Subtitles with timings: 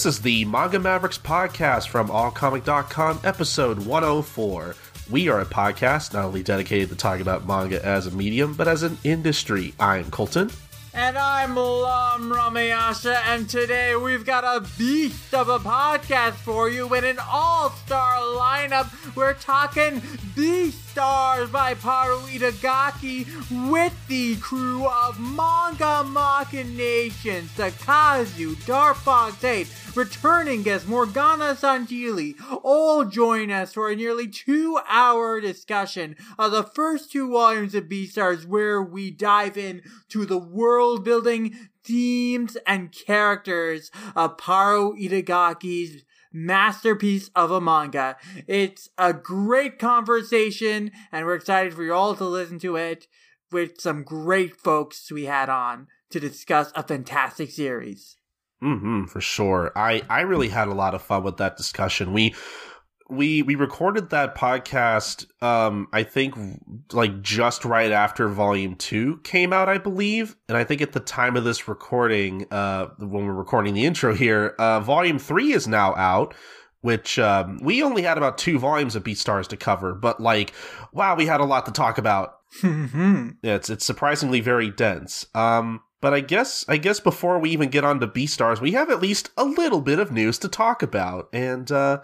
[0.00, 4.74] This is the Manga Mavericks podcast from allcomic.com, episode 104.
[5.10, 8.66] We are a podcast not only dedicated to talking about manga as a medium, but
[8.66, 9.74] as an industry.
[9.78, 10.50] I'm Colton.
[10.94, 17.04] And I'm Ramayasha, and today we've got a beast of a podcast for you with
[17.04, 19.14] an all-star lineup.
[19.14, 20.00] We're talking
[21.00, 23.26] Beastars by Paru Itagaki
[23.70, 28.98] with the crew of Manga Machinations, Takazu, Dark
[29.40, 36.64] Tate, returning guest Morgana Santilli, all join us for a nearly two-hour discussion of the
[36.64, 42.92] first two volumes of Beastars where we dive in to the world building, themes, and
[42.92, 48.16] characters of Paru Itagaki's masterpiece of a manga.
[48.46, 53.06] It's a great conversation, and we're excited for you all to listen to it
[53.50, 58.16] with some great folks we had on to discuss a fantastic series.
[58.62, 59.72] Mm-hmm, for sure.
[59.74, 62.12] I I really had a lot of fun with that discussion.
[62.12, 62.34] We
[63.10, 66.34] we we recorded that podcast um I think
[66.92, 71.00] like just right after volume 2 came out I believe and I think at the
[71.00, 75.66] time of this recording uh when we're recording the intro here uh volume 3 is
[75.66, 76.34] now out
[76.82, 80.52] which um we only had about 2 volumes of Beastars to cover but like
[80.92, 82.36] wow we had a lot to talk about.
[82.64, 85.26] yeah, it's it's surprisingly very dense.
[85.34, 88.90] Um but I guess I guess before we even get on to Beastars, we have
[88.90, 91.28] at least a little bit of news to talk about.
[91.32, 92.00] And uh,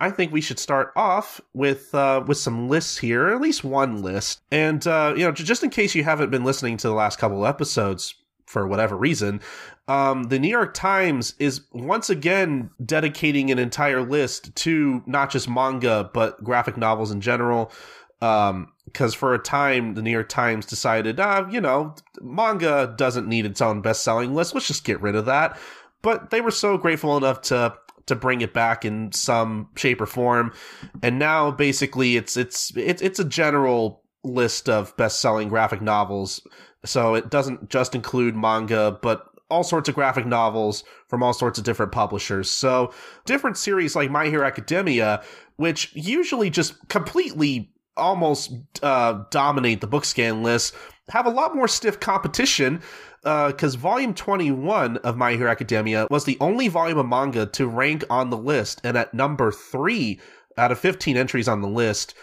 [0.00, 4.02] I think we should start off with uh, with some lists here, at least one
[4.02, 4.40] list.
[4.50, 7.46] And uh, you know, just in case you haven't been listening to the last couple
[7.46, 8.14] episodes
[8.46, 9.40] for whatever reason,
[9.88, 15.48] um, the New York Times is once again dedicating an entire list to not just
[15.48, 17.72] manga but graphic novels in general.
[18.20, 23.28] Um, because for a time the New York Times decided, ah, you know, manga doesn't
[23.28, 24.54] need its own best-selling list.
[24.54, 25.58] Let's just get rid of that.
[26.02, 27.74] But they were so grateful enough to
[28.06, 30.52] to bring it back in some shape or form,
[31.02, 36.46] and now basically it's it's it's it's a general list of best-selling graphic novels.
[36.84, 41.58] So it doesn't just include manga, but all sorts of graphic novels from all sorts
[41.58, 42.50] of different publishers.
[42.50, 42.92] So
[43.26, 45.22] different series like My Hero Academia,
[45.56, 48.52] which usually just completely almost
[48.82, 50.74] uh, dominate the book scan list
[51.10, 52.80] have a lot more stiff competition
[53.22, 57.68] because uh, volume 21 of My Hero Academia was the only volume of manga to
[57.68, 60.20] rank on the list and at number three
[60.58, 62.14] out of 15 entries on the list.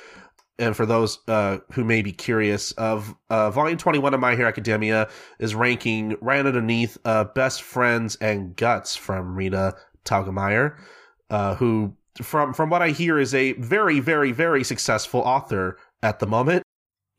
[0.58, 4.50] And for those uh, who may be curious, of uh, volume 21 of My Hero
[4.50, 5.08] Academia
[5.40, 10.78] is ranking right underneath uh, Best Friends and Guts from Rita Telgemeier,
[11.30, 16.20] uh, who from from what I hear, is a very, very, very successful author at
[16.20, 16.64] the moment.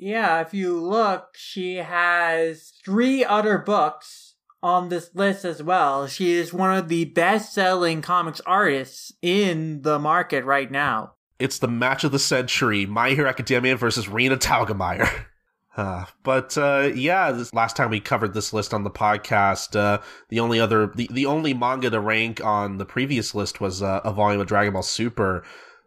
[0.01, 6.07] Yeah, if you look, she has three other books on this list as well.
[6.07, 11.13] She is one of the best selling comics artists in the market right now.
[11.39, 15.27] It's the match of the century My Hero Academia versus Raina Telgemeier.
[15.77, 20.03] Uh, but uh, yeah, this last time we covered this list on the podcast, uh,
[20.29, 24.01] the only other the, the only manga to rank on the previous list was uh,
[24.05, 25.45] a volume of Dragon Ball Super.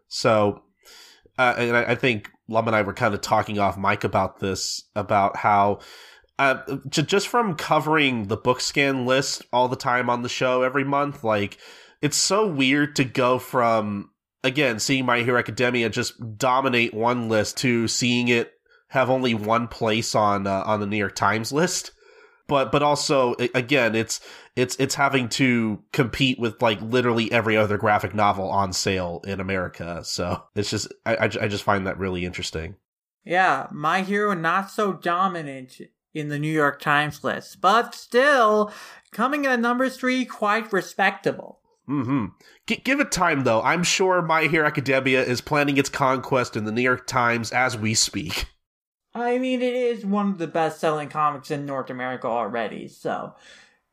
[0.08, 0.62] So,
[1.38, 4.40] uh, and I, I, think Lum and I were kind of talking off mic about
[4.40, 5.80] this about how.
[6.36, 10.82] Uh, just from covering the book scan list all the time on the show every
[10.82, 11.58] month, like
[12.02, 14.10] it's so weird to go from
[14.42, 18.52] again seeing My Hero Academia just dominate one list to seeing it
[18.88, 21.90] have only one place on uh, on the New York Times list.
[22.46, 24.20] But but also again, it's
[24.54, 29.40] it's it's having to compete with like literally every other graphic novel on sale in
[29.40, 30.04] America.
[30.04, 32.76] So it's just I I, just find that really interesting.
[33.24, 35.80] Yeah, My Hero not so dominant
[36.12, 38.70] in the New York Times list, but still
[39.10, 41.60] coming in at number three, quite respectable.
[41.86, 42.26] Hmm.
[42.66, 43.62] G- give it time, though.
[43.62, 47.76] I'm sure My Hero Academia is planning its conquest in the New York Times as
[47.76, 48.46] we speak.
[49.14, 53.34] I mean, it is one of the best selling comics in North America already, so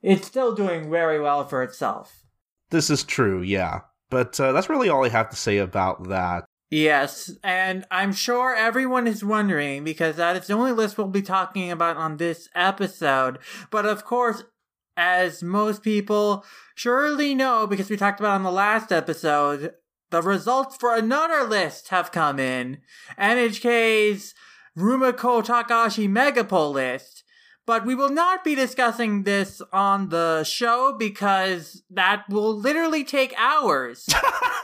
[0.02, 2.24] it's still doing very well for itself.
[2.72, 3.82] This is true, yeah.
[4.10, 6.46] But uh, that's really all I have to say about that.
[6.72, 11.22] Yes, and I'm sure everyone is wondering because that is the only list we'll be
[11.22, 13.40] talking about on this episode.
[13.70, 14.44] But of course,
[14.96, 16.46] as most people
[16.76, 19.74] surely know, because we talked about on the last episode,
[20.12, 22.80] the results for another list have come in.
[23.20, 24.34] NHK's
[24.78, 27.24] Rumiko Takahashi Mega Poll list.
[27.68, 33.34] But we will not be discussing this on the show because that will literally take
[33.38, 34.06] hours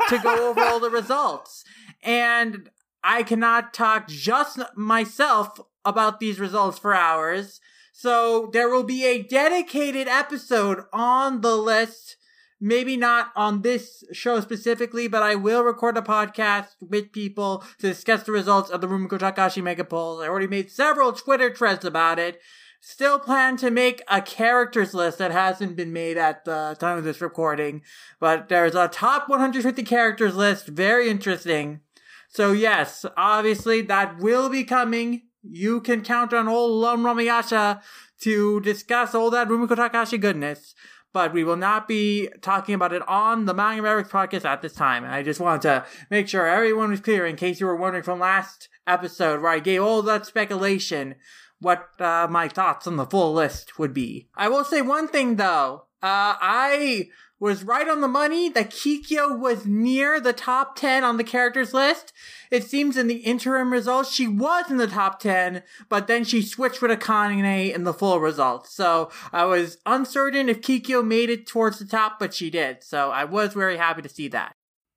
[0.09, 1.63] to go over all the results.
[2.01, 2.69] And
[3.04, 7.62] I cannot talk just myself about these results for hours.
[7.94, 12.16] So there will be a dedicated episode on the list
[12.59, 17.88] maybe not on this show specifically, but I will record a podcast with people to
[17.88, 20.21] discuss the results of the Rumiko Takahashi Mega Polls.
[20.21, 22.42] I already made several Twitter threads about it.
[22.80, 27.04] Still plan to make a characters list that hasn't been made at the time of
[27.04, 27.81] this recording,
[28.19, 30.68] but there's a top 150 characters list.
[30.68, 31.81] Very interesting.
[32.30, 35.24] So yes, obviously that will be coming.
[35.44, 37.81] You can count on old Lum Rameyasha
[38.21, 40.75] to discuss all that Rumiko Takahashi goodness
[41.13, 44.74] but we will not be talking about it on the Manga Mavericks podcast at this
[44.74, 45.04] time.
[45.06, 48.19] I just wanted to make sure everyone was clear in case you were wondering from
[48.19, 51.15] last episode where I gave all that speculation
[51.59, 54.30] what uh, my thoughts on the full list would be.
[54.36, 55.86] I will say one thing though.
[56.04, 61.17] Uh, I was right on the money that Kikyo was near the top 10 on
[61.17, 62.11] the characters list.
[62.49, 66.41] It seems in the interim results, she was in the top 10, but then she
[66.41, 68.73] switched with Akane in the full results.
[68.73, 72.83] So I was uncertain if Kikyo made it towards the top, but she did.
[72.83, 74.53] So I was very happy to see that.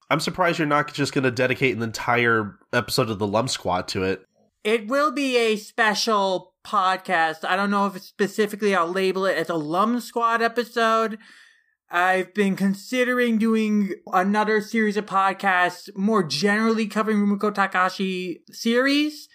[0.09, 3.87] I'm surprised you're not just going to dedicate an entire episode of the Lum Squad
[3.89, 4.25] to it.
[4.65, 7.45] It will be a special podcast.
[7.45, 11.19] I don't know if specifically I'll label it as a Lum Squad episode
[11.91, 19.29] I've been considering doing another series of podcasts more generally covering Rumiko Takahashi series,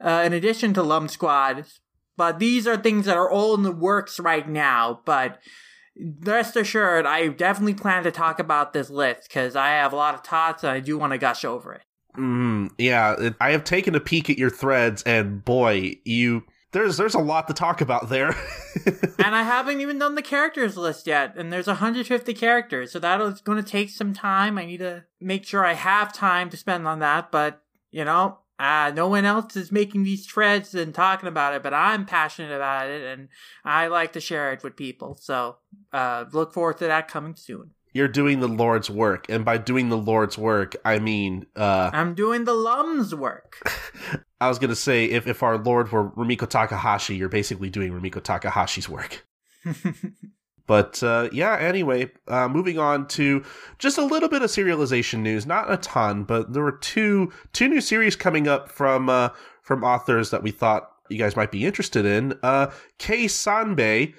[0.00, 1.64] uh, in addition to Lum Squad.
[2.16, 5.00] But these are things that are all in the works right now.
[5.04, 5.38] But
[6.20, 10.14] rest assured, I definitely plan to talk about this list because I have a lot
[10.14, 11.82] of thoughts and I do want to gush over it.
[12.16, 16.44] Mm, yeah, I have taken a peek at your threads, and boy, you
[16.74, 18.36] there's there's a lot to talk about there.
[19.24, 23.40] and I haven't even done the characters list yet, and there's 150 characters, so that's
[23.40, 24.58] going to take some time.
[24.58, 28.38] I need to make sure I have time to spend on that, but you know,
[28.58, 32.54] uh, no one else is making these threads and talking about it, but I'm passionate
[32.54, 33.28] about it, and
[33.64, 35.16] I like to share it with people.
[35.20, 35.56] So
[35.92, 39.88] uh, look forward to that coming soon you're doing the Lord's work, and by doing
[39.88, 43.62] the Lord's work, I mean uh, I'm doing the Lum's work.
[44.44, 48.22] I was gonna say if if our Lord were Rumiko Takahashi, you're basically doing Rumiko
[48.22, 49.26] Takahashi's work.
[50.66, 53.44] but uh, yeah, anyway, uh, moving on to
[53.78, 57.68] just a little bit of serialization news, not a ton, but there were two two
[57.68, 59.30] new series coming up from uh,
[59.62, 62.38] from authors that we thought you guys might be interested in.
[62.42, 64.14] Uh, Kei Sanbe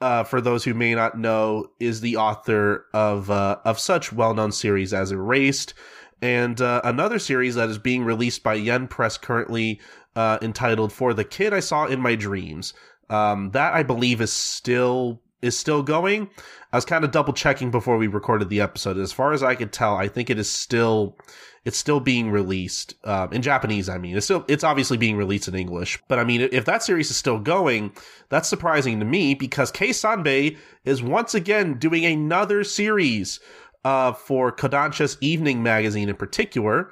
[0.00, 4.34] uh, for those who may not know, is the author of uh, of such well
[4.34, 5.74] known series as Erased,
[6.22, 9.80] and uh, another series that is being released by Yen Press currently,
[10.14, 12.74] uh, entitled "For the Kid I Saw in My Dreams."
[13.08, 16.28] Um, that I believe is still is still going.
[16.72, 18.98] I was kind of double checking before we recorded the episode.
[18.98, 21.16] As far as I could tell, I think it is still
[21.64, 23.88] it's still being released um, in Japanese.
[23.88, 26.00] I mean, it's still it's obviously being released in English.
[26.08, 27.92] But I mean, if that series is still going,
[28.28, 33.40] that's surprising to me because Kei Sanbe is once again doing another series
[33.86, 36.90] uh, for Kodansha's Evening magazine in particular.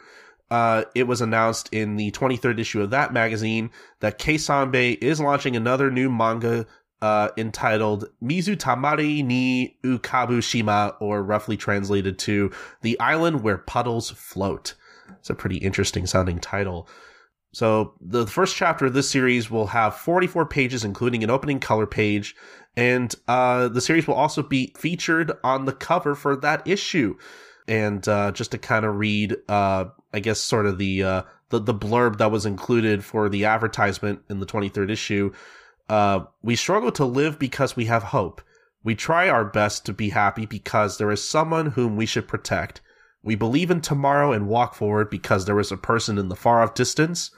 [0.48, 5.18] Uh, it was announced in the 23rd issue of that magazine that Kei Sanbe is
[5.18, 6.66] launching another new manga
[7.02, 14.74] uh, entitled Mizu Tamari ni Ukabushima, or roughly translated to The Island Where Puddles Float.
[15.18, 16.88] It's a pretty interesting sounding title.
[17.52, 21.86] So, the first chapter of this series will have 44 pages, including an opening color
[21.86, 22.36] page,
[22.76, 27.16] and uh, the series will also be featured on the cover for that issue.
[27.66, 31.60] And uh, just to kind of read, uh, I guess, sort of the, uh, the
[31.60, 35.32] the blurb that was included for the advertisement in the 23rd issue,
[35.88, 38.42] uh, we struggle to live because we have hope.
[38.82, 42.80] We try our best to be happy because there is someone whom we should protect.
[43.22, 46.62] We believe in tomorrow and walk forward because there is a person in the far
[46.62, 47.30] off distance,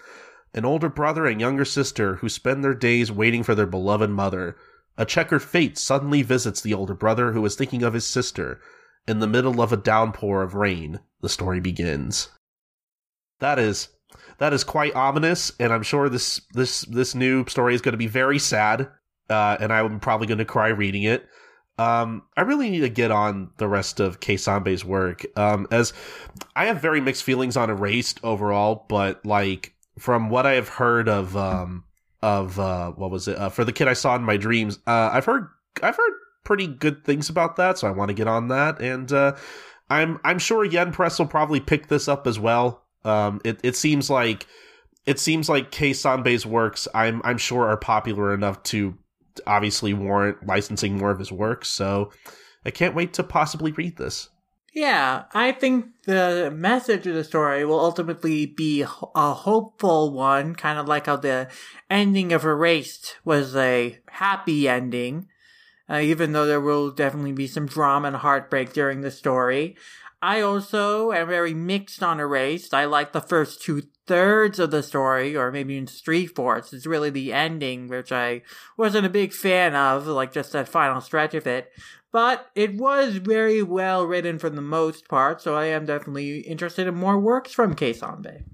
[0.55, 4.57] an older brother and younger sister who spend their days waiting for their beloved mother.
[4.99, 8.61] A checkered fate suddenly visits the older brother who is thinking of his sister.
[9.07, 12.31] In the middle of a downpour of rain, the story begins.
[13.39, 13.89] That is
[14.39, 17.99] that is quite ominous, and I'm sure this this this new story is going to
[17.99, 18.89] be very sad,
[19.29, 21.27] uh, and I'm probably going to cry reading it.
[21.79, 25.93] Um, I really need to get on the rest of Kei Sanbe's work, um, as
[26.55, 31.09] I have very mixed feelings on Erased overall, but like from what I have heard
[31.09, 31.85] of um
[32.27, 35.11] of uh what was it uh, for the kid I saw in my dreams, uh,
[35.13, 35.49] I've heard
[35.83, 36.13] I've heard
[36.45, 39.37] pretty good things about that, so I want to get on that, and uh,
[39.89, 42.85] I'm I'm sure Yen Press will probably pick this up as well.
[43.05, 44.47] Um, it it seems like
[45.07, 48.99] it seems like Kei Sanbe's works I'm I'm sure are popular enough to
[49.47, 51.69] obviously warrant licensing more of his works.
[51.69, 52.11] So
[52.65, 54.29] I can't wait to possibly read this.
[54.77, 60.79] Yeah, I think the message of the story will ultimately be a hopeful one, kind
[60.79, 61.49] of like how the
[61.89, 65.29] ending of Erased was a happy ending.
[65.91, 69.77] uh, even though there will definitely be some drama and heartbreak during the story.
[70.23, 72.73] I also am very mixed on Erased.
[72.75, 76.73] I like the first two thirds of the story, or maybe even three fourths.
[76.73, 78.43] It's really the ending, which I
[78.77, 81.71] wasn't a big fan of, like just that final stretch of it.
[82.13, 86.87] But it was very well written for the most part, so I am definitely interested
[86.87, 88.45] in more works from Kei Sanbe.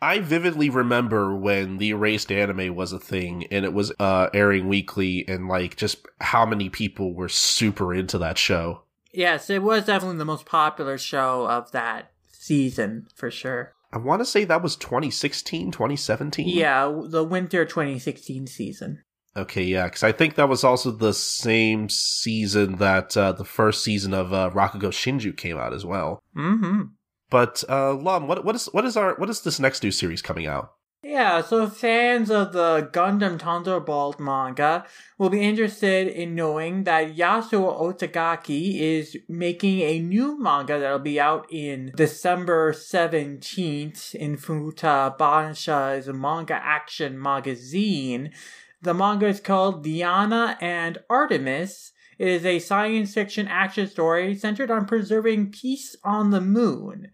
[0.00, 4.68] I vividly remember when the erased anime was a thing and it was uh, airing
[4.68, 8.82] weekly and like just how many people were super into that show.
[9.12, 13.72] Yes, it was definitely the most popular show of that season for sure.
[13.92, 16.46] I want to say that was 2016, 2017.
[16.48, 19.02] Yeah, the winter 2016 season.
[19.38, 23.84] Okay, yeah, because I think that was also the same season that uh, the first
[23.84, 26.20] season of uh, Rakugo Shinju came out as well.
[26.36, 26.82] Mm-hmm.
[27.30, 30.22] But uh, Lum, what what is what is our what is this next new series
[30.22, 30.72] coming out?
[31.04, 34.84] Yeah, so fans of the Gundam Thunderbolt manga
[35.16, 41.20] will be interested in knowing that Yasuo Otagaki is making a new manga that'll be
[41.20, 48.32] out in December 17th in Futabasha's Manga Action magazine.
[48.80, 51.92] The manga is called Diana and Artemis.
[52.18, 57.12] It is a science fiction action story centered on preserving peace on the moon.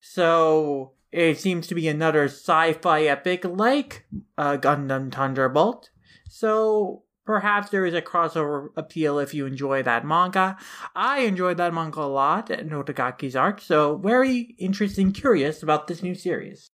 [0.00, 5.90] So it seems to be another sci-fi epic like uh, Gundam Thunderbolt.
[6.28, 10.56] So perhaps there is a crossover appeal if you enjoy that manga.
[10.96, 16.02] I enjoyed that manga a lot at Otagaki's arc, so very interesting, curious about this
[16.02, 16.70] new series.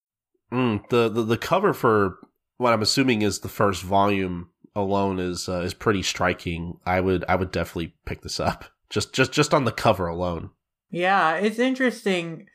[0.53, 2.17] Mm, the, the the cover for
[2.59, 6.79] what I'm assuming is the first volume alone is uh, is pretty striking.
[6.85, 10.51] I would I would definitely pick this up just just just on the cover alone.
[10.91, 12.47] Yeah, it's interesting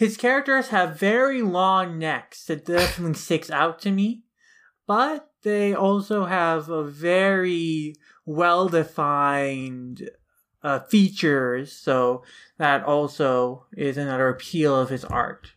[0.00, 4.22] his characters have very long necks that definitely sticks out to me,
[4.86, 10.08] but they also have a very well defined
[10.62, 12.22] uh, features, so
[12.56, 15.52] that also is another appeal of his art.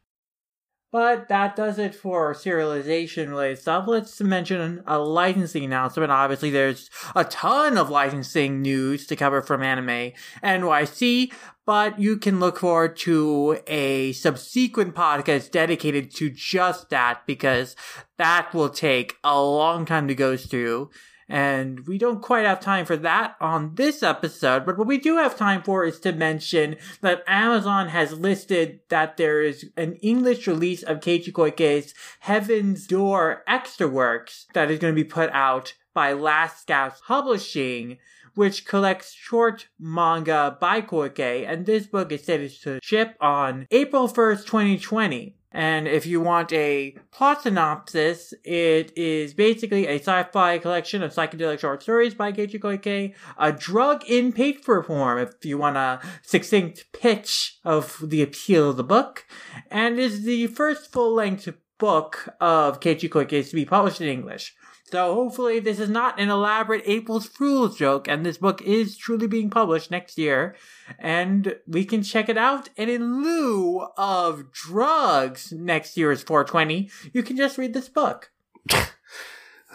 [0.94, 3.86] But that does it for serialization related stuff.
[3.88, 6.12] Let's mention a licensing announcement.
[6.12, 10.12] Obviously, there's a ton of licensing news to cover from Anime
[10.44, 11.34] NYC,
[11.66, 17.76] but you can look forward to a subsequent podcast dedicated to just that because
[18.20, 20.92] that will take a long time to go through.
[21.30, 25.18] And we don't quite have time for that on this episode, but what we do
[25.18, 30.48] have time for is to mention that Amazon has listed that there is an English
[30.48, 35.74] release of Keiichi Koike's Heaven's Door Extra Works that is going to be put out
[35.94, 37.98] by Last Gasp Publishing
[38.36, 44.08] which collects short manga by Koike, and this book is slated to ship on April
[44.08, 45.38] 1st, 2020.
[45.54, 51.60] And if you want a plot synopsis, it is basically a sci-fi collection of psychedelic
[51.60, 56.86] short stories by Keiichi Koike, a drug in paper form, if you want a succinct
[56.92, 59.26] pitch of the appeal of the book,
[59.70, 64.56] and is the first full-length book of Keiichi Koike's to be published in English.
[64.94, 69.26] So hopefully this is not an elaborate April's Fool's joke, and this book is truly
[69.26, 70.56] being published next year,
[71.00, 72.70] and we can check it out.
[72.78, 78.32] And in lieu of drugs next year's 420, you can just read this book.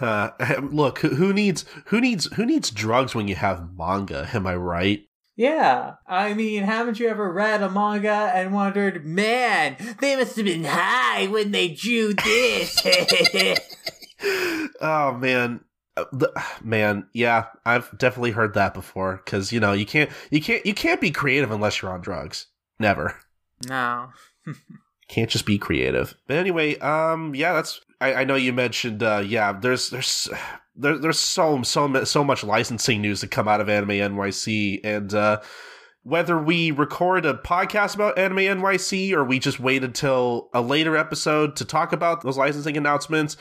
[0.01, 0.31] Uh,
[0.71, 4.31] look, who needs who needs who needs drugs when you have manga?
[4.33, 5.05] Am I right?
[5.35, 10.45] Yeah, I mean, haven't you ever read a manga and wondered, man, they must have
[10.45, 12.81] been high when they drew this?
[14.23, 15.61] oh man.
[15.97, 16.05] Uh,
[16.63, 20.73] man yeah i've definitely heard that before because you know you can't you can't you
[20.73, 22.47] can't be creative unless you're on drugs.
[22.79, 23.19] Never.
[23.69, 24.11] No.
[25.09, 26.15] Can't just be creative.
[26.27, 30.29] But anyway um yeah that's i, I know you mentioned uh yeah there's there's
[30.77, 35.13] there, there's so so so much licensing news to come out of anime nyc and
[35.15, 35.41] uh
[36.09, 40.97] whether we record a podcast about Anime NYC or we just wait until a later
[40.97, 43.37] episode to talk about those licensing announcements,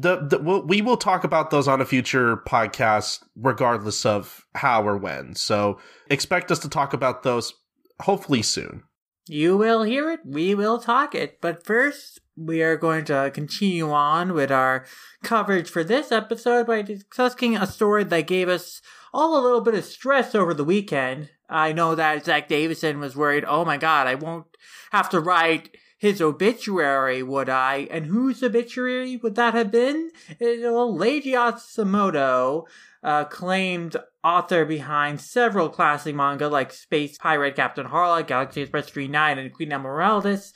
[0.00, 4.86] the, the we'll, we will talk about those on a future podcast, regardless of how
[4.86, 5.34] or when.
[5.34, 5.78] So
[6.08, 7.54] expect us to talk about those
[8.00, 8.82] hopefully soon.
[9.26, 10.20] You will hear it.
[10.24, 11.40] We will talk it.
[11.40, 14.86] But first, we are going to continue on with our
[15.22, 18.80] coverage for this episode by discussing a story that gave us
[19.12, 21.30] all a little bit of stress over the weekend.
[21.50, 24.46] I know that Zach Davison was worried, oh my god, I won't
[24.92, 27.88] have to write his obituary, would I?
[27.90, 30.10] And whose obituary would that have been?
[30.40, 32.66] Well, Leiji Matsumoto,
[33.02, 39.38] uh, claimed author behind several classic manga like Space Pirate Captain Harlock, Galaxy Express 39,
[39.38, 40.52] and Queen Emeraldas,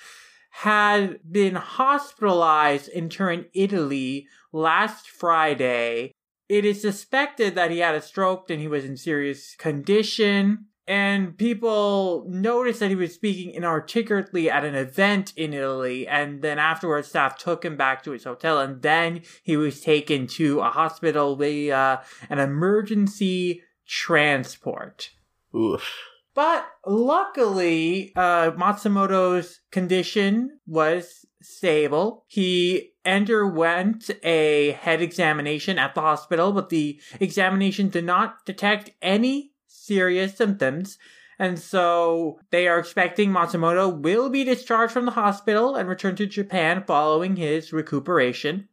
[0.50, 6.12] had been hospitalized in Turin, Italy last Friday
[6.52, 10.66] it is suspected that he had a stroke and he was in serious condition.
[10.86, 16.08] And people noticed that he was speaking inarticulately at an event in Italy.
[16.08, 18.58] And then afterwards, staff took him back to his hotel.
[18.58, 25.10] And then he was taken to a hospital via an emergency transport.
[25.54, 25.88] Oof.
[26.34, 32.24] But luckily, uh, Matsumoto's condition was stable.
[32.26, 39.51] He underwent a head examination at the hospital, but the examination did not detect any
[39.86, 40.98] serious symptoms.
[41.38, 46.26] And so they are expecting Matsumoto will be discharged from the hospital and return to
[46.26, 48.68] Japan following his recuperation.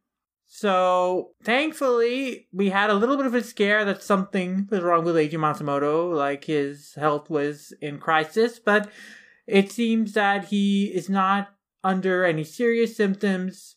[0.45, 5.15] So thankfully, we had a little bit of a scare that something was wrong with
[5.15, 8.89] Leiji Matsumoto, like his health was in crisis, but
[9.45, 11.49] it seems that he is not
[11.83, 13.75] under any serious symptoms.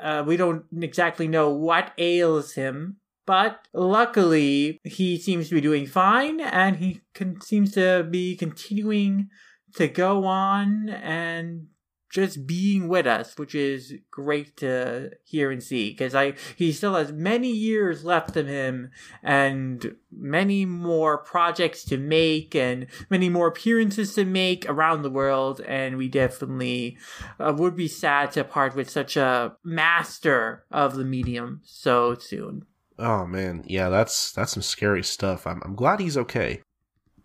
[0.00, 2.96] Uh, we don't exactly know what ails him,
[3.28, 7.02] but luckily he seems to be doing fine, and he
[7.42, 9.28] seems to be continuing
[9.74, 11.66] to go on and
[12.10, 16.94] just being with us, which is great to hear and see because I he still
[16.94, 18.92] has many years left of him
[19.22, 25.60] and many more projects to make and many more appearances to make around the world
[25.60, 26.96] and we definitely
[27.38, 32.64] uh, would be sad to part with such a master of the medium so soon.
[32.98, 35.46] Oh man, yeah, that's that's some scary stuff.
[35.46, 36.62] I'm I'm glad he's okay.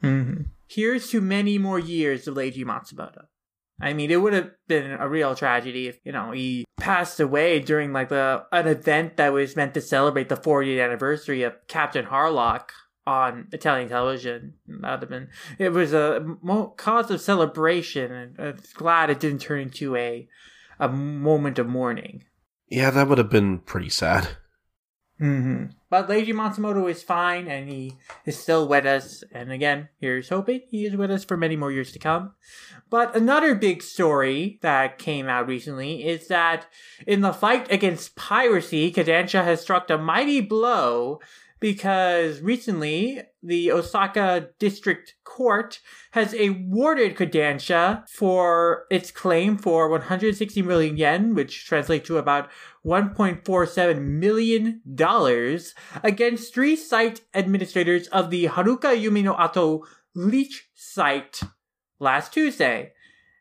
[0.01, 0.44] Mm-hmm.
[0.68, 3.25] Here's to many more years of Leiji Matsumoto.
[3.82, 7.60] I mean, it would have been a real tragedy if, you know, he passed away
[7.60, 12.06] during like the an event that was meant to celebrate the 40th anniversary of Captain
[12.06, 12.70] Harlock
[13.06, 14.53] on Italian television.
[14.68, 19.20] That would have been it was a mo- cause of celebration, and I'm glad it
[19.20, 20.27] didn't turn into a
[20.79, 22.24] a moment of mourning.
[22.70, 24.29] Yeah, that would have been pretty sad.
[25.24, 25.66] Mm-hmm.
[25.90, 27.94] But Leiji Matsumoto is fine, and he
[28.25, 29.24] is still with us.
[29.31, 32.33] And again, here's hoping he is with us for many more years to come.
[32.90, 36.68] But another big story that came out recently is that
[37.07, 41.22] in the fight against piracy, Kodansha has struck a mighty blow
[41.64, 45.79] because recently the Osaka District Court
[46.12, 52.50] has awarded Kodansha for its claim for 160 million yen, which translates to about
[52.85, 61.41] 1.47 million dollars against three site administrators of the Haruka Yume no Ato leech site
[62.00, 62.91] last Tuesday.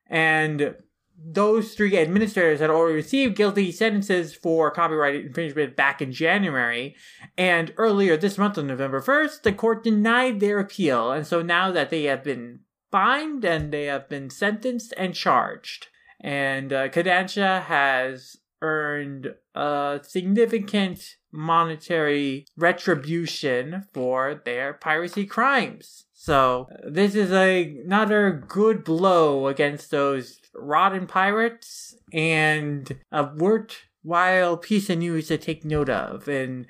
[0.07, 0.77] And
[1.25, 6.97] those three administrators had already received guilty sentences for copyright infringement back in January.
[7.37, 11.13] And earlier this month on November 1st, the court denied their appeal.
[11.13, 15.89] And so now that they have been fined and they have been sentenced and charged.
[16.21, 26.07] And uh, has earned a significant monetary retribution for their piracy crimes.
[26.15, 34.89] So this is a, another good blow against those rotten pirates and a worthwhile piece
[34.89, 36.29] of news to take note of.
[36.29, 36.67] And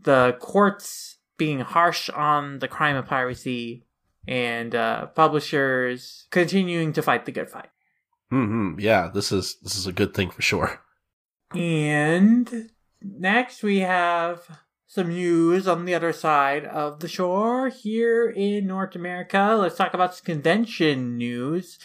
[0.00, 3.84] the courts being harsh on the crime of piracy
[4.28, 7.70] and uh, publishers continuing to fight the good fight.
[8.32, 8.78] Mm-hmm.
[8.78, 10.80] Yeah, this is this is a good thing for sure.
[11.54, 18.66] And next we have some news on the other side of the shore here in
[18.66, 19.56] North America.
[19.58, 21.78] Let's talk about some convention news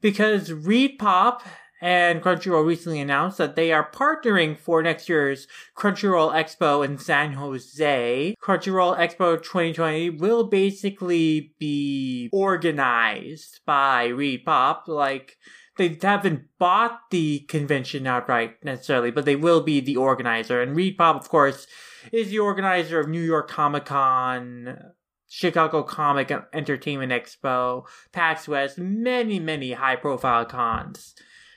[0.00, 1.40] because ReedPop
[1.80, 7.32] and Crunchyroll recently announced that they are partnering for next year's Crunchyroll Expo in San
[7.32, 8.34] Jose.
[8.42, 15.38] Crunchyroll Expo 2020 will basically be organized by ReedPop, like
[15.80, 20.60] they haven't bought the convention outright necessarily, but they will be the organizer.
[20.60, 21.66] And ReedPop, of course,
[22.12, 24.76] is the organizer of New York Comic Con,
[25.26, 31.14] Chicago Comic Entertainment Expo, PAX West, many, many high profile cons.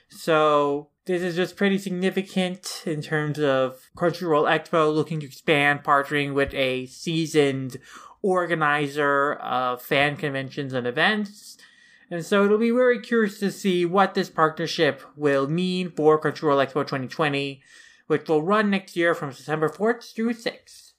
[0.08, 6.32] So this is just pretty significant in terms of Crunchyroll Expo looking to expand, partnering
[6.32, 7.76] with a seasoned
[8.22, 11.58] organizer of fan conventions and events.
[12.10, 16.64] And so it'll be very curious to see what this partnership will mean for Crunchyroll
[16.64, 17.62] Expo 2020,
[18.06, 20.92] which will run next year from September 4th through 6th.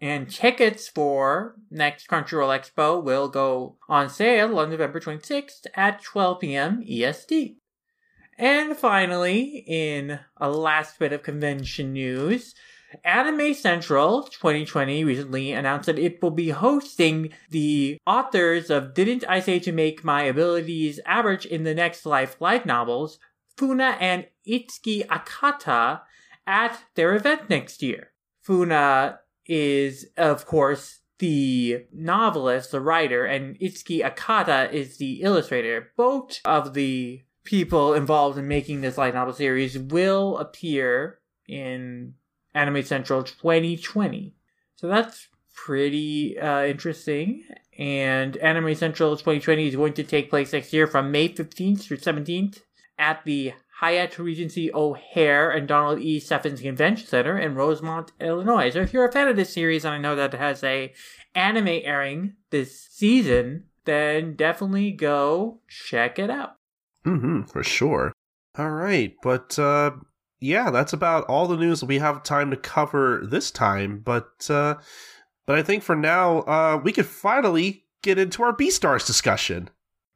[0.00, 6.40] And tickets for next Crunchyroll Expo will go on sale on November 26th at 12
[6.40, 6.84] p.m.
[6.88, 7.58] EST.
[8.38, 12.54] And finally, in a last bit of convention news,
[13.04, 19.40] Anime Central 2020 recently announced that it will be hosting the authors of Didn't I
[19.40, 23.18] Say to Make My Abilities Average in the Next Life light novels,
[23.56, 26.02] Funa and Itsuki Akata,
[26.46, 28.10] at their event next year.
[28.42, 35.92] Funa is, of course, the novelist, the writer, and Itsuki Akata is the illustrator.
[35.96, 42.14] Both of the people involved in making this light novel series will appear in
[42.54, 44.34] Anime Central 2020.
[44.76, 47.44] So that's pretty uh, interesting.
[47.78, 51.98] And Anime Central 2020 is going to take place next year from May 15th through
[51.98, 52.60] 17th
[52.98, 56.20] at the Hyatt Regency O'Hare and Donald E.
[56.20, 58.70] Stephens Convention Center in Rosemont, Illinois.
[58.70, 60.92] So if you're a fan of this series, and I know that it has a
[61.34, 66.56] anime airing this season, then definitely go check it out.
[67.04, 68.12] Mm-hmm, for sure.
[68.56, 69.92] All right, but uh
[70.42, 74.76] yeah, that's about all the news we have time to cover this time, but uh
[75.46, 79.70] but I think for now, uh we could finally get into our Beastars discussion.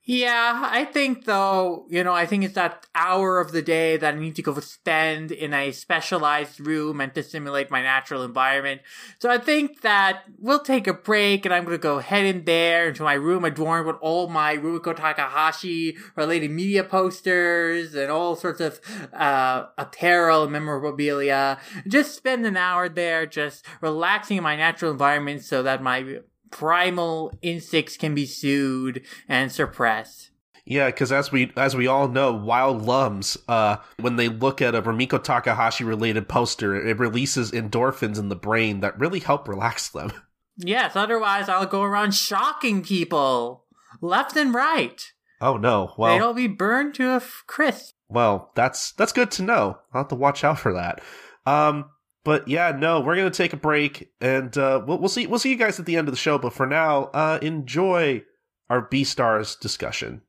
[0.09, 4.15] Yeah, I think though, you know, I think it's that hour of the day that
[4.15, 8.83] I need to go spend in a specialized room and to simulate my natural environment.
[9.19, 12.45] So I think that we'll take a break and I'm going to go head in
[12.45, 18.37] there into my room adorned with all my Rumiko Takahashi related media posters and all
[18.37, 18.81] sorts of
[19.13, 21.59] uh, apparel and memorabilia.
[21.89, 27.33] Just spend an hour there just relaxing in my natural environment so that my primal
[27.43, 30.31] instincts can be soothed and suppressed.
[30.65, 34.75] Yeah, because as we as we all know, wild lums, uh, when they look at
[34.75, 39.89] a Rumiko Takahashi related poster, it releases endorphins in the brain that really help relax
[39.89, 40.13] them.
[40.59, 43.67] Yes, otherwise I'll go around shocking people
[44.01, 45.13] left and right.
[45.39, 45.93] Oh no!
[45.99, 47.95] Well, they'll be burned to a crisp.
[48.09, 49.81] Well, that's that's good to know.
[49.93, 51.03] I'll have to watch out for that.
[51.45, 51.91] Um,
[52.27, 55.51] but yeah, no, we're gonna take a break, and uh, we'll we'll see we'll see
[55.51, 56.39] you guys at the end of the show.
[56.39, 58.25] But for now, uh, enjoy
[58.69, 60.23] our Beastars discussion.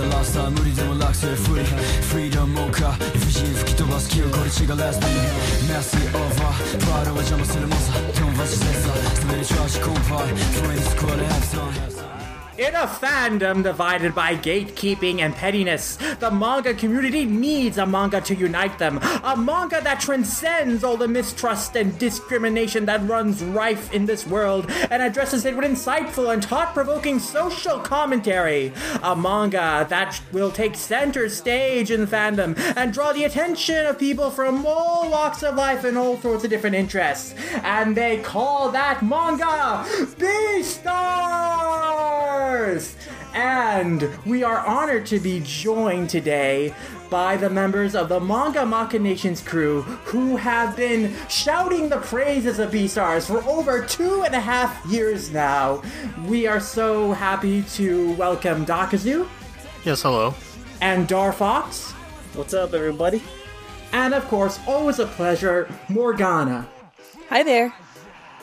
[0.00, 1.64] the last time 無理でも楽性 free.
[2.10, 5.06] Freedom もか理不尽吹き飛ばす記憶これ血が last me
[5.68, 8.94] Messy over プライドは邪魔するもさ手もばしせさ
[9.26, 12.19] 滑り調子コンパイ Friends これ have some
[12.60, 18.34] in a fandom divided by gatekeeping and pettiness, the manga community needs a manga to
[18.34, 18.98] unite them.
[19.24, 24.70] A manga that transcends all the mistrust and discrimination that runs rife in this world
[24.90, 28.74] and addresses it with insightful and thought provoking social commentary.
[29.02, 34.30] A manga that will take center stage in fandom and draw the attention of people
[34.30, 37.34] from all walks of life and all sorts of different interests.
[37.62, 39.86] And they call that manga
[42.50, 42.94] Beastars!
[43.32, 46.74] And we are honored to be joined today
[47.08, 52.72] by the members of the Manga Machinations crew who have been shouting the praises of
[52.72, 55.82] Beastars for over two and a half years now.
[56.26, 59.28] We are so happy to welcome Dakazu.
[59.84, 60.34] Yes, hello.
[60.80, 61.92] And Dar Fox.
[62.34, 63.22] What's up, everybody?
[63.92, 66.68] And of course, always a pleasure, Morgana.
[67.28, 67.72] Hi there.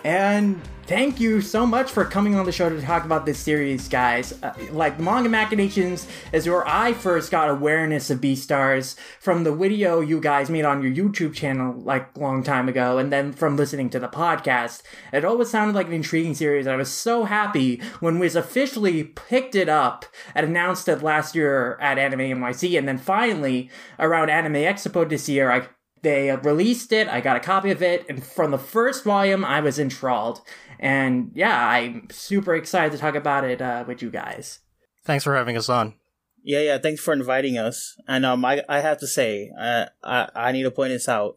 [0.04, 3.90] And thank you so much for coming on the show to talk about this series,
[3.90, 4.32] guys.
[4.42, 10.00] Uh, like Manga Machinations is where I first got awareness of Beastars from the video
[10.00, 13.90] you guys made on your YouTube channel like long time ago, and then from listening
[13.92, 14.82] to the podcast.
[15.12, 16.68] It always sounded like an intriguing series.
[16.68, 21.78] I was so happy when Viz officially picked it up and announced it last year
[21.82, 23.70] at Anime NYC, and then finally
[24.00, 25.68] around Anime Expo this year, I
[26.04, 27.08] they released it.
[27.08, 30.42] I got a copy of it, and from the first volume, I was enthralled.
[30.80, 34.60] And yeah, I'm super excited to talk about it uh, with you guys.
[35.06, 35.96] Thanks for having us on.
[36.44, 36.78] Yeah, yeah.
[36.78, 37.96] Thanks for inviting us.
[38.08, 41.36] And um, I I have to say, uh, I I need to point this out.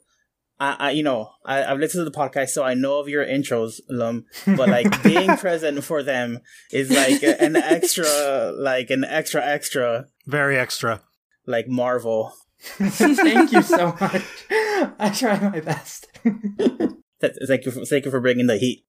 [0.58, 3.24] I, I you know I, I've listened to the podcast, so I know of your
[3.24, 4.26] intros, Lum.
[4.46, 10.58] But like being present for them is like an extra, like an extra extra, very
[10.58, 11.00] extra,
[11.46, 12.32] like Marvel.
[12.60, 14.22] Thank you so much.
[14.50, 16.08] I try my best.
[17.20, 18.84] thank you, for, thank you for bringing the heat.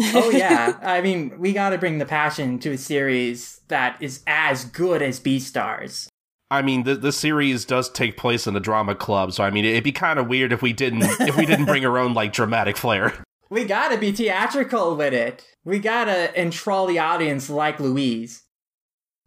[0.00, 4.22] Oh yeah, I mean we got to bring the passion to a series that is
[4.26, 6.08] as good as Beastars.
[6.50, 9.64] I mean, the the series does take place in a drama club, so I mean,
[9.64, 12.32] it'd be kind of weird if we didn't if we didn't bring our own like
[12.32, 13.14] dramatic flair.
[13.48, 15.44] We gotta be theatrical with it.
[15.64, 18.42] We gotta enthrall the audience like Louis.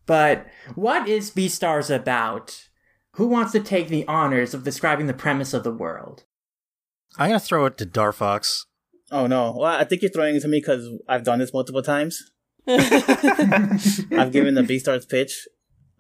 [0.05, 2.67] But what is Beastars about?
[3.13, 6.25] Who wants to take the honors of describing the premise of the world?
[7.17, 8.65] I'm gonna throw it to Darfox.
[9.11, 9.55] Oh no!
[9.57, 12.31] Well, I think you're throwing it to me because I've done this multiple times.
[12.67, 15.47] I've given the B Beastars pitch.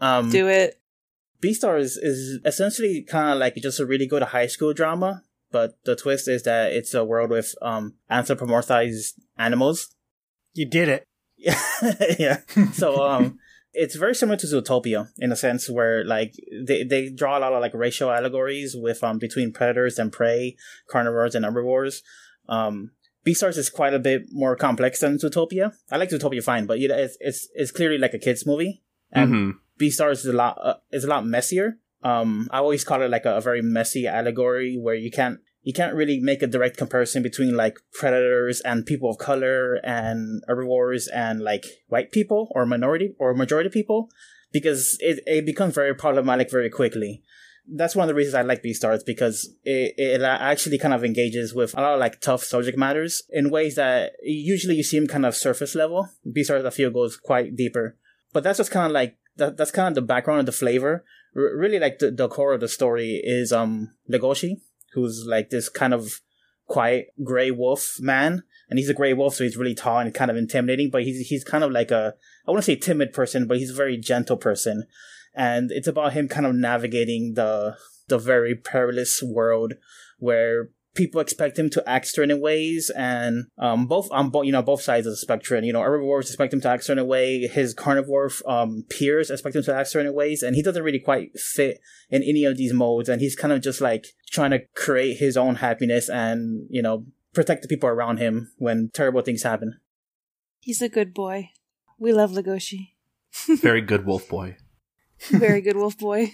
[0.01, 0.81] Um, Do it.
[1.41, 5.95] Beastars is essentially kind of like just a really good high school drama, but the
[5.95, 9.93] twist is that it's a world with um anthropomorphized animals.
[10.53, 11.07] You did it.
[12.17, 12.39] yeah.
[12.73, 13.37] So um,
[13.73, 16.33] it's very similar to Zootopia in a sense where like
[16.65, 20.55] they, they draw a lot of like racial allegories with um between predators and prey,
[20.89, 22.01] carnivores and herbivores.
[22.47, 22.91] Um,
[23.25, 25.73] Beastars is quite a bit more complex than Zootopia.
[25.91, 28.83] I like Zootopia fine, but you know, it's it's it's clearly like a kids movie,
[29.11, 29.51] and Mhm.
[29.79, 31.79] Beastars is a lot uh, is a lot messier.
[32.03, 35.73] Um, I always call it like a, a very messy allegory where you can't you
[35.73, 41.07] can't really make a direct comparison between like predators and people of color and herbivores
[41.07, 44.07] and like white people or minority or majority people
[44.53, 47.23] because it, it becomes very problematic very quickly.
[47.67, 51.53] That's one of the reasons I like Beastars because it, it actually kind of engages
[51.53, 55.07] with a lot of like tough subject matters in ways that usually you see seem
[55.07, 56.09] kind of surface level.
[56.27, 57.97] Beastars I feel goes quite deeper,
[58.33, 61.03] but that's just kind of like that, that's kind of the background and the flavor.
[61.35, 64.61] R- really, like the, the core of the story is um Legoshi,
[64.93, 66.21] who's like this kind of
[66.67, 70.31] quiet gray wolf man, and he's a gray wolf, so he's really tall and kind
[70.31, 70.89] of intimidating.
[70.89, 72.13] But he's he's kind of like a
[72.47, 74.85] I want to say timid person, but he's a very gentle person,
[75.35, 79.73] and it's about him kind of navigating the the very perilous world
[80.19, 84.61] where people expect him to act certain ways and um both on both you know
[84.61, 87.73] both sides of the spectrum you know herbivores expect him to act certain way his
[87.73, 91.79] carnivore um peers expect him to act certain ways and he doesn't really quite fit
[92.09, 95.35] in any of these modes and he's kind of just like trying to create his
[95.35, 99.77] own happiness and you know protect the people around him when terrible things happen
[100.65, 101.51] He's a good boy.
[101.99, 102.93] We love Legoshi.
[103.61, 104.57] Very good wolf boy.
[105.29, 106.33] Very good wolf boy.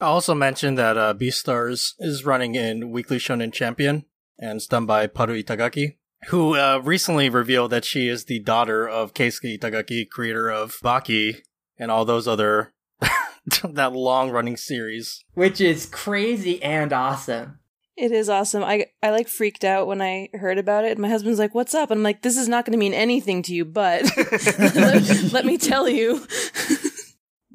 [0.00, 4.04] I also mentioned that uh, Beastars is running in Weekly Shonen Champion
[4.38, 5.96] and it's done by Paru Itagaki,
[6.28, 11.38] who uh, recently revealed that she is the daughter of Keisuke Itagaki, creator of Baki
[11.78, 12.72] and all those other
[13.64, 15.24] that long running series.
[15.34, 17.58] Which is crazy and awesome.
[17.96, 18.62] It is awesome.
[18.62, 20.98] I I like freaked out when I heard about it.
[20.98, 23.42] My husband's like, "What's up?" And I'm like, "This is not going to mean anything
[23.42, 24.04] to you, but
[24.56, 26.24] let, let me tell you."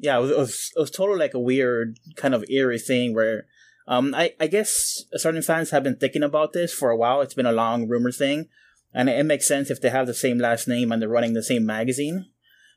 [0.04, 3.14] yeah, it was, it was it was totally like a weird kind of eerie thing
[3.14, 3.46] where
[3.88, 7.22] um I I guess certain fans have been thinking about this for a while.
[7.22, 8.48] It's been a long rumor thing,
[8.92, 11.32] and it, it makes sense if they have the same last name and they're running
[11.32, 12.26] the same magazine.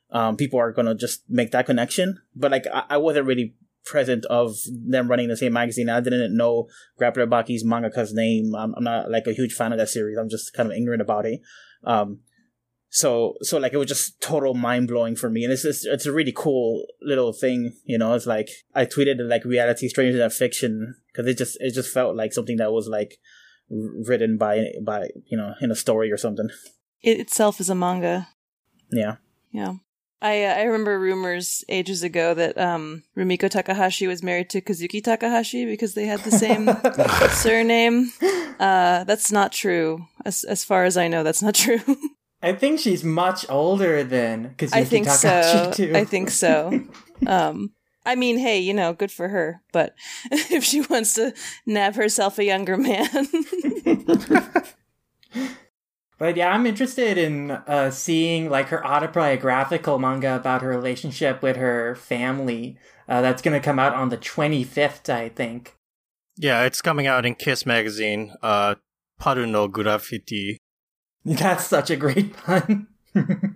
[0.10, 2.22] Um, people are gonna just make that connection.
[2.34, 5.90] But like I, I wasn't really present of them running the same magazine.
[5.90, 8.56] I didn't know Grappler Baki's mangaka's name.
[8.56, 10.18] I'm, I'm not like a huge fan of that series.
[10.18, 11.42] I'm just kind of ignorant about it.
[11.84, 12.20] Um,
[12.98, 16.08] so so like it was just total mind blowing for me, and it's just it's
[16.08, 18.16] a really cool little thing, you know.
[18.16, 21.94] It's like I tweeted it like reality stranger than fiction because it just it just
[21.94, 23.20] felt like something that was like
[23.70, 26.50] written by by you know in a story or something.
[27.04, 28.30] It itself is a manga.
[28.92, 29.18] Yeah.
[29.52, 29.76] Yeah.
[30.20, 35.04] I uh, I remember rumors ages ago that um, Rumiko Takahashi was married to Kazuki
[35.04, 36.68] Takahashi because they had the same
[37.30, 38.12] surname.
[38.60, 40.08] Uh, that's not true.
[40.26, 41.82] As as far as I know, that's not true.
[42.42, 45.72] I think she's much older than Kazuki I think Takahashi so.
[45.72, 45.94] too.
[45.96, 46.86] I think so.
[47.26, 47.72] Um,
[48.06, 49.64] I mean, hey, you know, good for her.
[49.74, 49.96] But
[50.32, 51.34] if she wants to
[51.66, 53.10] nab herself a younger man,
[56.18, 61.58] But yeah, I'm interested in uh, seeing like her autobiographical manga about her relationship with
[61.58, 62.78] her family.
[63.08, 65.76] Uh, that's going to come out on the 25th, I think.
[66.36, 68.34] Yeah, it's coming out in Kiss magazine.
[68.42, 68.76] Uh,
[69.20, 70.58] Paru no Graffiti.
[71.36, 72.88] That's such a great pun.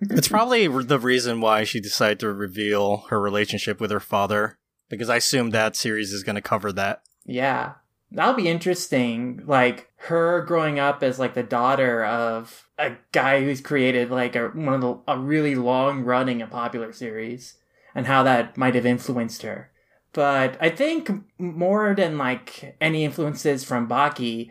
[0.10, 4.58] It's probably the reason why she decided to reveal her relationship with her father,
[4.90, 7.04] because I assume that series is going to cover that.
[7.26, 7.74] yeah,
[8.12, 9.44] that'll be interesting.
[9.46, 14.48] Like her growing up as like the daughter of a guy who's created like a
[14.48, 17.58] one of the a really long running and popular series,
[17.94, 19.70] and how that might have influenced her.
[20.12, 24.50] But I think more than like any influences from Baki,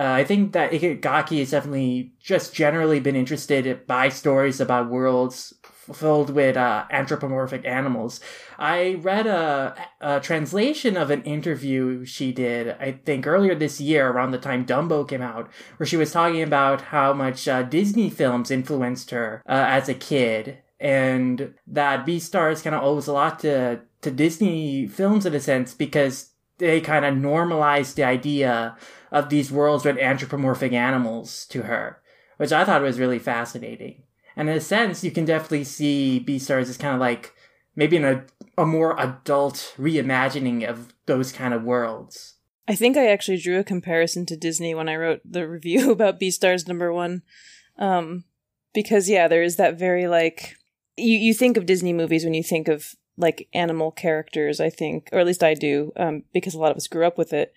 [0.00, 5.52] uh, I think that Itagaki has definitely just generally been interested by stories about worlds
[5.92, 8.18] filled with uh, anthropomorphic animals.
[8.58, 14.08] I read a, a translation of an interview she did, I think earlier this year,
[14.08, 18.08] around the time Dumbo came out, where she was talking about how much uh, Disney
[18.08, 23.38] films influenced her uh, as a kid, and that Beastars kind of owes a lot
[23.40, 28.76] to to Disney films in a sense because they kind of normalized the idea
[29.10, 32.00] of these worlds with anthropomorphic animals to her,
[32.36, 34.02] which I thought was really fascinating.
[34.36, 37.34] And in a sense, you can definitely see Beastars as kind of like
[37.74, 38.24] maybe in a,
[38.56, 42.34] a more adult reimagining of those kind of worlds.
[42.68, 46.20] I think I actually drew a comparison to Disney when I wrote the review about
[46.20, 47.22] Beastars number one.
[47.78, 48.24] Um,
[48.72, 50.56] because yeah, there is that very like
[50.96, 55.08] you you think of Disney movies when you think of like animal characters, I think,
[55.12, 57.52] or at least I do, um, because a lot of us grew up with it.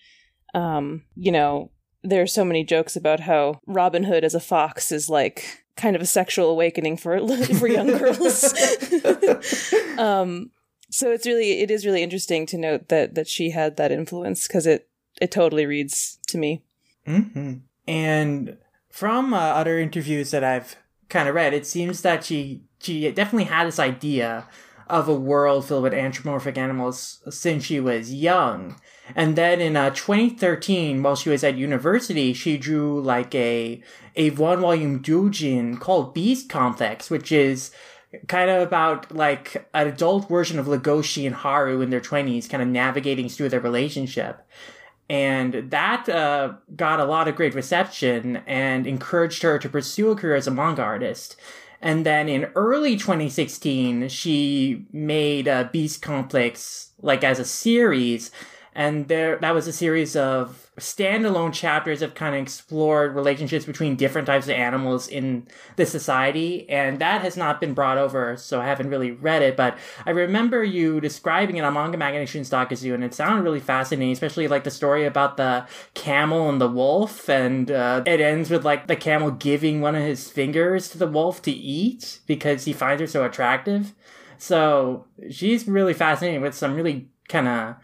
[0.54, 1.72] Um, you know,
[2.04, 5.96] there are so many jokes about how Robin Hood as a fox is like kind
[5.96, 7.20] of a sexual awakening for
[7.60, 8.44] for young girls.
[9.98, 10.52] um,
[10.90, 14.48] so it's really it is really interesting to note that that she had that influence
[14.48, 14.90] because it
[15.22, 16.64] it totally reads to me.
[17.08, 17.54] Mm-hmm.
[17.88, 18.58] And
[18.90, 20.76] from uh, other interviews that I've
[21.10, 24.48] kind of read, it seems that she she definitely had this idea
[24.88, 28.76] of a world filled with anthropomorphic animals since she was young.
[29.16, 33.82] And then in uh, 2013, while she was at university, she drew like a
[34.16, 37.72] a one volume doujin called Beast Complex, which is
[38.28, 42.62] kind of about like an adult version of Legoshi and Haru in their 20s, kind
[42.62, 44.42] of navigating through their relationship.
[45.10, 50.16] And that uh, got a lot of great reception and encouraged her to pursue a
[50.16, 51.36] career as a manga artist.
[51.82, 58.32] And then in early 2016, she made a Beast Complex like as a series
[58.76, 63.96] and there that was a series of standalone chapters that kind of explored relationships between
[63.96, 68.60] different types of animals in the society and that has not been brought over so
[68.60, 72.94] i haven't really read it but i remember you describing it on manga magazine Zoo,
[72.94, 77.30] and it sounded really fascinating especially like the story about the camel and the wolf
[77.30, 81.08] and uh, it ends with like the camel giving one of his fingers to the
[81.08, 83.94] wolf to eat because he finds her so attractive.
[84.38, 87.76] So she's really fascinating with some really kind of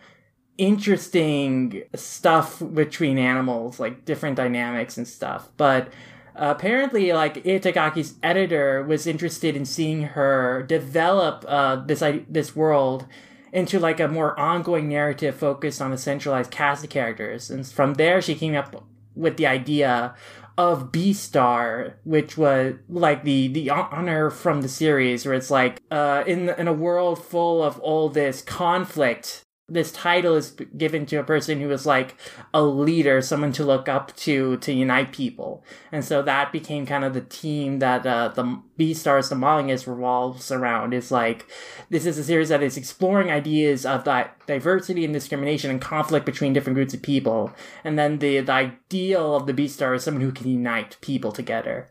[0.60, 5.50] interesting stuff between animals, like different dynamics and stuff.
[5.58, 5.91] But
[6.36, 13.08] apparently, like Itagaki's editor was interested in seeing her develop uh, this this world
[13.52, 17.95] into like a more ongoing narrative focused on a centralized cast of characters, and from
[17.95, 20.13] there she came up with the idea
[20.58, 26.24] of Beastar, which was like the the honor from the series, where it's like uh,
[26.28, 31.23] in in a world full of all this conflict this title is given to a
[31.23, 32.15] person who is like
[32.53, 35.63] a leader, someone to look up to, to unite people.
[35.91, 40.51] And so that became kind of the team that uh, the Beastars, the Mollingus revolves
[40.51, 40.93] around.
[40.93, 41.45] Is like,
[41.89, 46.25] this is a series that is exploring ideas of that diversity and discrimination and conflict
[46.25, 47.51] between different groups of people.
[47.84, 51.89] And then the, the ideal of the Beastar is someone who can unite people together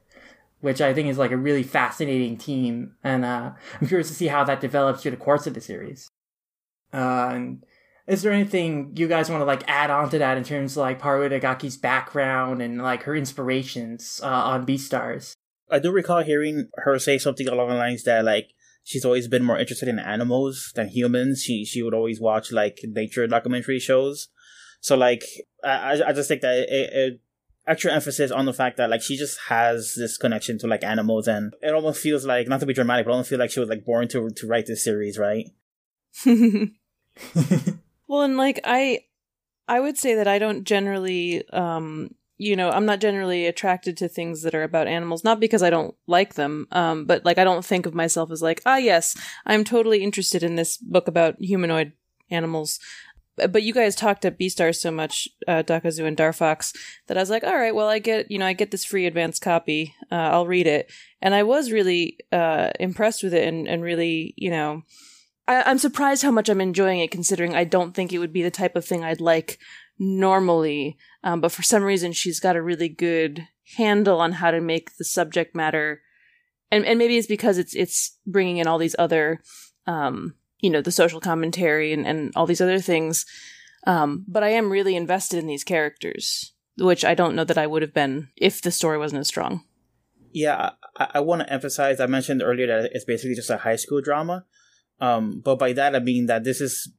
[0.61, 2.95] which I think is like a really fascinating team.
[3.05, 6.09] And uh, I'm curious to see how that develops through the course of the series.
[6.93, 7.65] Uh, and
[8.09, 10.81] is there anything you guys want to like add on to that in terms of
[10.81, 15.35] like Paru Itagaki's background and like her inspirations uh, on Beastars?
[15.71, 18.49] I do recall hearing her say something along the lines that like
[18.83, 21.43] she's always been more interested in animals than humans.
[21.43, 24.29] She she would always watch like nature documentary shows.
[24.81, 25.25] So like
[25.63, 27.21] I I just think that it, it
[27.67, 31.29] extra emphasis on the fact that like she just has this connection to like animals
[31.29, 33.61] and it almost feels like not to be dramatic but I almost feel like she
[33.61, 35.45] was like born to to write this series right
[38.09, 39.01] Well, and like I
[39.69, 44.09] I would say that I don't generally um you know, I'm not generally attracted to
[44.09, 47.43] things that are about animals, not because I don't like them, um, but like I
[47.43, 51.41] don't think of myself as like, ah, yes, I'm totally interested in this book about
[51.41, 51.93] humanoid
[52.31, 52.79] animals.
[53.35, 56.77] But you guys talked at Beastars so much, uh, Dakazu and Darfox,
[57.09, 59.07] that I was like, all right, well, I get, you know, I get this free
[59.07, 59.95] advance copy.
[60.11, 60.93] Uh, I'll read it.
[61.21, 64.83] And I was really, uh, impressed with it and, and really, you know,
[65.49, 68.43] I, am surprised how much I'm enjoying it, considering I don't think it would be
[68.43, 69.59] the type of thing I'd like
[69.99, 70.99] normally.
[71.25, 74.97] Um, but for some reason, she's got a really good handle on how to make
[74.97, 76.03] the subject matter,
[76.71, 79.41] and and maybe it's because it's it's bringing in all these other,
[79.87, 83.25] um, you know, the social commentary and and all these other things.
[83.87, 87.67] Um, but I am really invested in these characters, which I don't know that I
[87.67, 89.65] would have been if the story wasn't as strong.
[90.31, 92.01] Yeah, I, I want to emphasize.
[92.01, 94.45] I mentioned earlier that it's basically just a high school drama.
[95.01, 96.93] Um, but by that I mean that this is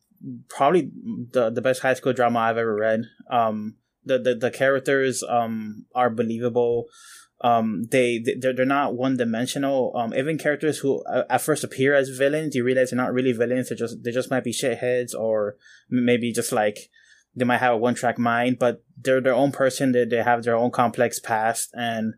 [0.50, 0.92] probably
[1.32, 3.04] the the best high school drama I've ever read.
[3.30, 6.86] Um, the the, the characters um are believable.
[7.42, 9.94] Um, they they're, they're not one dimensional.
[9.96, 13.70] Um, even characters who at first appear as villains, you realize they're not really villains.
[13.70, 15.56] They just they just might be shitheads or
[15.90, 16.90] maybe just like
[17.36, 19.94] they might have a one track mind, but they're their own person.
[19.94, 22.16] They they have their own complex past and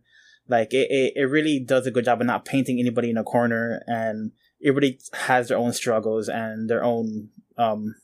[0.47, 3.23] like it, it, it really does a good job of not painting anybody in a
[3.23, 4.31] corner and
[4.63, 7.95] everybody has their own struggles and their own um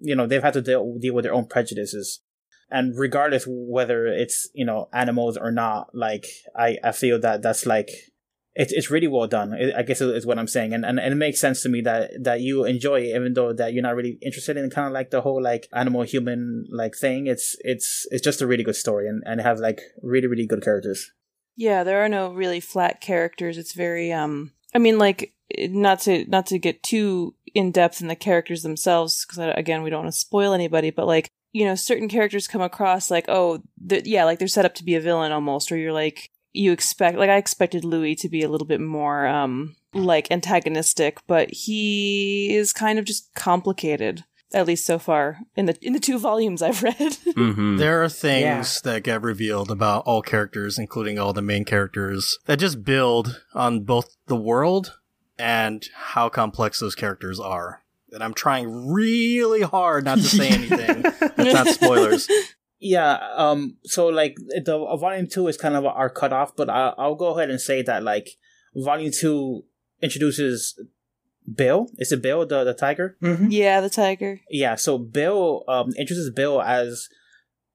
[0.00, 2.20] you know they've had to deal, deal with their own prejudices.
[2.72, 6.26] And regardless whether it's you know animals or not like
[6.56, 7.90] i i feel that that's like
[8.54, 9.54] it's it's really well done.
[9.76, 10.72] I guess is what i'm saying.
[10.72, 13.52] And, and and it makes sense to me that that you enjoy it even though
[13.52, 16.94] that you're not really interested in kind of like the whole like animal human like
[16.96, 17.26] thing.
[17.26, 20.62] It's it's it's just a really good story and and has like really really good
[20.62, 21.10] characters.
[21.56, 23.58] Yeah there are no really flat characters.
[23.58, 28.08] It's very um i mean like not to not to get too in depth in
[28.08, 31.74] the characters themselves because again we don't want to spoil anybody but like you know
[31.74, 35.32] certain characters come across like oh yeah like they're set up to be a villain
[35.32, 38.80] almost or you're like you expect like I expected Louis to be a little bit
[38.80, 44.24] more um like antagonistic, but he is kind of just complicated.
[44.52, 46.96] At least so far in the in the two volumes I've read.
[47.30, 47.76] Mm-hmm.
[47.76, 52.58] There are things that get revealed about all characters, including all the main characters, that
[52.58, 54.98] just build on both the world
[55.40, 57.82] and how complex those characters are.
[58.12, 61.02] And I'm trying really hard not to say anything.
[61.02, 62.28] That's not spoilers.
[62.80, 66.94] Yeah, um, so like the uh, volume two is kind of our cutoff, but I,
[66.96, 68.30] I'll go ahead and say that like
[68.74, 69.64] volume two
[70.02, 70.80] introduces
[71.52, 71.88] Bill.
[71.98, 73.16] Is it Bill the the tiger?
[73.22, 73.48] Mm-hmm.
[73.50, 74.40] yeah, the tiger.
[74.50, 77.08] Yeah, so Bill um introduces Bill as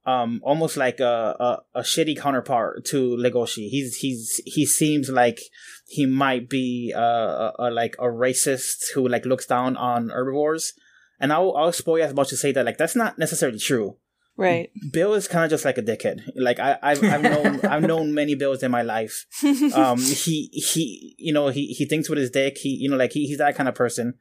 [0.05, 3.69] um almost like a, a a shitty counterpart to Legoshi.
[3.69, 5.39] He's he's he seems like
[5.87, 10.73] he might be uh, a, a like a racist who like looks down on herbivores.
[11.19, 13.97] And I'll I'll spoil as much to say that like that's not necessarily true.
[14.37, 14.69] Right.
[14.91, 16.29] Bill is kind of just like a dickhead.
[16.35, 19.25] Like I, I've, I've known, I've known many Bills in my life.
[19.73, 22.57] Um, he, he, you know, he, he thinks with his dick.
[22.57, 24.15] He, you know, like he, he's that kind of person.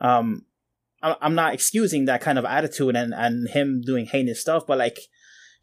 [0.00, 0.42] Um,
[1.02, 4.98] I'm not excusing that kind of attitude and, and him doing heinous stuff, but like,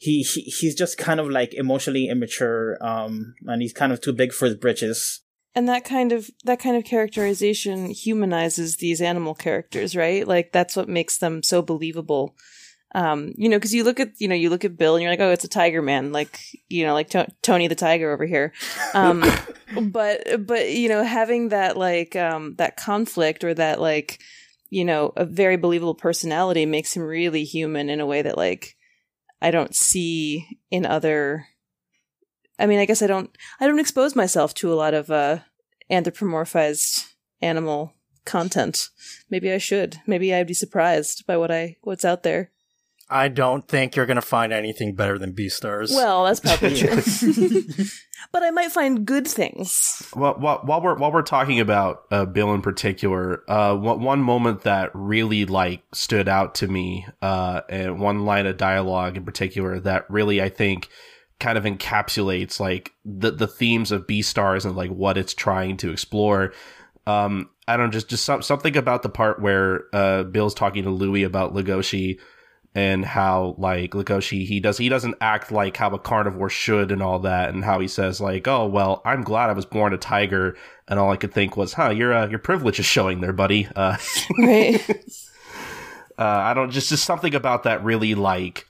[0.04, 2.78] he, he, he's just kind of like emotionally immature.
[2.82, 5.22] Um, and he's kind of too big for his britches.
[5.56, 10.76] and that kind of that kind of characterization humanizes these animal characters right like that's
[10.76, 12.34] what makes them so believable
[12.95, 15.12] um you know because you look at you know you look at bill and you're
[15.12, 16.39] like oh it's a tiger man like
[16.70, 18.51] you know like to- tony the tiger over here
[18.95, 19.24] um
[19.91, 24.20] but but you know having that like um that conflict or that like
[24.72, 28.76] you know a very believable personality makes him really human in a way that like
[29.44, 31.46] i don't see in other
[32.60, 35.39] I mean, I guess I don't I don't expose myself to a lot of uh
[35.91, 37.94] anthropomorphized animal
[38.26, 38.89] content.
[39.30, 39.98] Maybe I should.
[40.08, 42.52] Maybe I'd be surprised by what I what's out there.
[43.10, 45.91] I don't think you're going to find anything better than Beastars.
[45.91, 46.95] Well, that's probably true.
[48.32, 50.01] but I might find good things.
[50.16, 54.22] Well, while, while we're while we're talking about uh, Bill in particular, uh, one, one
[54.22, 59.26] moment that really like stood out to me, uh, and one line of dialogue in
[59.26, 60.89] particular that really I think
[61.39, 65.91] kind of encapsulates like the the themes of Beastars and like what it's trying to
[65.91, 66.54] explore.
[67.06, 70.84] Um, I don't know, just just some, something about the part where uh, Bill's talking
[70.84, 72.18] to Louis about Legoshi
[72.76, 77.03] and how like Legoshi he does he doesn't act like how a carnivore should and
[77.03, 79.97] all that and how he says like oh well I'm glad I was born a
[79.97, 80.57] tiger
[80.88, 83.67] and all I could think was huh your uh, your privilege is showing there buddy.
[83.76, 83.97] Uh,
[84.39, 84.82] Right.
[86.17, 88.67] uh I don't just just something about that really like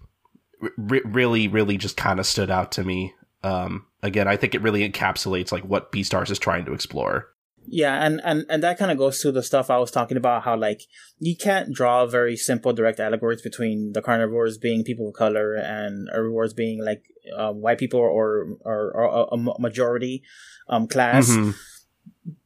[0.62, 3.14] r- really really just kind of stood out to me.
[3.44, 7.28] Um again I think it really encapsulates like what Beastars is trying to explore
[7.68, 10.44] Yeah, and, and, and that kind of goes to the stuff I was talking about
[10.44, 10.82] how, like,
[11.20, 16.10] you can't draw very simple, direct allegories between the carnivores being people of color and
[16.12, 17.04] herbivores being, like,
[17.36, 20.24] uh, white people or, or, or a, a majority
[20.68, 21.30] um, class.
[21.30, 21.56] Mhm.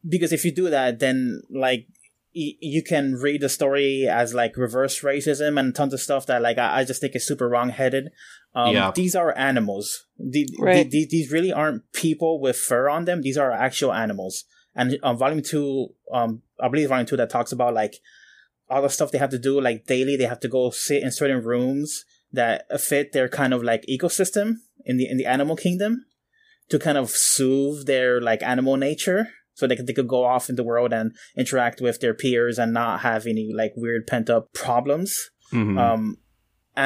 [0.08, 1.86] Because if you do that, then, like,
[2.34, 6.42] y- you can read the story as, like, reverse racism and tons of stuff that,
[6.42, 8.10] like, I, I just think is super wrong headed.
[8.54, 8.92] Um, Yeah.
[8.94, 10.06] These are animals.
[10.18, 10.88] The, Right.
[10.90, 13.22] the- these really aren't people with fur on them.
[13.22, 14.44] These are actual animals
[14.78, 17.96] and um, volume two, um, I believe volume two that talks about like
[18.70, 21.10] all the stuff they have to do, like daily, they have to go sit in
[21.10, 24.54] certain rooms that fit their kind of like ecosystem
[24.84, 26.04] in the in the animal kingdom
[26.68, 30.48] to kind of soothe their like animal nature, so they could they could go off
[30.48, 34.30] in the world and interact with their peers and not have any like weird pent
[34.30, 35.30] up problems.
[35.52, 35.78] Mhm.
[35.78, 36.18] Um,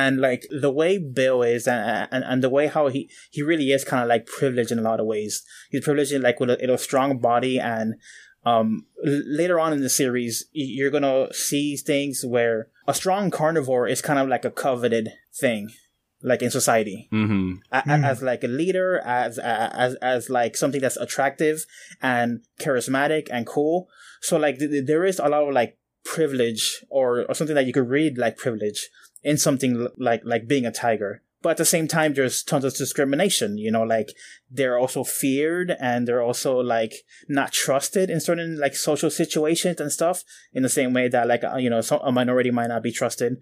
[0.01, 3.71] and like the way Bill is, and and, and the way how he he really
[3.77, 5.35] is kind of like privileged in a lot of ways.
[5.71, 7.95] He's privileged in like with a, in a strong body, and
[8.53, 14.03] um later on in the series, you're gonna see things where a strong carnivore is
[14.09, 15.07] kind of like a coveted
[15.43, 15.69] thing,
[16.31, 17.59] like in society Mhm.
[17.71, 18.05] a- a- Mm.
[18.11, 21.57] as like a leader, as as as like something that's attractive
[22.01, 22.29] and
[22.65, 23.89] charismatic and cool.
[24.29, 25.73] So like th- th- there is a lot of like
[26.17, 28.81] privilege or or something that you could read like privilege
[29.23, 31.23] in something like like being a tiger.
[31.43, 33.59] But at the same time, there's tons of discrimination.
[33.59, 34.11] You know, like
[34.51, 36.93] they're also feared and they're also like
[37.29, 40.23] not trusted in certain like social situations and stuff.
[40.53, 43.39] In the same way that like uh, you know a minority might not be trusted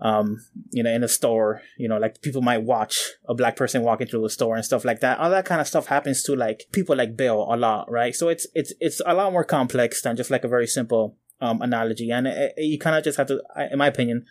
[0.00, 0.36] um,
[0.70, 4.06] you know, in a store, you know, like people might watch a black person walking
[4.06, 5.18] through the store and stuff like that.
[5.18, 8.14] All that kind of stuff happens to like people like Bill a lot, right?
[8.14, 11.60] So it's, it's, it's a lot more complex than just like a very simple, um,
[11.62, 12.10] analogy.
[12.10, 14.24] And it, it- you kind of just have to, in my opinion,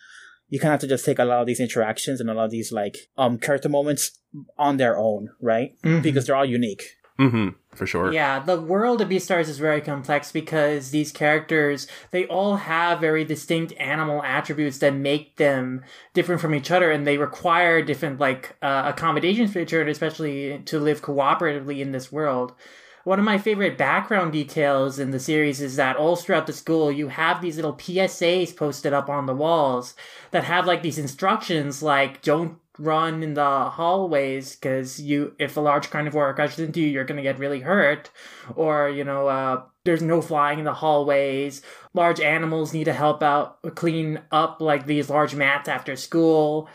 [0.48, 2.46] you kind of have to just take a lot of these interactions and a lot
[2.46, 4.18] of these like, um, character moments
[4.56, 5.72] on their own, right?
[5.82, 6.02] Mhm.
[6.02, 6.82] Because they're all unique.
[7.18, 7.48] Mm-hmm.
[7.74, 8.12] For sure.
[8.12, 13.24] Yeah, the world of Beastars is very complex because these characters they all have very
[13.24, 15.82] distinct animal attributes that make them
[16.14, 20.60] different from each other, and they require different like uh, accommodations for each other, especially
[20.66, 22.52] to live cooperatively in this world.
[23.04, 26.90] One of my favorite background details in the series is that all throughout the school
[26.90, 29.94] you have these little PSAs posted up on the walls
[30.30, 35.60] that have like these instructions like don't run in the hallways because you if a
[35.60, 38.10] large carnivore crashes into you you're going to get really hurt.
[38.54, 41.62] Or you know uh, there's no flying in the hallways.
[41.94, 46.68] Large animals need to help out clean up like these large mats after school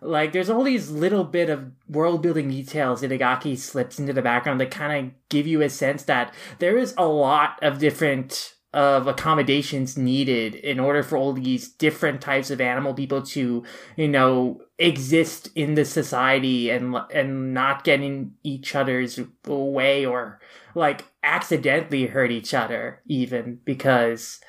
[0.00, 4.60] like there's all these little bit of world building details Itagaki slips into the background
[4.60, 9.06] that kind of give you a sense that there is a lot of different of
[9.06, 13.64] accommodations needed in order for all these different types of animal people to,
[13.96, 20.38] you know, exist in the society and and not get in each other's way or
[20.74, 24.40] like accidentally hurt each other even because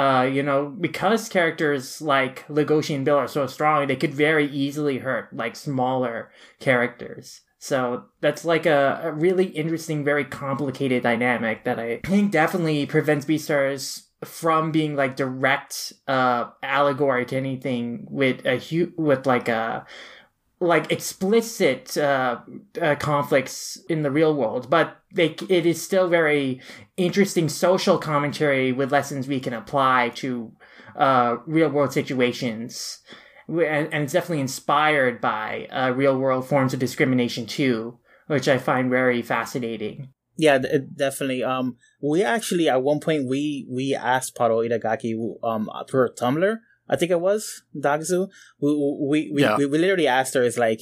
[0.00, 4.46] uh, you know, because characters like Legoshi and Bill are so strong, they could very
[4.50, 7.42] easily hurt like smaller characters.
[7.58, 13.26] So that's like a, a really interesting, very complicated dynamic that I think definitely prevents
[13.26, 19.86] Beastars from being like direct uh allegory to anything with a hu- with like a
[20.60, 22.40] like explicit uh,
[22.80, 26.60] uh, conflicts in the real world, but they it is still very
[26.98, 30.52] interesting social commentary with lessons we can apply to
[30.96, 33.00] uh, real world situations,
[33.48, 38.58] and, and, it's definitely inspired by uh, real world forms of discrimination too, which I
[38.58, 40.12] find very fascinating.
[40.36, 41.42] Yeah, definitely.
[41.42, 46.58] Um, we actually at one point we we asked Paru Itagaki um through Tumblr
[46.90, 48.28] I think it was Dakazu.
[48.60, 49.56] We we we, yeah.
[49.56, 50.80] we, we literally asked her, "Is like,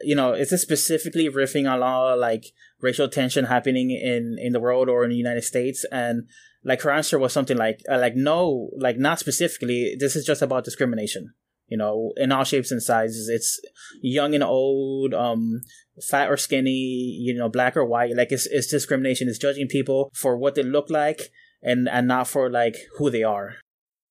[0.00, 2.46] you know, is this specifically riffing on all like
[2.80, 6.28] racial tension happening in in the world or in the United States?" And
[6.64, 9.94] like her answer was something like, uh, "Like no, like not specifically.
[9.98, 11.32] This is just about discrimination."
[11.68, 13.28] You know, in all shapes and sizes.
[13.28, 13.58] It's
[14.02, 15.62] young and old, um,
[16.02, 18.16] fat or skinny, you know, black or white.
[18.16, 19.28] Like it's it's discrimination.
[19.28, 21.30] It's judging people for what they look like
[21.62, 23.54] and and not for like who they are.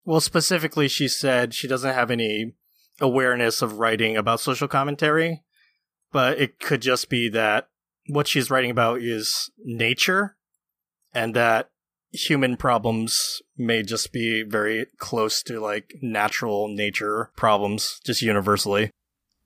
[0.05, 2.53] Well, specifically, she said she doesn't have any
[2.99, 5.43] awareness of writing about social commentary,
[6.11, 7.69] but it could just be that
[8.07, 10.35] what she's writing about is nature
[11.13, 11.69] and that
[12.11, 18.91] human problems may just be very close to like natural nature problems, just universally.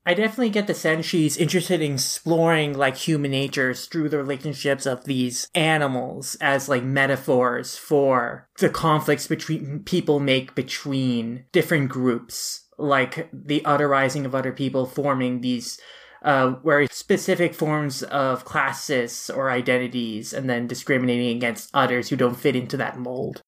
[0.08, 4.86] I definitely get the sense she's interested in exploring like human nature through the relationships
[4.86, 12.70] of these animals as like metaphors for the conflicts between people make between different groups,
[12.78, 15.78] like the otherizing of other people forming these
[16.22, 22.40] uh, very specific forms of classes or identities and then discriminating against others who don't
[22.40, 23.42] fit into that mold.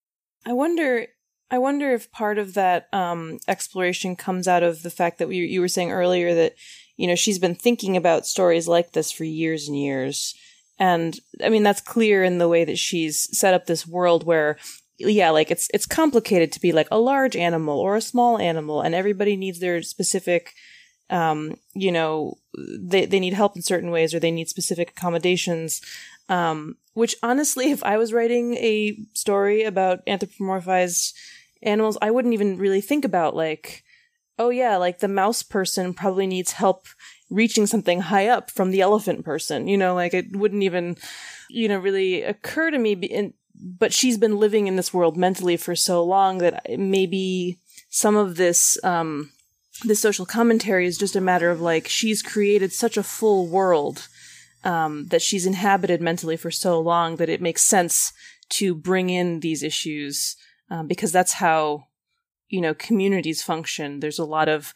[0.46, 1.08] I wonder
[1.52, 5.38] I wonder if part of that um, exploration comes out of the fact that we,
[5.38, 6.56] you were saying earlier that
[6.98, 10.36] you know she's been thinking about stories like this for years and years,
[10.78, 14.58] and I mean that's clear in the way that she's set up this world where
[15.00, 18.82] yeah like it's it's complicated to be like a large animal or a small animal
[18.82, 20.54] and everybody needs their specific
[21.10, 22.38] um you know
[22.78, 25.82] they they need help in certain ways or they need specific accommodations.
[26.28, 31.14] Um which honestly if i was writing a story about anthropomorphized
[31.62, 33.84] animals I wouldn't even really think about like
[34.38, 36.88] oh yeah, like the mouse person probably needs help
[37.30, 39.68] reaching something high up from the elephant person.
[39.68, 40.98] You know, like it wouldn't even
[41.50, 45.76] you know really occur to me but she's been living in this world mentally for
[45.76, 47.58] so long that maybe
[47.90, 49.32] some of this um
[49.84, 54.08] this social commentary is just a matter of like she's created such a full world
[54.64, 58.12] um, that she's inhabited mentally for so long that it makes sense
[58.50, 60.36] to bring in these issues
[60.70, 61.88] um, because that's how
[62.50, 64.00] you know communities function.
[64.00, 64.74] There's a lot of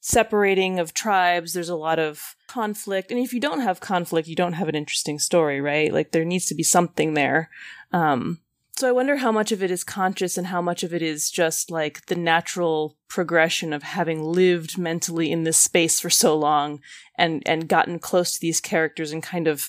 [0.00, 1.52] separating of tribes.
[1.52, 4.74] There's a lot of conflict, and if you don't have conflict, you don't have an
[4.74, 5.92] interesting story, right?
[5.92, 7.50] Like there needs to be something there.
[7.92, 8.40] Um,
[8.76, 11.30] so I wonder how much of it is conscious and how much of it is
[11.30, 16.80] just like the natural progression of having lived mentally in this space for so long
[17.16, 19.68] and and gotten close to these characters and kind of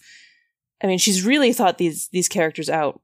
[0.82, 3.02] I mean she's really thought these these characters out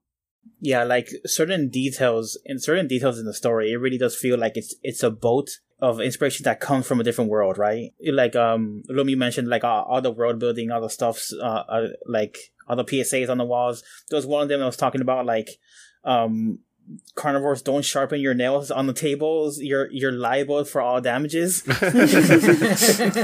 [0.62, 4.58] yeah, like certain details in certain details in the story, it really does feel like
[4.58, 5.50] it's it's a boat
[5.82, 7.92] of inspiration that comes from a different world, right?
[8.06, 11.88] Like um, Lumi mentioned, like all, all the world building, all the stuffs, uh, uh,
[12.06, 12.38] like
[12.68, 13.84] all the PSAs on the walls.
[14.10, 15.50] There was one of them I was talking about, like
[16.04, 16.60] um,
[17.16, 21.64] carnivores don't sharpen your nails on the tables, you're you're liable for all damages.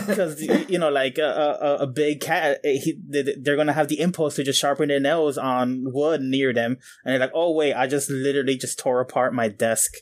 [0.06, 4.00] Because you know, like a, a, a big cat, eh, he, they're gonna have the
[4.00, 7.74] impulse to just sharpen their nails on wood near them, and they're like, "Oh wait,
[7.74, 9.94] I just literally just tore apart my desk."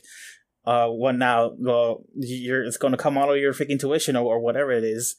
[0.66, 1.52] Uh, what now?
[1.58, 5.16] Well, you're it's gonna come out of your freaking tuition or, or whatever it is.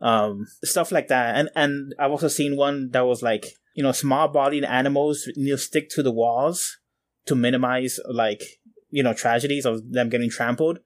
[0.00, 3.92] Um, stuff like that, and and I've also seen one that was like you know
[3.92, 6.78] small bodied animals you know, stick to the walls
[7.28, 8.42] to minimize like
[8.90, 10.78] you know tragedies of them getting trampled.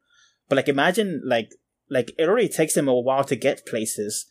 [0.48, 1.50] But like imagine like
[1.88, 4.26] like it already takes them a while to get places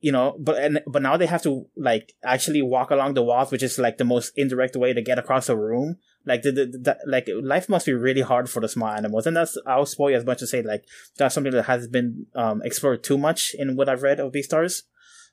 [0.00, 3.50] you know but and but now they have to like actually walk along the walls
[3.50, 5.96] which is like the most indirect way to get across a room.
[6.26, 9.26] Like the, the, the like life must be really hard for the small animals.
[9.26, 10.84] And that's i'll spoil you as much as say like
[11.18, 14.82] that's something that has been um explored too much in what i've read of Beastars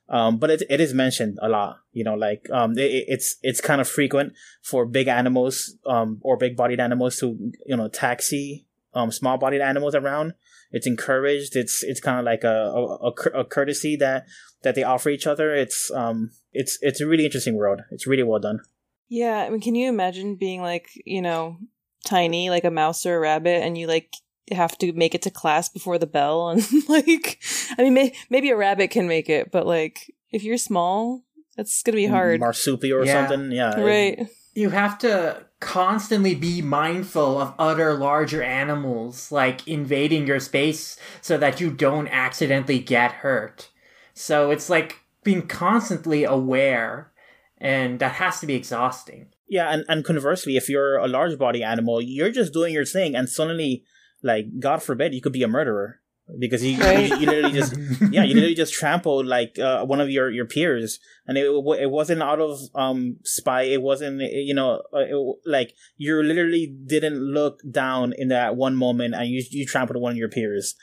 [0.08, 3.60] um, but it, it is mentioned a lot, you know, like, um, it, it's, it's
[3.60, 4.32] kind of frequent
[4.62, 9.60] for big animals, um, or big bodied animals to, you know, taxi, um, small bodied
[9.60, 10.32] animals around.
[10.70, 11.56] It's encouraged.
[11.56, 14.26] It's, it's kind of like a, a, a, courtesy that,
[14.62, 15.54] that they offer each other.
[15.54, 17.82] It's, um, it's, it's a really interesting world.
[17.90, 18.60] It's really well done.
[19.08, 19.38] Yeah.
[19.38, 21.58] I mean, can you imagine being like, you know,
[22.04, 24.12] tiny, like a mouse or a rabbit, and you like
[24.52, 27.40] have to make it to class before the bell and like
[27.78, 31.22] i mean may- maybe a rabbit can make it but like if you're small
[31.56, 33.26] it's gonna be hard marsupial or Yeah.
[33.26, 40.26] something yeah right you have to constantly be mindful of other larger animals like invading
[40.26, 43.68] your space so that you don't accidentally get hurt.
[44.14, 47.12] So it's like being constantly aware
[47.58, 49.26] and that has to be exhausting.
[49.48, 53.14] Yeah, and, and conversely, if you're a large body animal, you're just doing your thing,
[53.16, 53.82] and suddenly,
[54.22, 56.00] like, God forbid, you could be a murderer
[56.38, 57.08] because you, Right.
[57.08, 57.74] you, you literally just
[58.12, 61.90] yeah you literally just trampled like uh, one of your your peers, and it it
[61.90, 63.70] wasn't out of um spite.
[63.70, 68.76] It wasn't you know uh, it, like you literally didn't look down in that one
[68.76, 70.74] moment, and you you trampled one of your peers.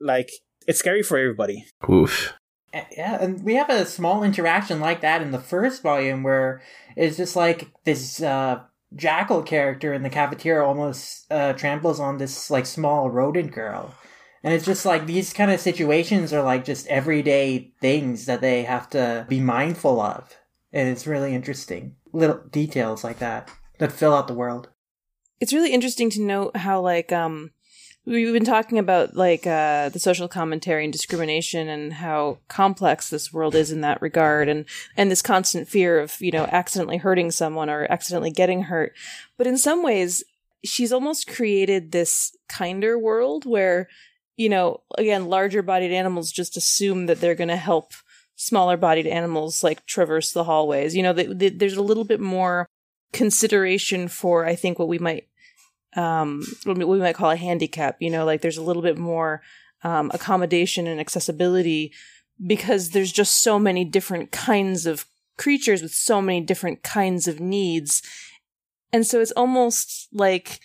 [0.00, 0.30] Like
[0.66, 1.66] it's scary for everybody.
[1.88, 2.32] Oof.
[2.96, 6.60] Yeah, and we have a small interaction like that in the first volume where
[6.96, 8.62] it's just like this uh,
[8.96, 13.94] jackal character in the cafeteria almost uh, tramples on this like small rodent girl.
[14.42, 18.64] And it's just like these kind of situations are like just everyday things that they
[18.64, 20.36] have to be mindful of.
[20.72, 21.96] And it's really interesting.
[22.12, 24.68] Little details like that that fill out the world.
[25.40, 27.50] it's really interesting to note how like um
[28.06, 33.32] we've been talking about like uh the social commentary and discrimination and how complex this
[33.32, 34.64] world is in that regard and
[34.96, 38.94] and this constant fear of you know accidentally hurting someone or accidentally getting hurt.
[39.36, 40.22] But in some ways
[40.64, 43.88] she's almost created this kinder world where
[44.36, 47.92] you know again larger bodied animals just assume that they're going to help
[48.36, 50.94] smaller bodied animals like traverse the hallways.
[50.94, 52.68] You know th th there's a little bit more
[53.12, 55.28] consideration for i think what we might
[55.96, 59.42] um what we might call a handicap you know like there's a little bit more
[59.82, 61.92] um, accommodation and accessibility
[62.44, 65.04] because there's just so many different kinds of
[65.36, 68.02] creatures with so many different kinds of needs
[68.92, 70.60] and so it's almost like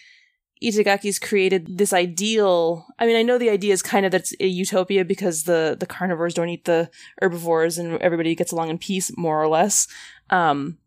[0.62, 2.86] Itagaki's created this ideal.
[3.00, 5.78] I mean, I know the idea is kind of that it's a utopia because the
[5.80, 6.90] the carnivores don't eat the
[7.22, 9.88] herbivores and everybody gets along in peace, more or less.
[10.30, 10.78] Um,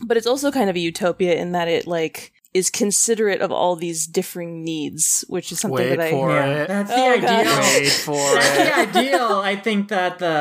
[0.00, 3.76] but it's also kind of a utopia in that it like is considerate of all
[3.76, 6.10] these differing needs, which is something Wait that I.
[6.10, 7.58] Yeah, that's the Oh, ideal.
[7.82, 8.92] Wait for That's it.
[8.92, 10.34] the ideal I think that the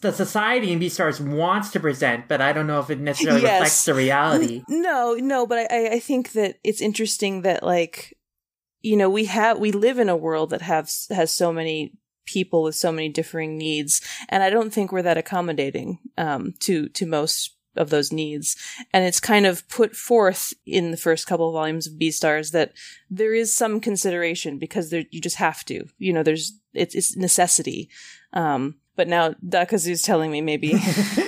[0.00, 3.52] the society in Beastars wants to present, but I don't know if it necessarily Yes.
[3.60, 4.62] reflects the reality.
[4.68, 8.16] No, no, but I- I, I think that it's interesting that like,
[8.82, 11.92] you know, we have we live in a world that has has so many
[12.26, 14.00] people with so many differing needs,
[14.30, 18.56] and I don't think we're that accommodating um, to to most of those needs.
[18.92, 22.72] And it's kind of put forth in the first couple of volumes of Beastars that
[23.10, 25.86] there is some consideration because there you just have to.
[25.98, 27.88] You know, there's it's it's necessity.
[28.32, 30.74] Um, but now Dakazu's telling me maybe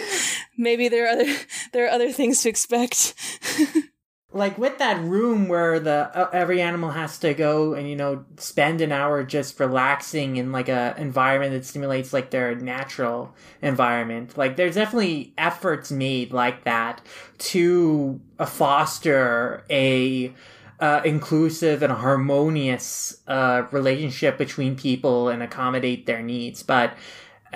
[0.57, 1.37] maybe there are other
[1.73, 3.15] there are other things to expect.
[4.37, 8.25] like with that room where the uh, every animal has to go and you know
[8.37, 14.37] spend an hour just relaxing in like a environment that stimulates like their natural environment
[14.37, 17.01] like there's definitely efforts made like that
[17.39, 20.33] to uh, foster a
[20.79, 26.95] uh, inclusive and harmonious uh, relationship between people and accommodate their needs but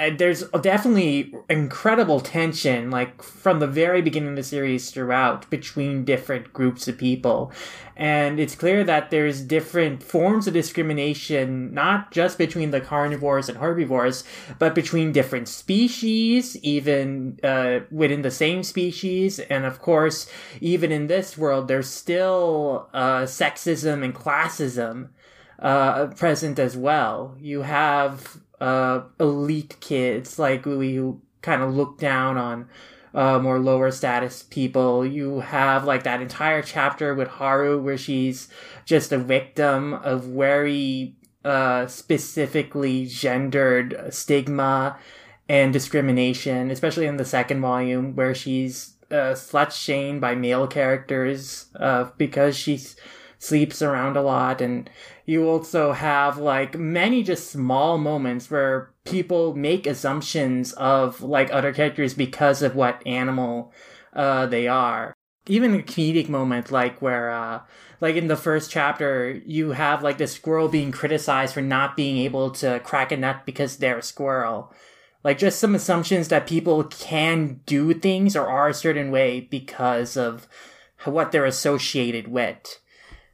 [0.00, 6.04] uh, there's definitely incredible tension, like from the very beginning of the series throughout, between
[6.04, 7.52] different groups of people.
[7.96, 13.58] And it's clear that there's different forms of discrimination, not just between the carnivores and
[13.58, 14.24] herbivores,
[14.58, 19.38] but between different species, even uh, within the same species.
[19.38, 20.30] And of course,
[20.62, 25.10] even in this world, there's still uh, sexism and classism
[25.58, 27.36] uh, present as well.
[27.38, 32.68] You have uh, elite kids like we kind of look down on
[33.14, 35.04] uh, more lower status people.
[35.04, 38.48] You have like that entire chapter with Haru where she's
[38.84, 44.98] just a victim of very uh, specifically gendered stigma
[45.48, 51.66] and discrimination, especially in the second volume where she's uh, slut shamed by male characters
[51.76, 52.80] uh, because she
[53.40, 54.88] sleeps around a lot and
[55.24, 61.72] you also have like many just small moments where people make assumptions of like other
[61.72, 63.72] characters because of what animal
[64.12, 65.14] uh, they are.
[65.46, 67.60] Even a comedic moment like where uh,
[68.02, 72.18] like in the first chapter you have like the squirrel being criticized for not being
[72.18, 74.70] able to crack a nut because they're a squirrel.
[75.24, 80.18] Like just some assumptions that people can do things or are a certain way because
[80.18, 80.46] of
[81.06, 82.80] what they're associated with.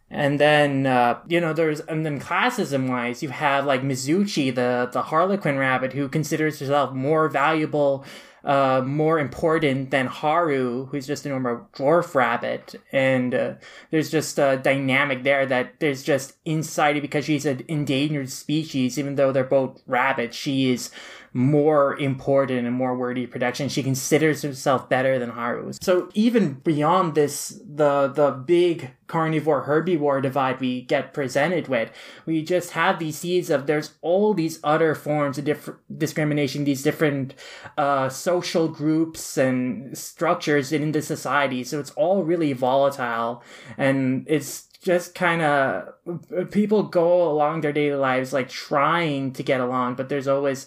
[0.08, 4.88] And then, uh, you know, there's, and then classism wise, you have like Mizuchi, the,
[4.92, 8.04] the Harlequin rabbit, who considers herself more valuable,
[8.44, 12.76] uh, more important than Haru, who's just a normal dwarf rabbit.
[12.92, 13.54] And, uh,
[13.90, 19.16] there's just a dynamic there that there's just inside because she's an endangered species, even
[19.16, 20.92] though they're both rabbits, she is
[21.36, 23.68] more important and more worthy production.
[23.68, 25.74] She considers herself better than Haru.
[25.82, 31.90] So even beyond this, the the big carnivore herbivore divide we get presented with,
[32.24, 36.82] we just have these seeds of there's all these other forms of different discrimination, these
[36.82, 37.34] different
[37.76, 41.62] uh, social groups and structures in the society.
[41.64, 43.44] So it's all really volatile,
[43.76, 49.60] and it's just kind of people go along their daily lives like trying to get
[49.60, 50.66] along, but there's always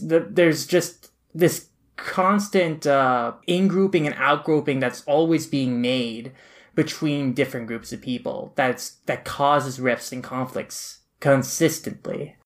[0.00, 6.32] there's just this constant uh, in-grouping and out-grouping that's always being made
[6.74, 12.36] between different groups of people that's that causes rifts and conflicts consistently.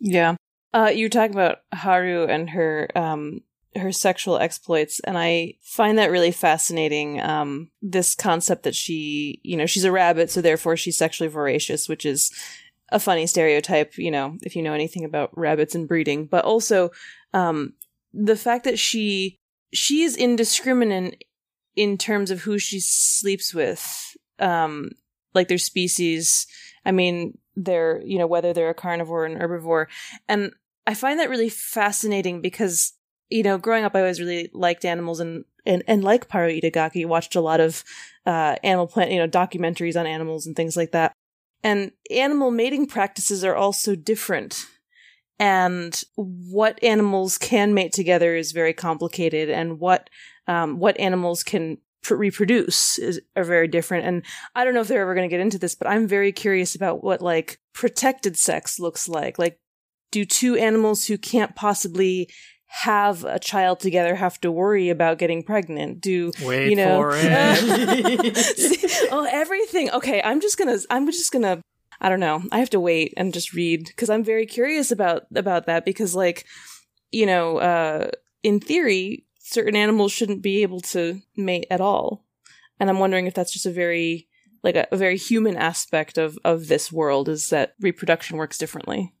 [0.00, 0.34] Yeah.
[0.74, 3.42] Uh, you talk about haru and her um,
[3.76, 9.56] her sexual exploits and i find that really fascinating um, this concept that she you
[9.56, 12.32] know she's a rabbit so therefore she's sexually voracious which is
[12.90, 16.90] a funny stereotype, you know, if you know anything about rabbits and breeding, but also
[17.34, 17.74] um,
[18.12, 19.36] the fact that she
[19.72, 21.24] she is indiscriminate
[21.76, 24.90] in terms of who she sleeps with, um,
[25.34, 26.46] like their species.
[26.84, 29.86] I mean, they're you know whether they're a carnivore or an herbivore,
[30.28, 30.52] and
[30.86, 32.94] I find that really fascinating because
[33.30, 37.04] you know, growing up, I always really liked animals and and, and like Paru Itagaki,
[37.04, 37.84] watched a lot of
[38.24, 41.12] uh, Animal Planet, you know, documentaries on animals and things like that.
[41.62, 44.66] And animal mating practices are also different.
[45.38, 50.10] And what animals can mate together is very complicated, and what
[50.48, 54.06] um, what animals can pr- reproduce is are very different.
[54.06, 54.24] And
[54.56, 56.74] I don't know if they're ever going to get into this, but I'm very curious
[56.74, 59.38] about what like protected sex looks like.
[59.38, 59.60] Like,
[60.10, 62.28] do two animals who can't possibly
[62.68, 66.00] have a child together have to worry about getting pregnant?
[66.00, 67.00] Do Wait you know
[69.10, 69.90] oh everything.
[69.90, 71.60] Okay i'm just gonna i'm just gonna
[72.00, 72.42] i don't know.
[72.52, 76.14] I have to wait and just read because i'm very curious about about that because
[76.14, 76.44] like
[77.10, 78.10] you know uh
[78.42, 82.26] in theory certain animals shouldn't be able to mate at all.
[82.78, 84.28] And i'm wondering if that's just a very
[84.62, 89.14] like a, a very human aspect of of this world is that reproduction works differently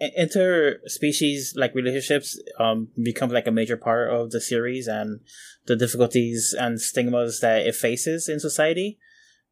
[0.00, 5.20] interspecies like relationships um become like a major part of the series and
[5.66, 8.98] the difficulties and stigmas that it faces in society.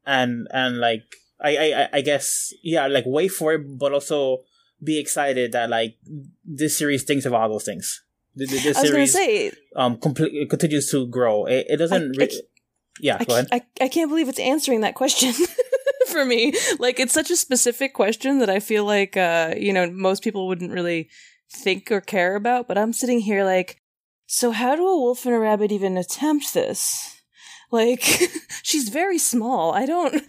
[0.05, 1.03] And and like
[1.41, 4.43] I, I i guess yeah like wait for it but also
[4.83, 5.97] be excited that like
[6.45, 8.03] this series thinks of all those things.
[8.35, 11.45] This I was series say, um complete, continues to grow.
[11.45, 12.41] It, it doesn't I, re- I,
[12.99, 13.47] yeah go ahead.
[13.51, 15.33] I, I can't believe it's answering that question
[16.15, 16.53] for me.
[16.79, 20.47] Like it's such a specific question that I feel like uh, you know, most people
[20.47, 21.09] wouldn't really
[21.51, 23.77] think or care about, but I'm sitting here like,
[24.27, 27.21] so how do a wolf and a rabbit even attempt this?
[27.71, 28.03] Like
[28.63, 29.73] she's very small.
[29.73, 30.13] I don't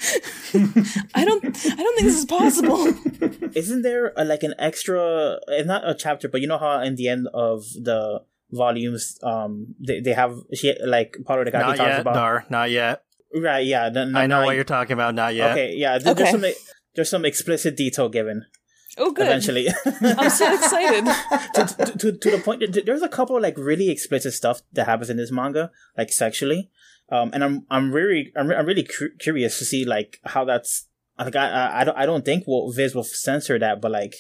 [1.15, 2.87] I don't I don't think this is possible.
[3.55, 6.97] Isn't there a, like an extra it's not a chapter, but you know how in
[6.97, 8.23] the end of the
[8.53, 12.15] volumes um they, they have she like part of the guy not talks yet, about
[12.15, 13.03] Dar, not yet.
[13.35, 13.67] Right.
[13.67, 13.91] Yeah.
[14.15, 15.15] I know what you're talking about.
[15.15, 15.53] Not yet.
[15.53, 15.75] Okay.
[15.75, 15.99] Yeah.
[15.99, 16.23] Th- Okay.
[16.23, 16.45] There's some
[16.95, 18.45] there's some explicit detail given.
[18.99, 19.27] Oh, good.
[19.27, 19.69] Eventually,
[20.03, 21.05] I'm so excited.
[21.55, 24.87] to, to, to, to the point there's a couple of like really explicit stuff that
[24.87, 26.71] happens in this manga, like sexually.
[27.13, 30.89] Um, and I'm I'm really I'm, I'm really cu- curious to see like how that's
[31.19, 34.15] like I I, I don't I don't think will Viz will censor that, but like.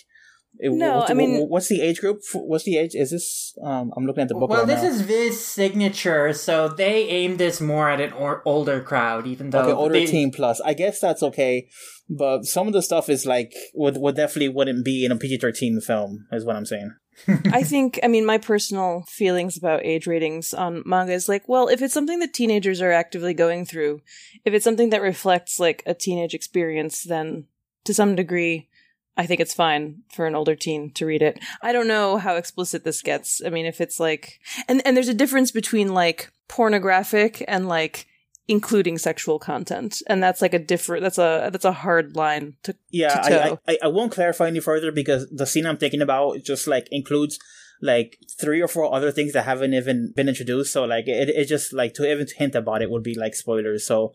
[0.58, 2.20] It- No, what's, I mean- what's the age group?
[2.34, 2.94] What's the age?
[2.94, 3.54] Is this?
[3.62, 4.50] Um, I'm looking at the book.
[4.50, 4.88] Well, right this now.
[4.88, 9.60] is Viz signature, so they aim this more at an or- older crowd, even though
[9.60, 10.60] okay, older they, teen plus.
[10.60, 11.68] I guess that's okay,
[12.08, 15.38] but some of the stuff is like would would definitely wouldn't be in a PG
[15.38, 16.92] thirteen film, is what I'm saying.
[17.50, 21.66] I think, I mean, my personal feelings about age ratings on manga is like, well,
[21.68, 24.02] if it's something that teenagers are actively going through,
[24.44, 27.46] if it's something that reflects like a teenage experience, then
[27.84, 28.68] to some degree,
[29.16, 31.38] I think it's fine for an older teen to read it.
[31.62, 33.40] I don't know how explicit this gets.
[33.44, 34.38] I mean, if it's like,
[34.68, 38.06] and, and there's a difference between like pornographic and like
[38.48, 40.02] including sexual content.
[40.06, 43.48] And that's like a different, that's a, that's a hard line to, Yeah, to I.
[43.48, 46.86] I I I won't clarify any further because the scene I'm thinking about just like
[46.90, 47.38] includes
[47.82, 50.72] like three or four other things that haven't even been introduced.
[50.72, 53.86] So like it it just like to even hint about it would be like spoilers.
[53.86, 54.12] So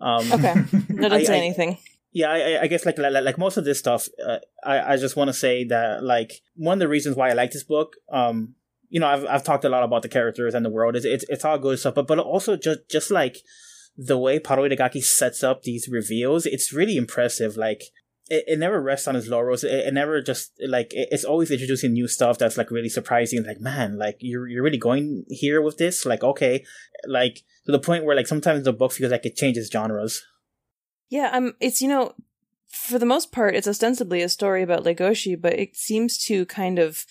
[0.00, 0.54] um okay.
[0.88, 1.78] No, don't I- say I- anything.
[2.14, 5.28] Yeah, I, I- guess like like, most of this stuff, uh, I I just want
[5.28, 8.54] to say that like one of the reasons why I like this book, um,
[8.88, 10.94] you know, I've I've talked a lot about the characters and the world.
[10.96, 13.38] It's it's, it's all good stuff, but but also just just like
[13.96, 17.56] the way Paru Itagaki sets up these reveals, it's really impressive.
[17.56, 17.82] Like
[18.30, 19.64] it, it never rests on its laurels.
[19.64, 23.44] It, it never just like it, it's always introducing new stuff that's like really surprising.
[23.44, 26.06] Like man, like you're you're really going here with this.
[26.06, 26.64] Like okay,
[27.08, 30.22] like to the point where like sometimes the book feels like it changes genres.
[31.10, 32.14] Yeah, um, it's you know,
[32.68, 36.78] for the most part, it's ostensibly a story about Legoshi, but it seems to kind
[36.78, 37.04] of,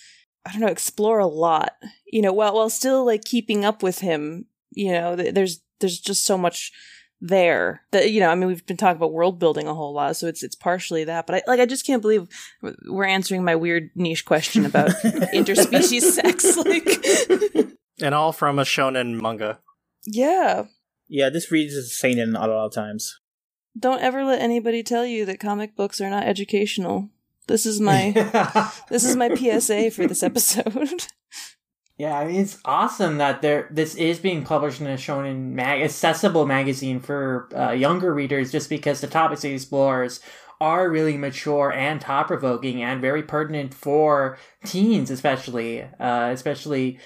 [0.44, 1.72] I don't know, explore a lot.
[2.06, 4.46] You know, while while still like keeping up with him.
[4.72, 6.72] You know, th- there's there's just so much
[7.20, 8.28] there that you know.
[8.28, 11.04] I mean, we've been talking about world building a whole lot, so it's it's partially
[11.04, 11.26] that.
[11.26, 12.26] But I like, I just can't believe
[12.86, 14.90] we're answering my weird niche question about
[15.32, 16.56] interspecies sex.
[16.56, 17.68] Like,
[18.02, 19.60] And all from a shonen manga.
[20.04, 20.64] yeah.
[21.06, 23.20] Yeah, this reads as seinen a lot of times.
[23.78, 27.10] Don't ever let anybody tell you that comic books are not educational.
[27.46, 28.12] This is my
[28.88, 31.06] this is my PSA for this episode.
[31.96, 35.80] Yeah, I mean it's awesome that there this is being published in a shonen mag
[35.80, 40.18] accessible magazine for uh, younger readers, just because the topics it explores
[40.60, 46.98] are really mature and thought provoking and very pertinent for teens, especially, uh, especially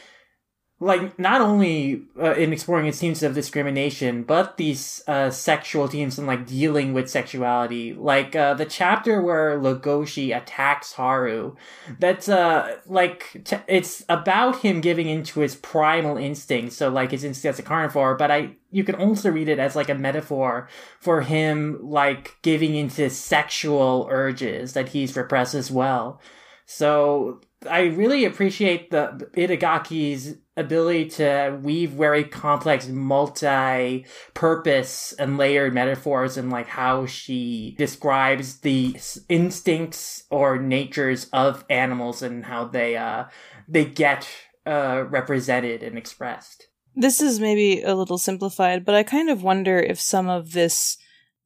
[0.80, 6.18] like not only uh, in exploring its themes of discrimination, but these uh, sexual themes
[6.18, 7.94] and like dealing with sexuality.
[7.94, 11.56] Like uh, the chapter where Legoshi attacks Haru,
[11.98, 16.76] that's uh like t- it's about him giving into his primal instincts.
[16.76, 19.74] So like his instinct as a carnivore, but I you can also read it as
[19.74, 20.68] like a metaphor
[21.00, 26.20] for him like giving into sexual urges that he's repressed as well.
[26.66, 36.36] So I really appreciate the Itagaki's ability to weave very complex, multi-purpose and layered metaphors
[36.36, 38.96] and like how she describes the
[39.28, 43.24] instincts or natures of animals and how they uh
[43.66, 44.28] they get
[44.66, 46.66] uh represented and expressed.
[46.96, 50.98] this is maybe a little simplified, but I kind of wonder if some of this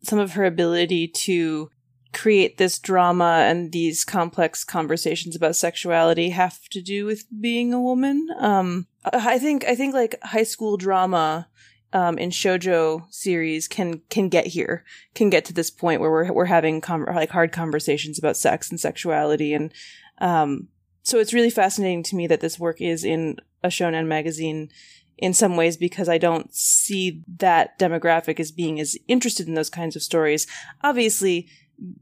[0.03, 1.71] some of her ability to
[2.13, 7.81] create this drama and these complex conversations about sexuality have to do with being a
[7.81, 8.27] woman.
[8.39, 11.49] Um I think I think like high school drama
[11.93, 14.85] um, in shojo series can can get here,
[15.15, 18.71] can get to this point where we're we're having com- like hard conversations about sex
[18.71, 19.73] and sexuality, and
[20.19, 20.69] um,
[21.03, 24.71] so it's really fascinating to me that this work is in a shonen magazine
[25.19, 29.71] in some ways because I don't see that demographic as being as interested in those
[29.71, 30.47] kinds of stories.
[30.83, 31.49] Obviously,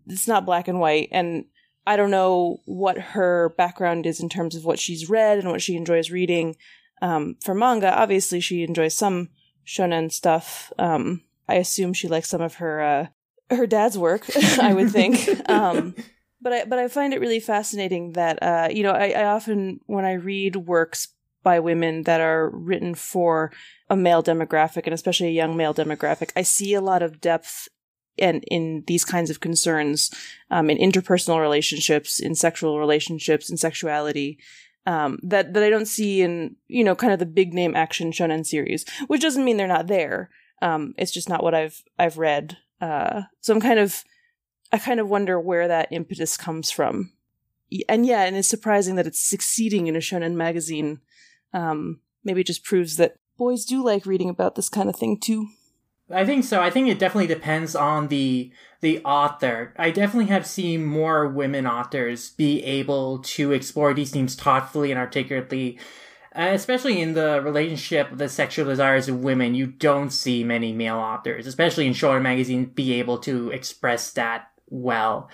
[0.06, 1.46] it's not black and white, and
[1.86, 5.62] I don't know what her background is in terms of what she's read and what
[5.62, 6.56] she enjoys reading.
[7.00, 9.30] Um, for manga, obviously she enjoys some
[9.66, 10.72] shonen stuff.
[10.78, 13.06] Um, I assume she likes some of her uh,
[13.54, 14.26] her dad's work.
[14.60, 15.28] I would think.
[15.48, 15.94] Um,
[16.42, 19.80] but I but I find it really fascinating that uh, you know I, I often
[19.86, 21.08] when I read works
[21.42, 23.50] by women that are written for
[23.88, 27.68] a male demographic and especially a young male demographic, I see a lot of depth
[28.18, 30.10] and in these kinds of concerns
[30.50, 34.38] um, in interpersonal relationships, in sexual relationships, in sexuality.
[34.86, 38.12] Um, that that I don't see in you know kind of the big name action
[38.12, 40.30] shonen series, which doesn't mean they're not there.
[40.62, 42.56] Um, it's just not what I've I've read.
[42.80, 44.04] Uh, so I'm kind of
[44.72, 47.12] I kind of wonder where that impetus comes from.
[47.88, 51.00] And yeah, and it's surprising that it's succeeding in a shonen magazine.
[51.52, 55.18] Um, maybe it just proves that boys do like reading about this kind of thing
[55.18, 55.48] too.
[56.12, 56.60] I think so.
[56.60, 58.50] I think it definitely depends on the
[58.80, 59.74] the author.
[59.78, 64.98] I definitely have seen more women authors be able to explore these themes thoughtfully and
[64.98, 65.78] articulately.
[66.34, 70.72] Uh, especially in the relationship of the sexual desires of women, you don't see many
[70.72, 75.28] male authors, especially in shonen magazines, be able to express that well.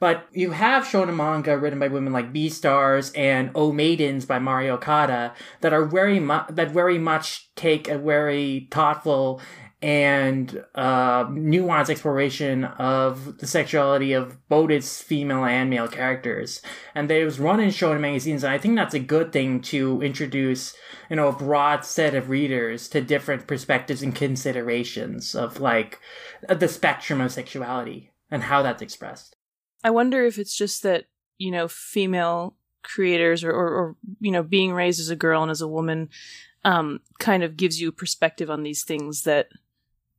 [0.00, 4.70] But you have shonen manga written by women like Beastars and O Maidens by Mari
[4.70, 9.42] Okada that are very mu- that very much take a very thoughtful
[9.80, 16.60] and uh, nuanced exploration of the sexuality of both its female and male characters.
[16.94, 20.02] And they was run in shonen magazines, and I think that's a good thing to
[20.02, 20.74] introduce,
[21.08, 26.00] you know, a broad set of readers to different perspectives and considerations of like
[26.48, 29.36] the spectrum of sexuality and how that's expressed.
[29.84, 31.04] I wonder if it's just that,
[31.38, 35.50] you know, female creators or, or, or you know, being raised as a girl and
[35.52, 36.08] as a woman
[36.64, 39.48] um, kind of gives you perspective on these things that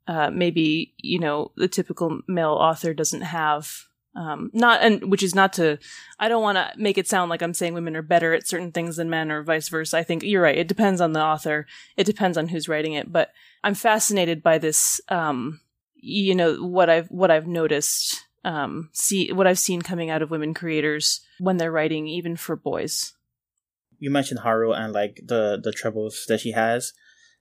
[0.10, 3.86] uh, maybe, you know, the typical male author doesn't have.
[4.16, 5.78] Um, not, and which is not to,
[6.20, 8.72] I don't want to make it sound like I'm saying women are better at certain
[8.72, 10.00] things than men or vice versa.
[10.00, 10.58] I think you're right.
[10.58, 11.68] It depends on the author.
[11.96, 13.32] It depends on who's writing it, but
[13.64, 15.62] I'm fascinated by this, um,
[16.02, 20.32] you know what I've what I've noticed um see what I've seen coming out of
[20.32, 23.14] women creators when they're writing even for boys.
[24.00, 26.94] You mentioned Haru and like the the troubles that she has.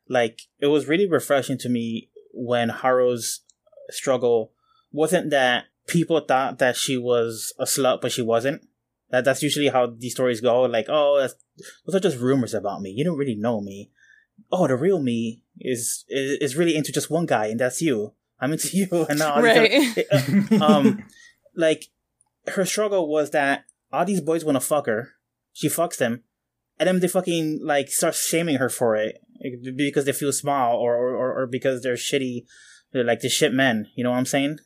[0.09, 3.41] Like it was really refreshing to me when Haru's
[3.91, 4.53] struggle
[4.93, 8.67] wasn't that people thought that she was a slut but she wasn't.
[9.11, 10.63] That that's usually how these stories go.
[10.63, 11.29] Like, oh,
[11.87, 12.91] those are just rumors about me.
[12.91, 13.91] You don't really know me.
[14.53, 18.13] Oh, the real me is is, is really into just one guy, and that's you.
[18.39, 19.99] I'm into you, and now right.
[20.13, 21.05] uh, um,
[21.57, 21.87] like
[22.49, 25.15] her struggle was that all these boys want to fuck her.
[25.55, 26.23] She fucks them,
[26.79, 29.23] and then they fucking like start shaming her for it
[29.77, 32.45] because they feel small or or, or because they're shitty,
[32.93, 33.89] they're like the shit men.
[33.95, 34.59] You know what I'm saying?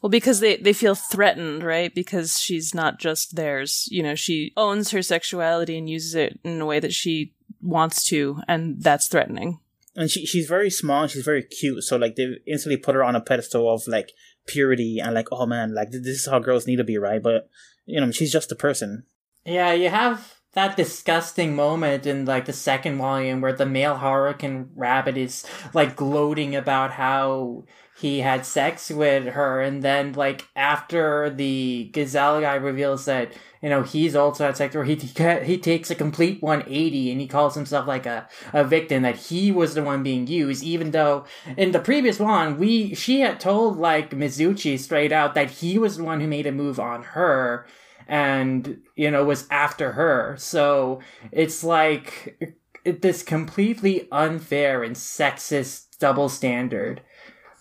[0.00, 1.94] Well, because they, they feel threatened, right?
[1.94, 3.88] Because she's not just theirs.
[3.88, 8.04] You know, she owns her sexuality and uses it in a way that she wants
[8.06, 9.60] to, and that's threatening
[9.96, 13.16] and she she's very small she's very cute so like they instantly put her on
[13.16, 14.12] a pedestal of like
[14.46, 17.48] purity and like oh man like this is how girls need to be right but
[17.86, 19.04] you know she's just a person
[19.44, 24.70] yeah you have that disgusting moment in like the second volume where the male hurricane
[24.76, 27.64] rabbit is like gloating about how
[27.98, 33.32] he had sex with her and then like after the gazelle guy reveals that
[33.62, 37.28] you know he's also had sex or he he takes a complete 180 and he
[37.28, 41.24] calls himself like a, a victim that he was the one being used even though
[41.56, 45.96] in the previous one we she had told like mizuchi straight out that he was
[45.96, 47.66] the one who made a move on her
[48.08, 50.36] and you know was after her.
[50.38, 51.00] So
[51.30, 57.02] it's like this completely unfair and sexist double standard.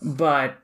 [0.01, 0.57] But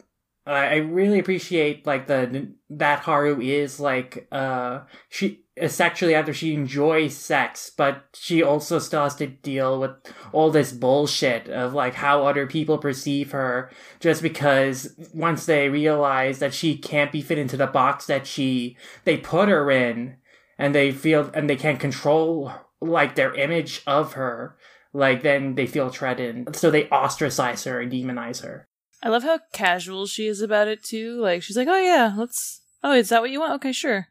[0.45, 7.15] I really appreciate like the that Haru is like uh she sexually after she enjoys
[7.15, 9.91] sex, but she also still has to deal with
[10.31, 16.39] all this bullshit of like how other people perceive her just because once they realize
[16.39, 20.17] that she can't be fit into the box that she they put her in
[20.57, 22.51] and they feel and they can't control
[22.81, 24.57] like their image of her
[24.93, 26.55] like then they feel threatened.
[26.55, 28.66] So they ostracize her and demonize her
[29.03, 31.19] I love how casual she is about it too.
[31.21, 32.61] Like she's like, "Oh yeah, let's.
[32.83, 33.53] Oh, is that what you want?
[33.53, 34.07] Okay, sure.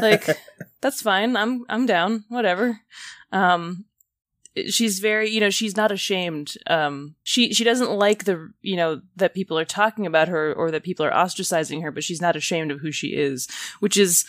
[0.00, 0.26] like
[0.80, 1.36] that's fine.
[1.36, 2.24] I'm I'm down.
[2.28, 2.80] Whatever."
[3.32, 3.84] Um,
[4.68, 6.56] she's very, you know, she's not ashamed.
[6.66, 10.70] Um, she she doesn't like the, you know, that people are talking about her or
[10.70, 13.48] that people are ostracizing her, but she's not ashamed of who she is,
[13.80, 14.24] which is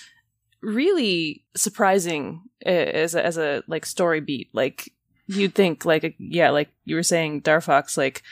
[0.62, 4.50] really surprising as a, as a like story beat.
[4.54, 4.92] Like
[5.28, 8.24] you'd think, like yeah, like you were saying, Darfox, like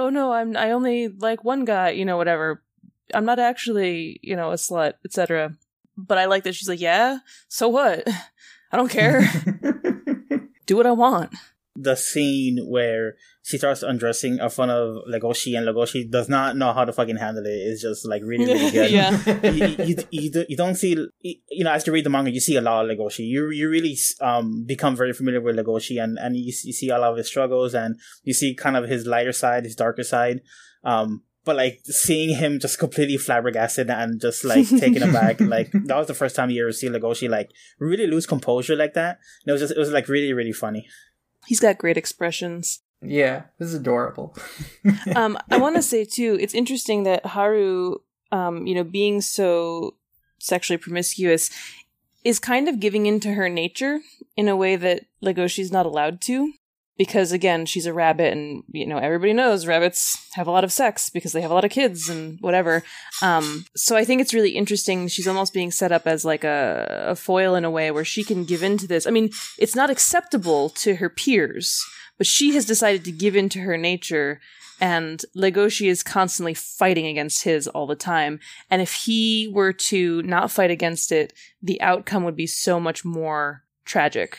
[0.00, 2.62] oh no, I'm I only like one guy, you know, whatever.
[3.12, 5.54] I'm not actually, you know, a slut, etc.
[5.96, 8.08] But I like that she's like, yeah, so what?
[8.72, 9.20] I don't care.
[10.66, 11.34] Do what I want.
[11.82, 16.72] The scene where she starts undressing in front of Legoshi and Legoshi does not know
[16.72, 17.50] how to fucking handle it.
[17.50, 18.90] It's just like really, really good.
[18.90, 19.10] yeah.
[19.50, 22.56] you, you, you, you, don't see, you know, as you read the manga, you see
[22.56, 23.26] a lot of Legoshi.
[23.26, 26.98] You, you really, um, become very familiar with Legoshi and, and you, you see a
[26.98, 30.40] lot of his struggles and you see kind of his lighter side, his darker side.
[30.84, 35.96] Um, but like seeing him just completely flabbergasted and just like taken aback, like that
[35.96, 39.18] was the first time you ever see Legoshi like really lose composure like that.
[39.42, 40.86] And it was just, it was like really, really funny.
[41.46, 42.80] He's got great expressions.
[43.02, 44.36] Yeah, this is adorable.
[45.16, 47.96] um, I want to say too, it's interesting that Haru,
[48.30, 49.96] um, you know, being so
[50.38, 51.50] sexually promiscuous,
[52.24, 54.00] is kind of giving into her nature
[54.36, 56.52] in a way that Legoshi's not allowed to.
[57.00, 60.70] Because again she's a rabbit and you know everybody knows rabbits have a lot of
[60.70, 62.82] sex because they have a lot of kids and whatever
[63.22, 67.06] um, so i think it's really interesting she's almost being set up as like a,
[67.08, 69.74] a foil in a way where she can give in to this i mean it's
[69.74, 71.82] not acceptable to her peers
[72.18, 74.38] but she has decided to give in to her nature
[74.78, 78.40] and Legoshi is constantly fighting against his all the time.
[78.70, 83.04] And if he were to not fight against it, the outcome would be so much
[83.04, 84.38] more tragic.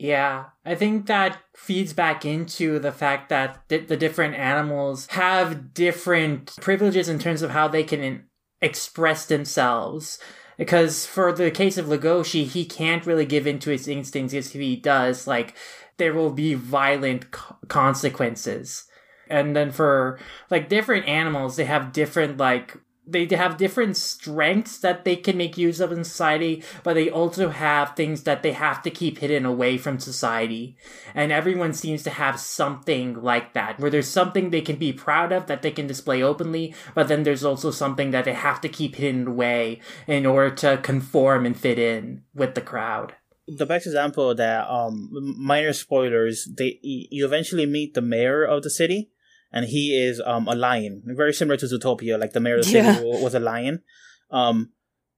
[0.00, 5.74] Yeah, I think that feeds back into the fact that th- the different animals have
[5.74, 8.24] different privileges in terms of how they can in-
[8.62, 10.18] express themselves.
[10.56, 14.32] Because for the case of Legoshi, he can't really give in to his instincts.
[14.32, 15.54] If he does, like,
[15.98, 18.84] there will be violent co- consequences.
[19.28, 20.18] And then for,
[20.50, 22.74] like, different animals, they have different, like,
[23.10, 27.48] they have different strengths that they can make use of in society, but they also
[27.48, 30.76] have things that they have to keep hidden away from society.
[31.14, 35.32] And everyone seems to have something like that, where there's something they can be proud
[35.32, 38.68] of that they can display openly, but then there's also something that they have to
[38.68, 43.14] keep hidden away in order to conform and fit in with the crowd.
[43.48, 48.70] The best example that, um, minor spoilers, they, you eventually meet the mayor of the
[48.70, 49.10] city,
[49.52, 52.18] and he is um a lion, very similar to Zootopia.
[52.18, 53.82] Like the mayor of the city was a lion.
[54.30, 54.70] Um,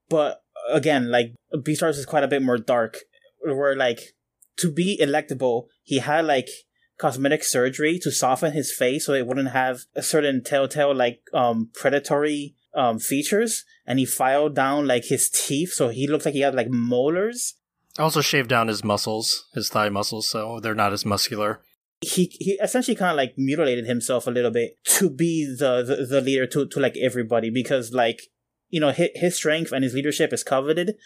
[0.08, 2.98] but again, like Beastars is quite a bit more dark.
[3.44, 4.14] Where like
[4.58, 6.48] to be electable, he had like
[6.98, 11.70] cosmetic surgery to soften his face so it wouldn't have a certain telltale like um
[11.74, 16.40] predatory um features, and he filed down like his teeth so he looked like he
[16.40, 17.54] had like molars.
[17.98, 21.60] Also shaved down his muscles, his thigh muscles, so they're not as muscular.
[22.02, 26.04] He he essentially kind of like mutilated himself a little bit to be the, the
[26.04, 28.22] the leader to to like everybody because like
[28.68, 30.96] you know his, his strength and his leadership is coveted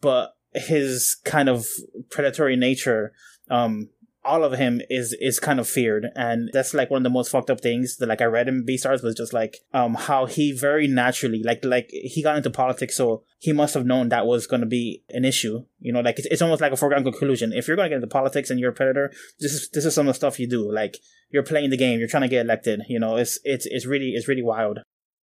[0.00, 1.66] but his kind of
[2.10, 3.12] predatory nature
[3.50, 3.90] um
[4.24, 6.08] all of him is is kind of feared.
[6.14, 8.64] And that's like one of the most fucked up things that like i read in
[8.64, 12.96] beastars was just like um how he very naturally like like he got into politics
[12.96, 15.64] so he must have known that was going to be an issue.
[15.80, 17.52] You know like it's, it's almost like a foregone conclusion.
[17.52, 19.94] If you're going to get into politics and you're a predator this is this is
[19.94, 20.70] some of the stuff you do.
[20.72, 20.98] Like
[21.30, 21.98] you're playing the game.
[21.98, 22.82] You're trying to get elected.
[22.88, 24.80] You know it's it's it's really it's really wild.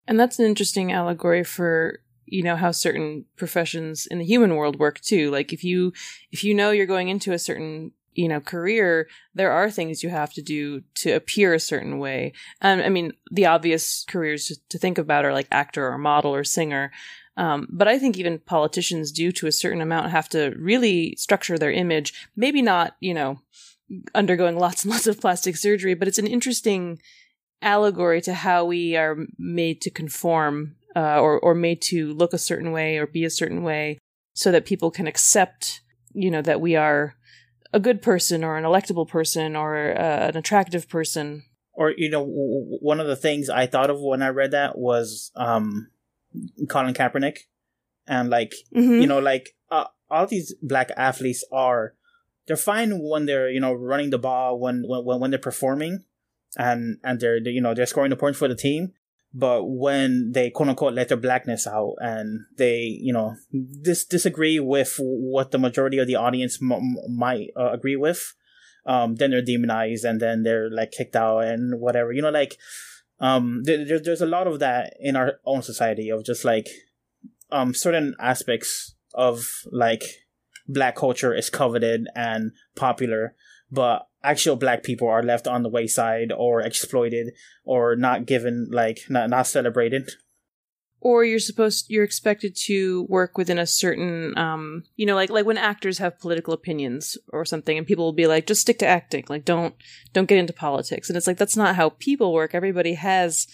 [0.08, 4.80] And that's an interesting allegory for you know how certain professions in the human world
[4.80, 5.30] work too.
[5.32, 5.94] Like if you
[6.32, 10.10] if you know you're going into a certain you know career, there are things you
[10.10, 12.34] have to do to appear a certain way.
[12.62, 16.34] And I mean, the obvious careers to, to think about are like actor or model
[16.34, 16.92] or singer.
[17.38, 21.58] Um, but I think even politicians do to a certain amount have to really structure
[21.58, 22.14] their image.
[22.36, 23.40] Maybe not, you know,
[24.14, 27.02] undergoing lots and lots of plastic surgery, but it's an interesting
[27.62, 32.38] allegory to how we are made to conform uh, or or made to look a
[32.38, 33.98] certain way or be a certain way
[34.34, 35.82] so that people can accept
[36.14, 37.16] you know that we are
[37.74, 41.44] a good person or an electable person or uh, an attractive person
[41.74, 44.78] or you know w- one of the things i thought of when i read that
[44.78, 45.88] was um
[46.70, 47.38] colin kaepernick
[48.08, 49.02] and like Mhm.
[49.02, 51.94] you know like uh, all these black athletes are
[52.48, 56.04] they're fine when they're you know running the ball when when when they're performing
[56.58, 58.92] and and they're, they you know they're scoring the points for the team
[59.34, 63.36] but when they quote unquote let their blackness out and they you know
[63.82, 68.34] dis- disagree with what the majority of the audience m- might uh, agree with
[68.86, 72.12] um then they're demonized and then they're like kicked out and whatever.
[72.12, 72.58] You know like
[73.20, 76.68] um there- there's a lot of that in our own society of just like
[77.52, 80.04] um certain aspects of like
[80.68, 83.36] black culture is coveted and popular.
[83.72, 89.00] But actual black people are left on the wayside or exploited or not given like
[89.10, 90.10] not, not celebrated.
[91.00, 95.48] Or you're supposed you're expected to work within a certain um you know like like
[95.48, 98.88] when actors have political opinions or something and people will be like just stick to
[98.88, 99.26] acting.
[99.28, 99.74] Like don't
[100.14, 101.10] don't get into politics.
[101.10, 102.54] And it's like that's not how people work.
[102.54, 103.48] Everybody has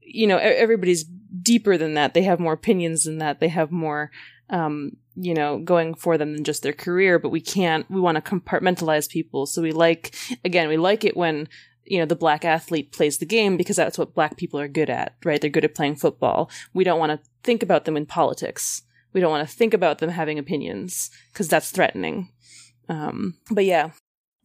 [0.00, 1.04] you know everybody's
[1.42, 2.14] deeper than that.
[2.14, 3.40] They have more opinions than that.
[3.40, 4.10] They have more
[4.50, 8.16] um you know going for them than just their career but we can't we want
[8.16, 9.46] to compartmentalize people.
[9.46, 10.14] So we like
[10.44, 11.48] again we like it when
[11.84, 14.90] you know the black athlete plays the game because that's what black people are good
[14.90, 15.40] at right?
[15.40, 16.50] They're good at playing football.
[16.74, 18.82] We don't want to think about them in politics.
[19.12, 22.32] We don't want to think about them having opinions because that's threatening.
[22.88, 23.90] Um but yeah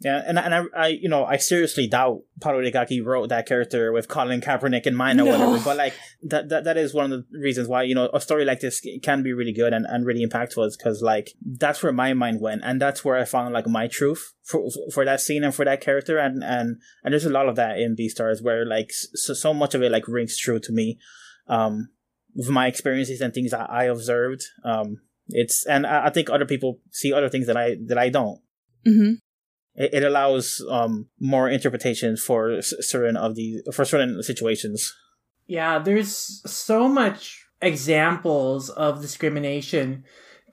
[0.03, 3.45] yeah and, I- and I, I you know i seriously doubt Paru Itagaki wrote that
[3.45, 5.31] character with colin kaepernick in mind or No.
[5.31, 8.19] whatever but like that, that that is one of the reasons why you know a
[8.19, 11.81] story like this can be really good and, and really impactful is because like that's
[11.83, 15.21] where my mind went and that's where i found like my truth for for that
[15.21, 18.41] scene and for that character and and and there's a lot of that in Beastars
[18.43, 20.97] where like so, so much of it like rings true to me
[21.47, 21.89] um
[22.35, 24.97] with my experiences and things that i observed um
[25.27, 28.39] it's and I, I think other people see other things that i that i don't
[28.87, 29.13] mm-hmm.
[29.75, 34.95] It, it allows um more interpretation for certain of the for certain situations.
[35.47, 40.03] Yeah, there's so much examples of discrimination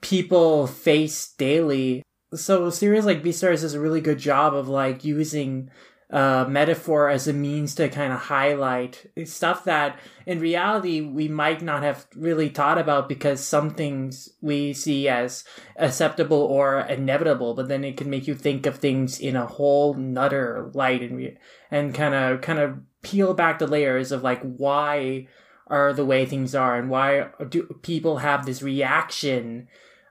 [0.01, 2.03] people face daily.
[2.33, 5.69] So series like Beastars does a really good job of like using
[6.11, 11.61] uh, metaphor as a means to kind of highlight stuff that in reality we might
[11.61, 15.43] not have really thought about because some things we see as
[15.75, 19.93] acceptable or inevitable, but then it can make you think of things in a whole
[19.93, 21.37] nother light and
[21.69, 25.27] and kind of kind of peel back the layers of like why
[25.67, 29.67] are the way things are and why do people have this reaction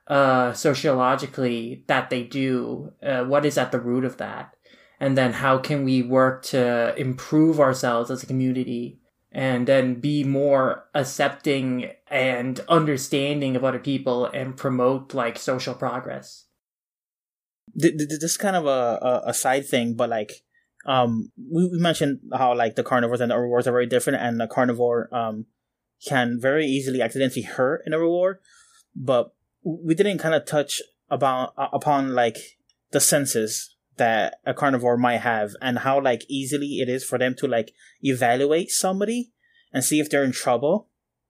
[0.07, 4.55] uh sociologically that they do uh, what is at the root of that
[5.01, 8.99] and then how can we work to improve ourselves as a community
[9.31, 16.47] and then be more accepting and understanding of other people and promote like social progress.
[17.79, 20.33] Th- th- this is kind of a, a, side thing, but like
[20.87, 24.41] um we, we mentioned how like the carnivores and the herbivores are very different and
[24.41, 25.45] the carnivore um
[26.07, 28.37] can very easily accidentally hurt an herbivore
[28.95, 29.35] but
[29.65, 30.81] we didn't kind of touch
[31.11, 32.37] about uh, upon like
[32.93, 37.35] the senses that a carnivore might have and how like easily it is for them
[37.37, 37.73] to like
[38.03, 39.33] evaluate somebody
[39.73, 40.89] and see if they're in trouble.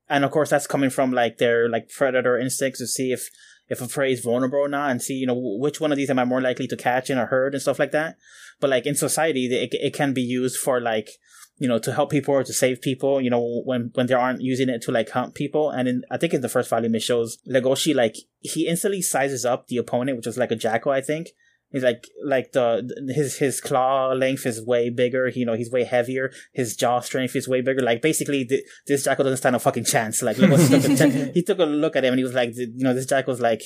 [0.09, 3.31] And of course that's coming from like their like predator instincts to see if
[3.69, 6.09] if a prey is vulnerable or not and see you know which one of these
[6.09, 8.17] am i more likely to catch in a herd and stuff like that.
[8.61, 11.11] But like in society it, it can be used for like
[11.59, 14.41] you know to help people or to save people you know when when they aren't
[14.41, 15.71] using it to like hunt people.
[15.71, 19.45] And in i think in the first volume it shows legoshi like he instantly sizes
[19.45, 21.31] up the opponent which was like a jackal i think
[21.71, 25.29] He's like like the his his claw length is way bigger.
[25.29, 26.33] You know he's way heavier.
[26.53, 27.83] His jaw strength is way bigger.
[27.83, 30.23] Like basically, the, this jackal doesn't stand a fucking chance.
[30.23, 32.95] Like Legoshi took he took a look at him and he was like, you know,
[32.95, 33.63] this jackal's like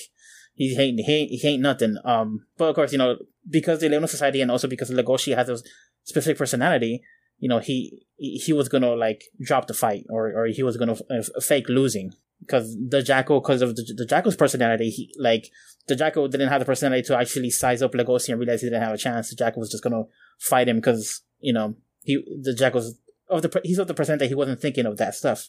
[0.55, 1.97] he ain't he ain't, he ain't nothing.
[2.05, 3.19] Um, but of course, you know
[3.49, 5.59] because in a society and also because Legoshi has a
[6.05, 7.03] specific personality,
[7.43, 10.97] you know he he was gonna like drop the fight or or he was gonna
[11.11, 15.51] uh, fake losing because the jackal because of the, the jackal's personality he like
[15.89, 18.83] the jackal didn't have the personality to actually size up Legoshi and realize he didn't
[18.83, 19.31] have a chance.
[19.31, 20.05] The jackal was just gonna
[20.39, 21.75] fight him because you know
[22.05, 22.95] he the jackal's
[23.29, 25.49] of the he's of the percent that he wasn't thinking of that stuff.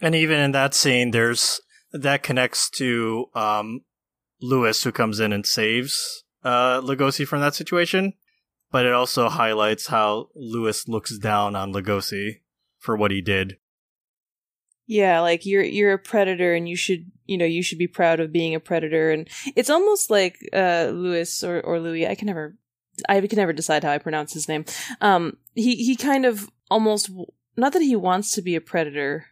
[0.00, 1.60] And even in that scene, there's
[1.92, 3.80] that connects to um,
[4.40, 8.12] Louis, who comes in and saves uh, Legoshi from that situation.
[8.74, 12.40] But it also highlights how Louis looks down on Legoshi
[12.80, 13.58] for what he did.
[14.88, 18.18] Yeah, like you're you're a predator and you should you know, you should be proud
[18.18, 22.26] of being a predator and it's almost like uh Louis or, or Louis, I can
[22.26, 22.56] never
[23.08, 24.64] I can never decide how I pronounce his name.
[25.00, 27.12] Um he he kind of almost
[27.56, 29.26] not that he wants to be a predator,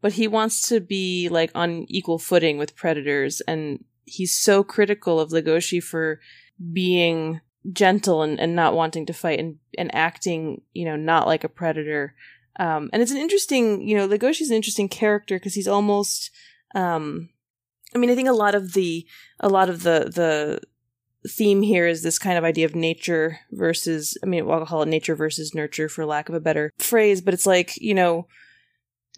[0.00, 5.20] but he wants to be like on equal footing with predators and he's so critical
[5.20, 6.18] of Legoshi for
[6.72, 7.40] being
[7.72, 11.48] gentle and, and not wanting to fight and, and acting, you know, not like a
[11.48, 12.14] predator.
[12.58, 16.30] Um, and it's an interesting, you know, Legoshi's an interesting character because he's almost,
[16.74, 17.28] um,
[17.94, 19.06] I mean, I think a lot of the,
[19.40, 20.60] a lot of the, the
[21.28, 24.88] theme here is this kind of idea of nature versus, I mean, I'll call it
[24.88, 28.26] nature versus nurture for lack of a better phrase, but it's like, you know,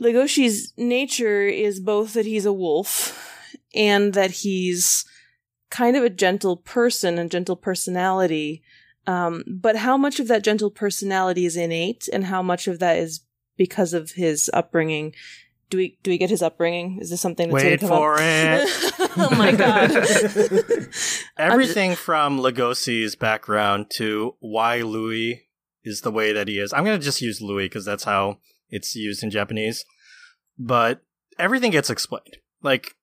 [0.01, 3.31] Legoshi's nature is both that he's a wolf
[3.75, 5.05] and that he's
[5.73, 8.63] kind of a gentle person and gentle personality.
[9.07, 12.99] Um, but how much of that gentle personality is innate and how much of that
[12.99, 13.21] is
[13.57, 15.15] because of his upbringing?
[15.71, 16.99] Do we do we get his upbringing?
[17.01, 18.21] Is this something that's Wait for up?
[18.21, 18.93] it.
[19.17, 19.91] oh my god.
[21.39, 25.49] Everything from Legoshi's background to why Louis
[25.83, 26.75] is the way that he is.
[26.75, 28.37] I'm going to just use Louis because that's how
[28.69, 29.87] it's used in Japanese.
[30.59, 31.01] But
[31.39, 32.37] everything gets explained.
[32.63, 32.95] Like,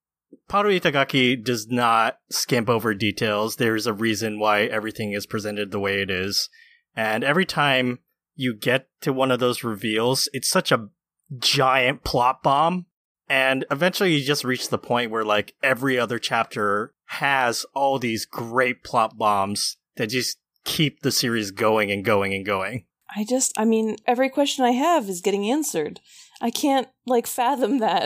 [0.47, 3.56] Paru Itagaki does not skimp over details.
[3.56, 6.49] There's a reason why everything is presented the way it is.
[6.95, 7.99] And every time
[8.35, 10.89] you get to one of those reveals, it's such a
[11.38, 12.85] giant plot bomb.
[13.27, 18.26] And eventually you just reach the point where like every other chapter has all these
[18.26, 22.85] great plot bombs that just keep the series going and going and going.
[23.15, 25.99] I just, I mean, every question I have is getting answered.
[26.41, 28.06] I can't like fathom that.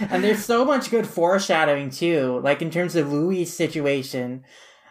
[0.10, 2.40] and there's so much good foreshadowing too.
[2.42, 4.44] Like in terms of Louis' situation,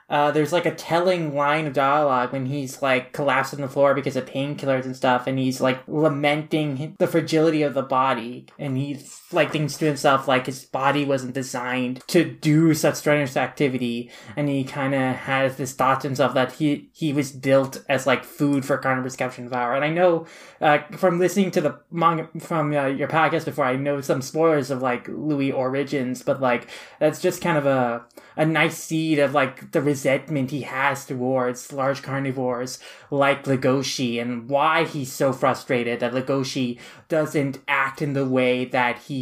[0.09, 3.93] uh, there's like a telling line of dialogue when he's like collapsed on the floor
[3.93, 8.77] because of painkillers and stuff, and he's like lamenting the fragility of the body, and
[8.77, 8.99] he
[9.31, 14.49] like thinks to himself like his body wasn't designed to do such strenuous activity, and
[14.49, 18.23] he kind of has this thought to himself that he he was built as like
[18.23, 19.49] food for carnivorous capture and.
[19.53, 20.25] And I know
[20.61, 24.71] uh, from listening to the manga from uh, your podcast before, I know some spoilers
[24.71, 26.67] of like Louis origins, but like
[26.99, 31.73] that's just kind of a a nice seed of like the resentment he has towards
[31.73, 32.79] large carnivores
[33.11, 36.79] like Legoshi and why he's so frustrated that Legoshi
[37.09, 39.18] doesn't act in the way that he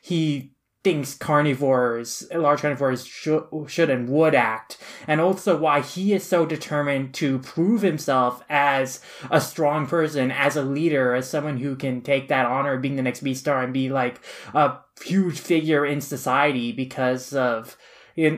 [0.00, 0.52] he
[0.84, 6.46] thinks carnivores, large carnivores should, should and would act, and also why he is so
[6.46, 9.00] determined to prove himself as
[9.30, 12.96] a strong person, as a leader, as someone who can take that honor of being
[12.96, 14.20] the next Beastar and be like
[14.54, 17.76] a huge figure in society because of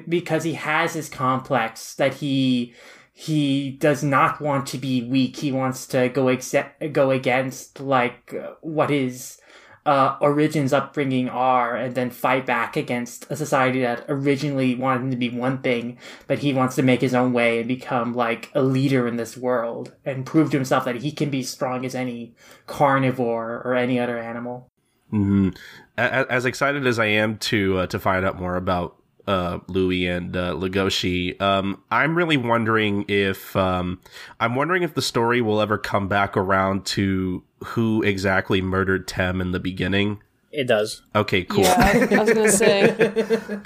[0.08, 2.74] because he has his complex that he
[3.12, 5.36] he does not want to be weak.
[5.36, 6.54] He wants to go ex-
[6.92, 9.39] go against like what his
[9.86, 15.10] uh, origins, upbringing are, and then fight back against a society that originally wanted him
[15.10, 18.50] to be one thing, but he wants to make his own way and become like
[18.54, 21.94] a leader in this world and prove to himself that he can be strong as
[21.94, 22.34] any
[22.66, 24.68] carnivore or any other animal.
[25.12, 25.50] Mm-hmm.
[25.96, 28.96] As excited as I am to uh, to find out more about
[29.26, 31.40] uh, Louis and uh, Legoshi.
[31.40, 34.00] Um, I'm really wondering if um,
[34.38, 39.40] I'm wondering if the story will ever come back around to who exactly murdered Tem
[39.40, 40.20] in the beginning.
[40.50, 41.02] It does.
[41.14, 41.64] Okay, cool.
[41.64, 43.60] Yeah, I was gonna say.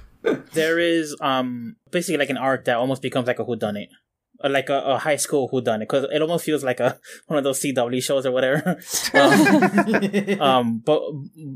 [0.52, 3.88] there is um basically like an arc that almost becomes like a whodunit.
[4.42, 6.98] Or like a, a high school whodunit because it almost feels like a
[7.28, 8.78] one of those CW shows or whatever.
[9.14, 11.00] um, um, but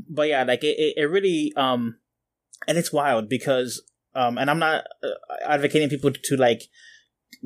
[0.09, 1.97] but yeah, like it, it really um,
[2.67, 3.83] and it's wild because
[4.15, 5.07] um, and I'm not uh,
[5.45, 6.63] advocating people to like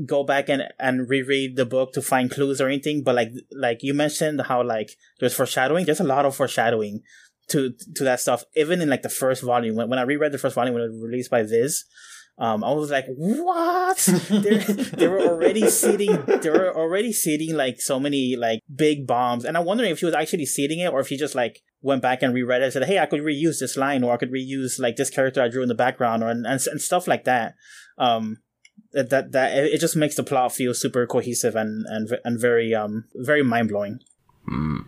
[0.05, 3.83] go back and and reread the book to find clues or anything but like like
[3.83, 7.01] you mentioned how like there's foreshadowing there's a lot of foreshadowing
[7.47, 10.37] to to that stuff even in like the first volume when, when i reread the
[10.37, 11.85] first volume when it was released by viz
[12.37, 13.97] um, I was like, what?
[14.97, 19.45] they were already seeding, they were already seeding like so many like big bombs.
[19.45, 22.01] And I'm wondering if she was actually seeding it or if he just like went
[22.01, 24.31] back and reread it and said, hey, I could reuse this line or I could
[24.31, 27.25] reuse like this character I drew in the background or and, and, and stuff like
[27.25, 27.53] that.
[27.99, 28.37] Um,
[28.93, 32.73] that, that, that, it just makes the plot feel super cohesive and, and, and very,
[32.73, 33.99] um, very mind blowing.
[34.49, 34.85] Mm.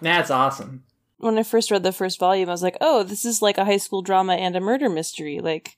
[0.00, 0.84] That's awesome.
[1.18, 3.64] When I first read the first volume, I was like, oh, this is like a
[3.64, 5.40] high school drama and a murder mystery.
[5.40, 5.76] Like,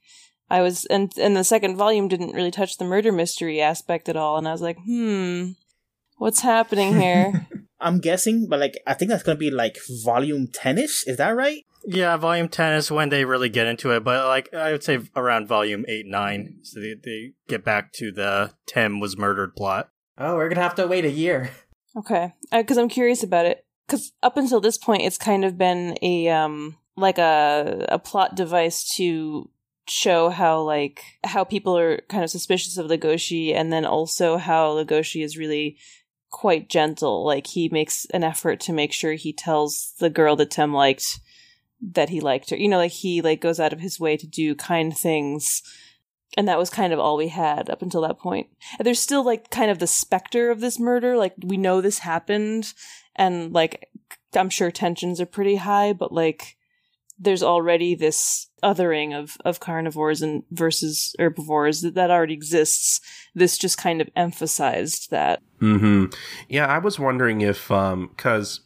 [0.53, 4.19] I was, and and the second volume didn't really touch the murder mystery aspect at
[4.19, 5.53] all, and I was like, hmm,
[6.19, 7.49] what's happening here?
[7.81, 11.07] I'm guessing, but like I think that's gonna be like volume ten ish.
[11.07, 11.65] Is that right?
[11.85, 15.01] Yeah, volume ten is when they really get into it, but like I would say
[15.17, 19.91] around volume eight nine, so they they get back to the Tem was murdered plot.
[20.19, 21.51] Oh, we're gonna have to wait a year.
[21.97, 23.65] Okay, because I'm curious about it.
[23.87, 28.35] Because up until this point, it's kind of been a um like a a plot
[28.35, 29.51] device to
[29.89, 34.75] show how like how people are kind of suspicious of Legoshi and then also how
[34.75, 35.77] Legoshi is really
[36.31, 37.25] quite gentle.
[37.25, 41.21] Like he makes an effort to make sure he tells the girl that Tem liked
[41.83, 42.57] that he liked her.
[42.57, 45.63] You know, like he like goes out of his way to do kind things.
[46.37, 48.47] And that was kind of all we had up until that point.
[48.79, 51.17] And there's still like kind of the specter of this murder.
[51.17, 52.73] Like we know this happened
[53.17, 53.91] and like
[54.35, 56.57] I'm sure tensions are pretty high, but like
[57.19, 63.01] there's already this othering of, of carnivores and versus herbivores that, that already exists.
[63.35, 65.43] This just kind of emphasized that.
[65.61, 66.07] Hmm.
[66.49, 68.61] Yeah, I was wondering if, um, because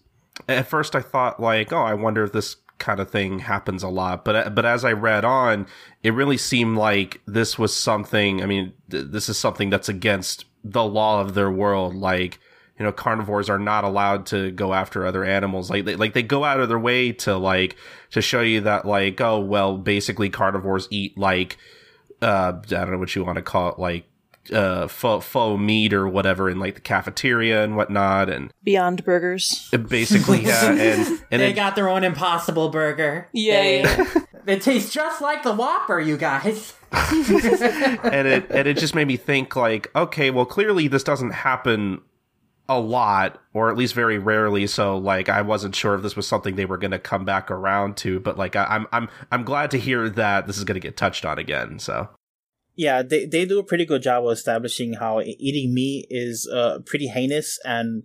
[0.48, 3.89] at first I thought like, oh, I wonder if this kind of thing happens a
[3.89, 4.24] lot.
[4.24, 5.66] But but as I read on,
[6.03, 8.43] it really seemed like this was something.
[8.43, 11.94] I mean, th- this is something that's against the law of their world.
[11.94, 12.39] Like
[12.78, 16.23] you know carnivores are not allowed to go after other animals like they like they
[16.23, 17.77] go out of their way to like
[18.11, 21.57] to show you that like oh well basically carnivores eat like
[22.23, 24.05] uh i don't know what you want to call it like
[24.52, 29.68] uh faux, faux meat or whatever in like the cafeteria and whatnot and beyond burgers
[29.89, 33.28] basically yeah and and they it, got their own impossible burger.
[33.32, 33.82] Yay.
[33.82, 34.06] They,
[34.55, 36.74] it tastes just like the Whopper, you guys.
[36.93, 42.01] and it and it just made me think like okay well clearly this doesn't happen
[42.68, 46.27] a lot or at least very rarely so like i wasn't sure if this was
[46.27, 49.43] something they were going to come back around to but like I, i'm i'm i'm
[49.44, 52.09] glad to hear that this is going to get touched on again so
[52.77, 56.81] Yeah, they they do a pretty good job of establishing how eating meat is uh
[56.85, 58.03] pretty heinous and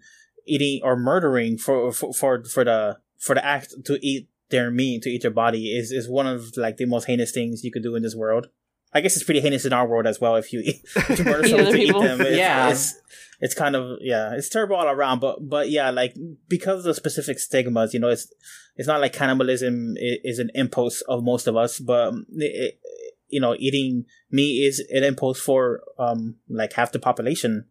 [0.47, 5.03] eating or murdering for for for, for the for the act to eat their meat
[5.03, 7.83] to eat their body is is one of like the most heinous things you could
[7.83, 8.47] do in this world.
[8.93, 11.25] I guess it's pretty heinous in our world as well if you eat if you
[11.25, 12.21] murder someone to eat them.
[12.21, 12.69] It's, Yeah.
[12.69, 12.95] it's
[13.39, 15.19] it's kind of yeah, it's terrible all around.
[15.19, 16.15] But but yeah, like
[16.47, 18.31] because of the specific stigmas, you know, it's
[18.77, 22.79] it's not like cannibalism i- is an impulse of most of us, but it,
[23.31, 27.65] you know, eating meat is an impulse for um like half the population.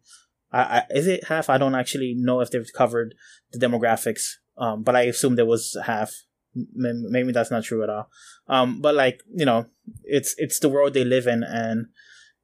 [0.51, 1.49] I, I, is it half?
[1.49, 3.15] I don't actually know if they've covered
[3.51, 4.23] the demographics,
[4.57, 6.13] um, but I assume there was half.
[6.53, 8.09] Maybe that's not true at all.
[8.47, 9.67] Um, but like you know,
[10.03, 11.87] it's it's the world they live in, and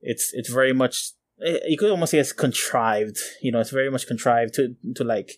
[0.02, 1.12] it's it's very much
[1.46, 3.18] eh, you could almost say it's contrived.
[3.42, 5.32] You know, it's very much contrived to to like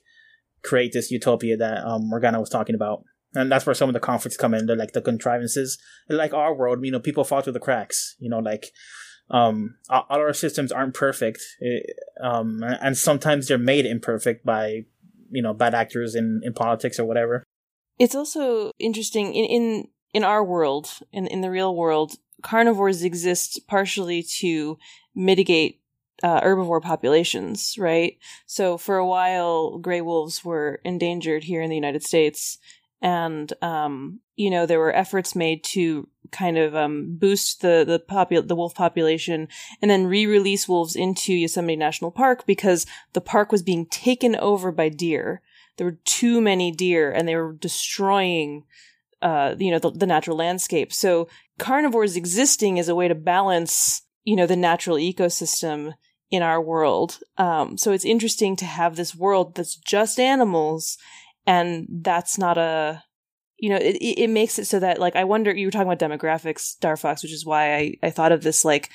[0.61, 3.03] create this utopia that um Morgana was talking about.
[3.35, 4.65] And that's where some of the conflicts come in.
[4.65, 5.77] They're like the contrivances,
[6.09, 6.83] like our world.
[6.83, 8.15] You know, people fall through the cracks.
[8.19, 8.71] You know, like
[9.29, 11.81] um, all our systems aren't perfect, eh,
[12.21, 14.85] um, and sometimes they're made imperfect by
[15.29, 17.43] you know bad actors in in politics or whatever.
[17.99, 23.61] It's also interesting in in in our world, in in the real world, carnivores exist
[23.67, 24.77] partially to
[25.13, 25.81] mitigate
[26.23, 28.17] uh, herbivore populations, right?
[28.45, 32.57] So for a while, gray wolves were endangered here in the United States,
[33.01, 37.99] and um, you know there were efforts made to kind of um, boost the the
[37.99, 39.47] popu- the wolf population
[39.81, 44.71] and then re-release wolves into Yosemite National Park because the park was being taken over
[44.71, 45.41] by deer.
[45.77, 48.65] There were too many deer, and they were destroying
[49.21, 50.93] uh, you know, the, the natural landscape.
[50.93, 51.27] So
[51.57, 55.93] carnivores existing is a way to balance, you know, the natural ecosystem
[56.31, 57.19] in our world.
[57.37, 60.97] Um, so it's interesting to have this world that's just animals,
[61.45, 63.03] and that's not a,
[63.57, 65.55] you know, it, it makes it so that like I wonder.
[65.55, 68.63] You were talking about demographics, Star Fox, which is why I I thought of this.
[68.63, 68.89] Like,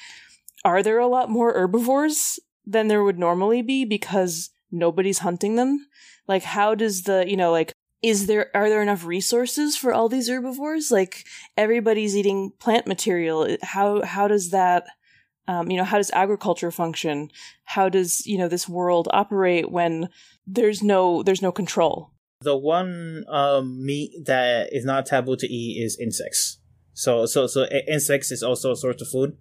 [0.64, 5.86] are there a lot more herbivores than there would normally be because nobody's hunting them?
[6.26, 7.72] Like, how does the you know like
[8.04, 11.24] is there are there enough resources for all these herbivores like
[11.56, 14.84] everybody's eating plant material how how does that
[15.48, 17.30] um, you know how does agriculture function
[17.64, 20.10] how does you know this world operate when
[20.46, 22.12] there's no there's no control
[22.44, 26.58] the one um, meat that is not taboo to eat is insects
[26.92, 29.36] so so so insects is also a source of food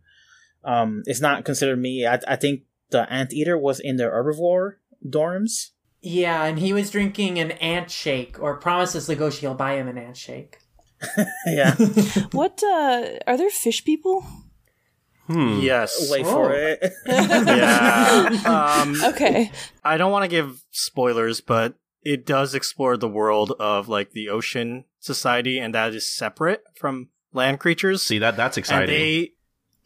[0.63, 4.75] um, it's not considered meat I, I think the anteater was in the herbivore
[5.07, 5.69] dorms
[6.05, 9.97] yeah, and he was drinking an ant shake, or promises Legoshi he'll buy him an
[9.97, 10.57] ant shake.
[11.47, 11.75] yeah.
[12.33, 14.25] what uh are there fish people?
[15.27, 15.61] Hmm.
[15.61, 16.11] Yes.
[16.11, 16.57] Wait for Oh.
[16.57, 16.83] it.
[17.07, 18.81] yeah.
[18.83, 19.49] Um, Okay.
[19.83, 24.29] I don't want to give spoilers, but it does explore the world of like the
[24.29, 28.01] ocean society, and that is separate from land creatures.
[28.03, 28.87] See that that's and exciting.
[28.95, 29.31] they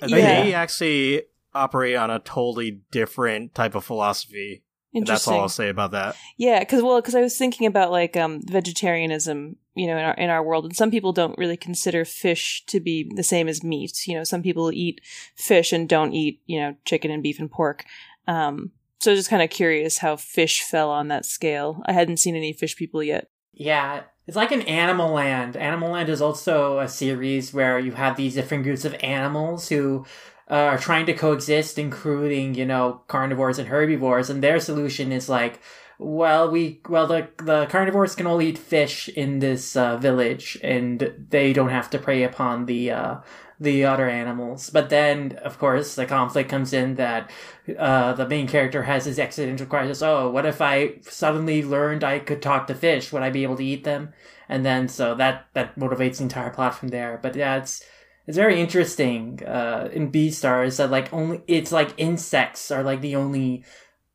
[0.07, 0.43] Yeah.
[0.43, 1.23] they actually
[1.53, 4.63] operate on a totally different type of philosophy.
[4.93, 6.15] And that's all I'll say about that.
[6.37, 10.13] Yeah, because well, because I was thinking about like um, vegetarianism, you know, in our
[10.13, 13.63] in our world, and some people don't really consider fish to be the same as
[13.63, 14.07] meat.
[14.07, 15.01] You know, some people eat
[15.35, 17.85] fish and don't eat, you know, chicken and beef and pork.
[18.27, 21.81] Um, so just kind of curious how fish fell on that scale.
[21.85, 23.29] I hadn't seen any fish people yet.
[23.53, 25.55] Yeah, it's like an Animal Land.
[25.57, 30.05] Animal Land is also a series where you have these different groups of animals who
[30.49, 35.27] uh, are trying to coexist, including you know carnivores and herbivores, and their solution is
[35.27, 35.59] like,
[35.97, 41.13] well, we well the the carnivores can only eat fish in this uh, village, and
[41.29, 42.91] they don't have to prey upon the.
[42.91, 43.15] Uh,
[43.59, 47.31] the other animals, but then of course the conflict comes in that
[47.77, 50.01] uh, the main character has his existential crisis.
[50.01, 53.11] Oh, what if I suddenly learned I could talk to fish?
[53.11, 54.13] Would I be able to eat them?
[54.47, 57.19] And then so that that motivates the entire plot from there.
[57.21, 57.83] But yeah, it's
[58.27, 63.15] it's very interesting uh, in Beastars that like only it's like insects are like the
[63.15, 63.63] only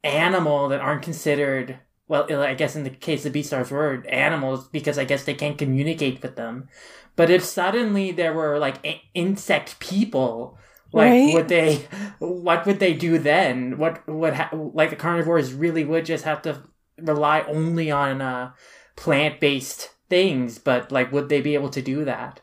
[0.05, 1.79] animal that aren't considered.
[2.09, 5.57] Well, I guess in the case of Beastars were animals because I guess they can't
[5.57, 6.69] communicate with them.
[7.17, 10.59] But if suddenly there were like i- insect people,
[10.93, 11.35] like Right.
[11.35, 11.87] would they?
[12.19, 13.79] What would they do then?
[13.79, 16.63] What would ha- like the carnivores really would just have to
[16.99, 18.53] rely only on uh,
[18.97, 20.59] plant based things?
[20.59, 22.41] But like, would they be able to do that?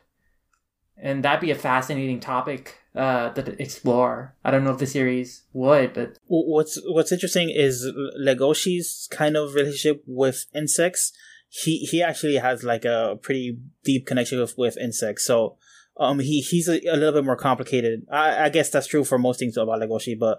[1.02, 4.34] And that'd be a fascinating topic uh, to explore.
[4.44, 7.86] I don't know if the series would, but what's what's interesting is
[8.20, 11.12] Legoshi's kind of relationship with insects.
[11.50, 15.24] He he actually has like a pretty deep connection with, with insects.
[15.26, 15.56] So
[15.96, 18.06] um he he's a, a little bit more complicated.
[18.10, 20.38] I, I guess that's true for most things about Legoshi, but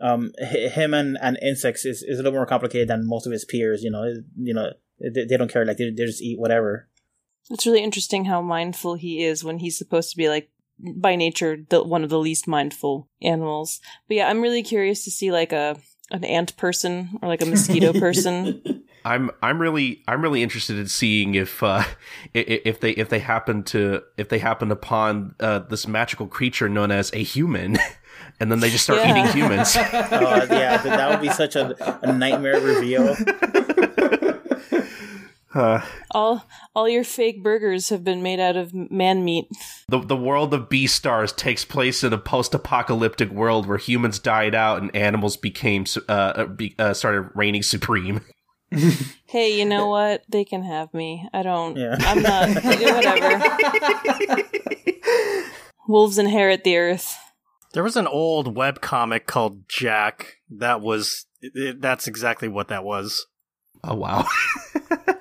[0.00, 3.32] um hi- him and, and insects is, is a little more complicated than most of
[3.32, 3.82] his peers.
[3.82, 4.04] You know
[4.36, 6.88] you know they, they don't care like they, they just eat whatever.
[7.50, 10.48] It's really interesting how mindful he is when he's supposed to be like
[10.78, 13.80] by nature the one of the least mindful animals.
[14.06, 15.76] But yeah, I'm really curious to see like a
[16.12, 18.81] an ant person or like a mosquito person.
[19.04, 21.66] I'm I'm really I'm really interested in seeing if uh,
[22.34, 26.26] i- i- if they if they happen to if they happen upon uh, this magical
[26.26, 27.78] creature known as a human,
[28.40, 29.10] and then they just start Yeah.
[29.26, 29.76] eating humans.
[29.76, 29.80] Oh
[30.50, 33.16] yeah, that, that would be such a, a nightmare reveal.
[35.54, 39.46] Uh, all all your fake burgers have been made out of man meat.
[39.86, 44.54] the the world of Beastars takes place in a post apocalyptic world where humans died
[44.54, 48.22] out and animals became uh, uh, be, uh started reigning supreme.
[49.26, 50.24] Hey, you know what?
[50.28, 51.26] They can have me.
[51.32, 51.74] I don't.
[51.74, 51.96] Yeah.
[52.00, 52.48] I'm not.
[52.64, 54.42] whatever.
[55.88, 57.16] Wolves inherit the earth.
[57.72, 62.84] There was an old web comic called Jack that was it, that's exactly what that
[62.84, 63.26] was.
[63.82, 64.26] Oh wow.
[64.74, 65.16] I think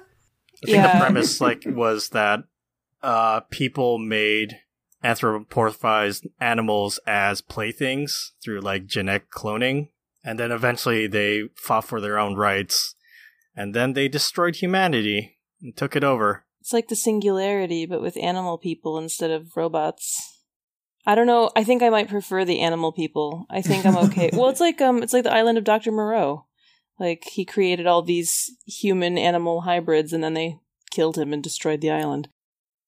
[0.65, 0.93] Yeah.
[0.93, 2.41] the premise like was that
[3.01, 4.57] uh people made
[5.03, 9.87] anthropomorphized animals as playthings through like genetic cloning
[10.23, 12.93] and then eventually they fought for their own rights
[13.55, 16.45] and then they destroyed humanity and took it over.
[16.59, 20.39] It's like the singularity, but with animal people instead of robots.
[21.05, 21.49] I don't know.
[21.55, 23.47] I think I might prefer the animal people.
[23.49, 24.29] I think I'm okay.
[24.33, 26.45] well, it's like um, it's like the island of Doctor Moreau.
[26.99, 30.59] Like he created all these human animal hybrids, and then they
[30.91, 32.29] killed him and destroyed the island.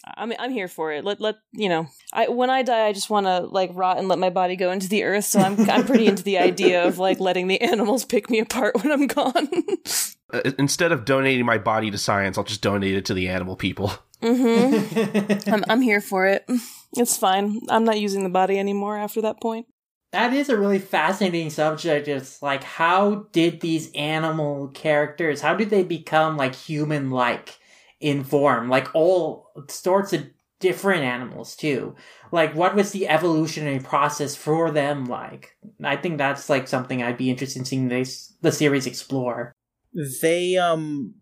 [0.06, 1.06] I mean, I'm here for it.
[1.06, 1.88] Let let you know.
[2.11, 4.72] I when I die, I just want to like rot and let my body go
[4.72, 5.26] into the earth.
[5.26, 8.76] So I'm I'm pretty into the idea of like letting the animals pick me apart
[8.84, 9.49] when I'm gone.
[10.34, 13.55] Uh, instead of donating my body to science, I'll just donate it to the animal
[13.55, 13.93] people.
[14.22, 15.49] mm-hmm.
[15.53, 16.49] I'm I'm here for it.
[16.97, 17.61] It's fine.
[17.69, 19.68] I'm not using the body anymore after that point.
[20.11, 22.07] That is a really fascinating subject.
[22.07, 27.57] It's like, how did these animal characters, how did they become like human like
[27.99, 28.69] in form?
[28.69, 30.27] Like all sorts of
[30.60, 31.95] different animals too.
[32.31, 35.57] Like, what was the evolutionary process for them like?
[35.84, 39.53] I think that's like something I'd be interested in seeing this, the series explore.
[39.94, 41.14] They um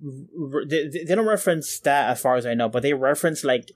[0.54, 3.72] r- they, they don't reference that as far as I know, but they reference like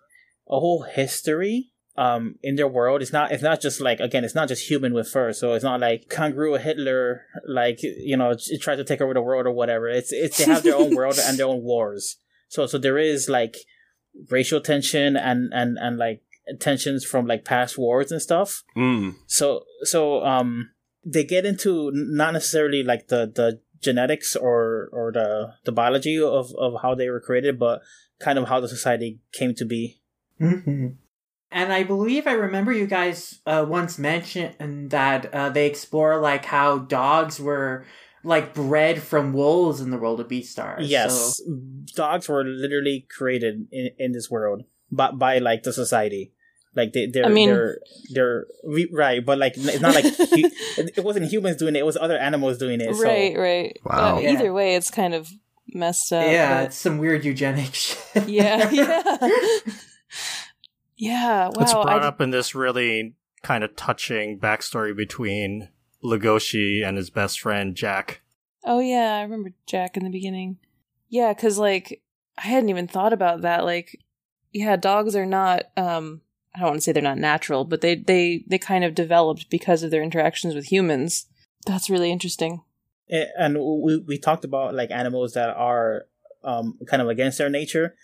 [0.50, 3.02] a whole history um in their world.
[3.02, 5.34] It's not it's not just like again, it's not just human with fur.
[5.34, 9.22] So it's not like kangaroo Hitler like you know it tries to take over the
[9.22, 9.88] world or whatever.
[9.90, 12.18] It's it's they have their own world and their own wars.
[12.48, 13.58] So so there is like
[14.30, 16.22] racial tension and and and like
[16.60, 18.64] tensions from like past wars and stuff.
[18.78, 19.16] Mm.
[19.28, 20.72] So so um
[21.06, 26.54] they get into not necessarily like the the genetics or or the the biology of
[26.58, 27.82] of how they were created, but
[28.20, 30.02] kind of how the society came to be.
[30.42, 30.88] Mm-hmm.
[31.52, 36.44] And I believe I remember you guys uh, once mentioned that uh, they explore like
[36.46, 37.86] how dogs were
[38.24, 40.82] like bred from wolves in the world of Beastars.
[40.82, 41.44] Yes, So-
[41.96, 46.34] dogs were literally created in in this world by by like the society.
[46.76, 47.80] Like they, they're, I mean- they're,
[48.12, 50.12] they're we- right, but like it's not like hu-
[50.78, 52.90] it it wasn't humans doing it; it was other animals doing it.
[52.98, 53.42] right, so.
[53.42, 53.78] right.
[53.86, 54.18] Wow.
[54.18, 54.32] Uh, Yeah.
[54.32, 55.30] Either way, it's kind of
[55.74, 56.26] messed up.
[56.26, 58.28] yeah, but- it's some weird eugenic shit.
[58.28, 59.18] yeah, yeah,
[60.98, 61.46] yeah.
[61.48, 65.70] Wow, it's brought I- up in this really kind of touching backstory between
[66.04, 68.22] Legoshi and his best friend Jack.
[68.64, 70.58] Oh yeah, I remember Jack in the beginning.
[71.10, 72.02] Yeah, because like
[72.38, 73.64] I hadn't even thought about that.
[73.64, 74.00] Like,
[74.52, 75.64] yeah, dogs are not.
[75.78, 76.22] um
[76.56, 79.50] I don't want to say they're not natural, but they they they kind of developed
[79.50, 81.26] because of their interactions with humans.
[81.66, 82.62] That's really interesting.
[83.10, 86.06] And we we talked about like animals that are
[86.44, 87.96] um kind of against their nature.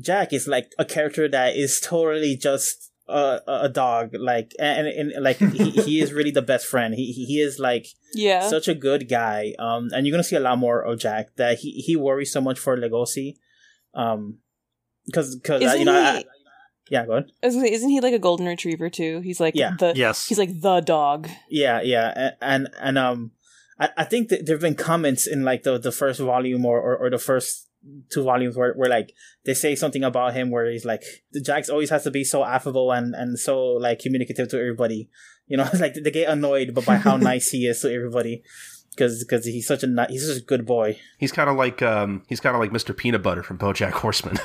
[0.00, 5.22] Jack is like a character that is totally just a a dog, like and, and,
[5.22, 6.94] like he, he is really the best friend.
[6.94, 9.54] He he is like Yeah, such a good guy.
[9.58, 11.36] Um, and you're gonna see a lot more of Jack.
[11.36, 13.36] That he he worries so much for Legoshi,
[13.92, 14.38] um,
[15.04, 16.26] because because you know I, he?
[16.92, 17.32] Yeah go ahead.
[17.42, 19.20] I was gonna say, isn't he like a golden retriever too?
[19.26, 19.72] He's like Yeah.
[19.78, 20.26] the Yes.
[20.28, 21.28] he's like the dog.
[21.48, 23.18] Yeah, yeah, a- and and um,
[23.80, 26.78] I, I think that there have been comments in like the the first volume or
[26.80, 27.68] or, or the first
[28.12, 29.08] two volumes where, where like
[29.44, 31.02] they say something about him where he's like
[31.32, 33.56] the Jax always has to be so affable and and so
[33.86, 35.08] like communicative to everybody.
[35.48, 38.42] You know, it's like they get annoyed, but by how nice he is to everybody.
[38.94, 40.98] Because because he's such a he's such a good boy.
[41.18, 42.94] He's kind of like um, he's kind of like Mr.
[42.94, 44.36] Peanut Butter from BoJack Horseman.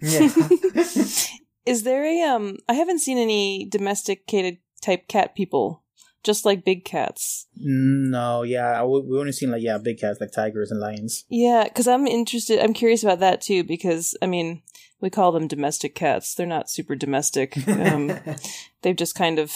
[0.00, 0.28] yeah.
[1.68, 2.56] Is there a um?
[2.68, 5.82] I haven't seen any domesticated type cat people,
[6.24, 7.46] just like big cats.
[7.56, 11.24] No, yeah, we we only seen like yeah big cats like tigers and lions.
[11.28, 12.58] Yeah, because I'm interested.
[12.58, 13.64] I'm curious about that too.
[13.64, 14.62] Because I mean,
[15.00, 16.34] we call them domestic cats.
[16.34, 17.56] They're not super domestic.
[17.68, 18.18] Um,
[18.82, 19.52] they've just kind of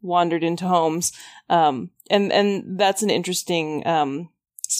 [0.00, 1.12] wandered into homes.
[1.48, 4.30] Um, and and that's an interesting um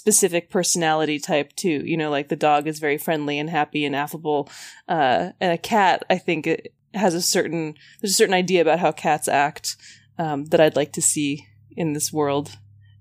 [0.02, 1.80] specific personality type too.
[1.84, 4.50] You know, like the dog is very friendly and happy and affable.
[4.88, 8.80] Uh, and a cat, I think, it has a certain there's a certain idea about
[8.80, 9.76] how cats act
[10.18, 11.46] um, that I'd like to see
[11.76, 12.50] in this world.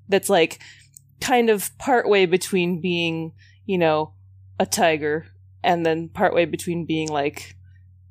[0.09, 0.59] That's like
[1.19, 3.33] kind of partway between being,
[3.65, 4.13] you know,
[4.59, 5.25] a tiger
[5.63, 7.55] and then partway between being like,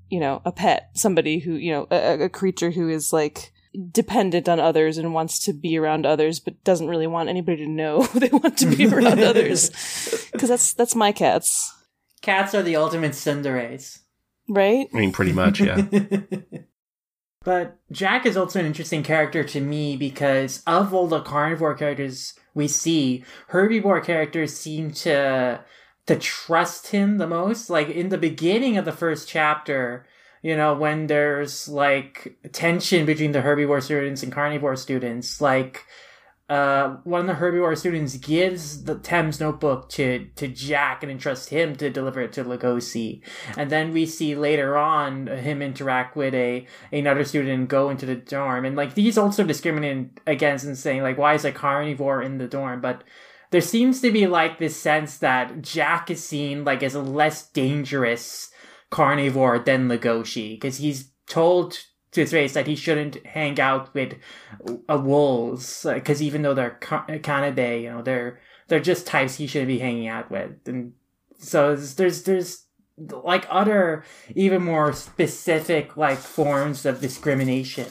[0.08, 3.52] you know, a pet, somebody who, you know, a, a creature who is like
[3.90, 7.70] dependent on others and wants to be around others but doesn't really want anybody to
[7.70, 9.70] know they want to be around others
[10.32, 11.74] because that's that's my cats
[12.22, 14.00] Cats are the ultimate tsunderes.
[14.48, 15.86] right I mean, pretty much, yeah.
[17.44, 22.34] but Jack is also an interesting character to me because of all the carnivore characters
[22.54, 25.64] we see, herbivore characters seem to
[26.06, 27.70] to trust him the most.
[27.70, 30.06] Like in the beginning of the first chapter,
[30.42, 35.84] you know, when there's like tension between the herbivore students and carnivore students, like
[36.50, 41.48] uh, one of the herbivore students gives the Tem's notebook to, to Jack and entrusts
[41.48, 43.22] him to deliver it to Legoshi.
[43.56, 48.04] And then we see later on him interact with a another student and go into
[48.04, 48.64] the dorm.
[48.64, 52.48] And like these also discriminate against and saying like why is a carnivore in the
[52.48, 52.80] dorm?
[52.80, 53.04] But
[53.50, 57.46] there seems to be like this sense that Jack is seen like as a less
[57.48, 58.50] dangerous
[58.90, 61.78] carnivore than Legoshi because he's told
[62.12, 64.14] to his face that he shouldn't hang out with
[64.88, 69.46] uh, wolves because even though they're Ka- Canidae, you know, they're they're just types he
[69.46, 70.92] shouldn't be hanging out with, and
[71.38, 72.66] so there's there's, there's
[73.24, 74.04] like other
[74.34, 77.86] even more specific like forms of discrimination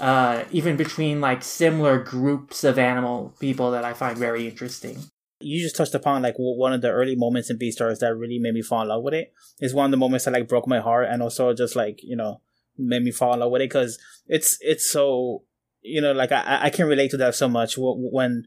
[0.00, 4.98] uh even between like similar groups of animal people that i find very interesting
[5.44, 8.54] you just touched upon like one of the early moments in Beastars that really made
[8.54, 9.32] me fall in love with it.
[9.60, 9.64] it.
[9.66, 12.16] Is one of the moments that like broke my heart and also just like you
[12.16, 12.40] know
[12.76, 15.42] made me fall in love with it because it's it's so
[15.82, 18.44] you know like I I can relate to that so much when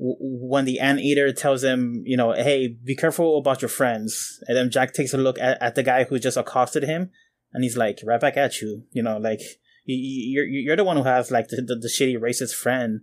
[0.00, 4.70] when the anteater tells him you know hey be careful about your friends and then
[4.70, 7.10] Jack takes a look at, at the guy who just accosted him
[7.52, 9.40] and he's like right back at you you know like
[9.84, 13.00] you- you're you're the one who has like the, the, the shitty racist friend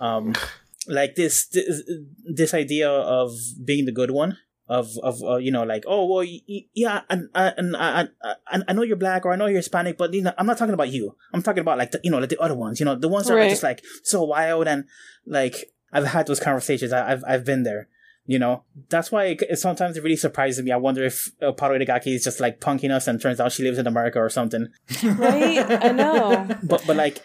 [0.00, 0.34] um
[0.88, 1.82] like this, this
[2.24, 3.32] this idea of
[3.64, 4.38] being the good one
[4.68, 6.26] of of uh, you know like oh well
[6.74, 10.14] yeah and and I, I I know you're black or I know you're Hispanic but
[10.14, 11.16] you know, I'm not talking about you.
[11.32, 13.26] I'm talking about like the, you know like the other ones you know the ones
[13.26, 14.84] that are just like so wild and
[15.26, 16.92] like I've had those conversations.
[16.92, 17.88] I, I've I've been there
[18.24, 18.62] you know?
[18.88, 20.70] That's why it, it sometimes it really surprises me.
[20.70, 23.62] I wonder if uh, Paru Itagaki is just like punking us and turns out she
[23.62, 24.68] lives in America or something.
[25.02, 25.58] Right?
[25.58, 26.48] I know.
[26.62, 27.22] but but like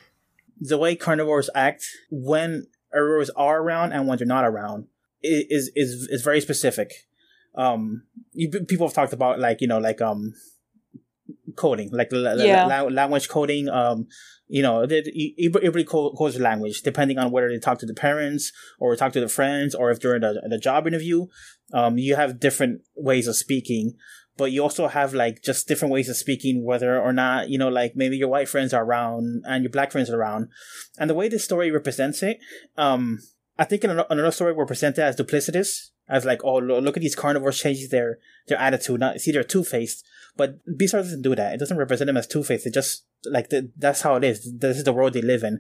[0.59, 2.67] the way carnivores act when
[2.97, 4.87] herbivores are around and when they're not around
[5.23, 6.91] is is is very specific.
[7.55, 8.03] Um,
[8.33, 10.33] you, people have talked about like you know like um
[11.55, 12.65] coding, like la- Yeah.
[12.65, 13.69] la- language coding.
[13.69, 14.07] Um,
[14.47, 18.95] you know, everybody co- codes language depending on whether they talk to the parents or
[18.95, 21.27] talk to the friends or if during the the job interview.
[21.73, 23.95] Um, you have different ways of speaking
[24.37, 27.69] but you also have like just different ways of speaking, whether or not, you know,
[27.69, 30.49] like maybe your white friends are around and your black friends are around.
[30.97, 32.37] And the way this story represents it,
[32.77, 33.19] um,
[33.57, 37.15] I think in another story we're presented as duplicitous, as like, oh, look at these
[37.15, 38.99] carnivores changing their, their attitude.
[38.99, 40.05] Not, see, they're two-faced.
[40.37, 41.55] But Beastars doesn't do that.
[41.55, 42.67] It doesn't represent them as two-faced.
[42.67, 44.53] It just, like, the, that's how it is.
[44.59, 45.59] This is the world they live in.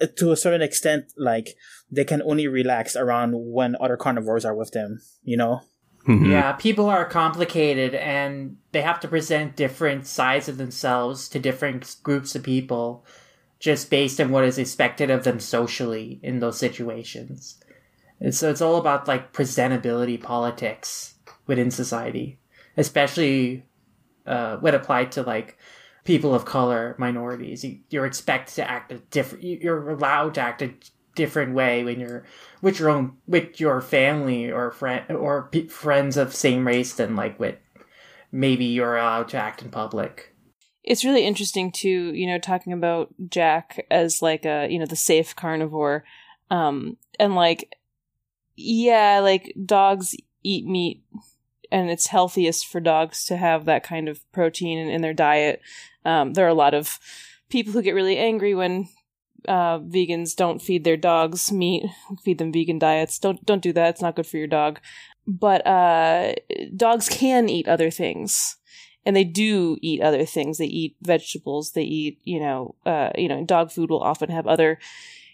[0.00, 1.56] Uh, To a certain extent, like,
[1.90, 5.62] they can only relax around when other carnivores are with them, you know?
[6.06, 6.30] Mhm.
[6.30, 11.96] Yeah, people are complicated and they have to present different sides of themselves to different
[12.02, 13.04] groups of people
[13.58, 17.58] just based on what is expected of them socially in those situations.
[18.20, 21.14] And so it's all about like presentability politics
[21.46, 22.38] within society,
[22.76, 23.64] especially
[24.26, 25.56] uh, when applied to like
[26.04, 27.64] people of color, minorities.
[27.88, 29.44] You're expected to act a different.
[29.44, 30.74] You're allowed to act a
[31.14, 32.24] different way when you're
[32.62, 37.16] with your own with your family or friend or p- friends of same race than
[37.16, 37.56] like with
[38.32, 40.34] maybe you're allowed to act in public.
[40.82, 44.96] It's really interesting to you know, talking about Jack as like a, you know, the
[44.96, 46.04] safe carnivore.
[46.50, 47.76] Um and like
[48.56, 51.02] yeah, like dogs eat meat
[51.72, 55.60] and it's healthiest for dogs to have that kind of protein in, in their diet.
[56.04, 56.98] Um there are a lot of
[57.50, 58.88] people who get really angry when
[59.48, 61.84] uh, vegans don't feed their dogs meat,
[62.24, 63.18] feed them vegan diets.
[63.18, 63.90] Don't don't do that.
[63.90, 64.80] It's not good for your dog.
[65.26, 66.34] But uh,
[66.76, 68.56] dogs can eat other things,
[69.06, 70.58] and they do eat other things.
[70.58, 71.72] They eat vegetables.
[71.72, 74.78] They eat, you know, uh, you know, dog food will often have other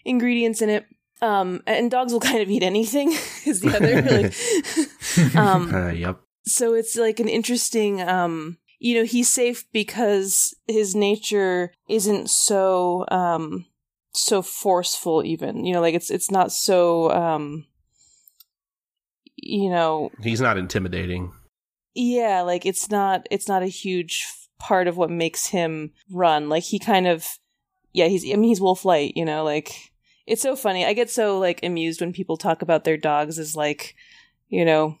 [0.05, 0.85] ingredients in it.
[1.21, 3.11] Um, and dogs will kind of eat anything.
[3.45, 4.01] is the other
[5.35, 6.19] like, um, Uh, yep.
[6.45, 13.05] so it's like an interesting um you know he's safe because his nature isn't so
[13.11, 13.65] um
[14.13, 17.65] so forceful even you know like it's it's not so um
[19.37, 21.31] you know He's not intimidating.
[21.95, 24.25] yeah like it's not it's not a huge
[24.59, 27.25] part of what makes him run like he kind of
[27.93, 29.73] yeah he's i mean he's wolf light you know like
[30.27, 33.55] it's so funny i get so like amused when people talk about their dogs as
[33.55, 33.95] like
[34.49, 34.97] you know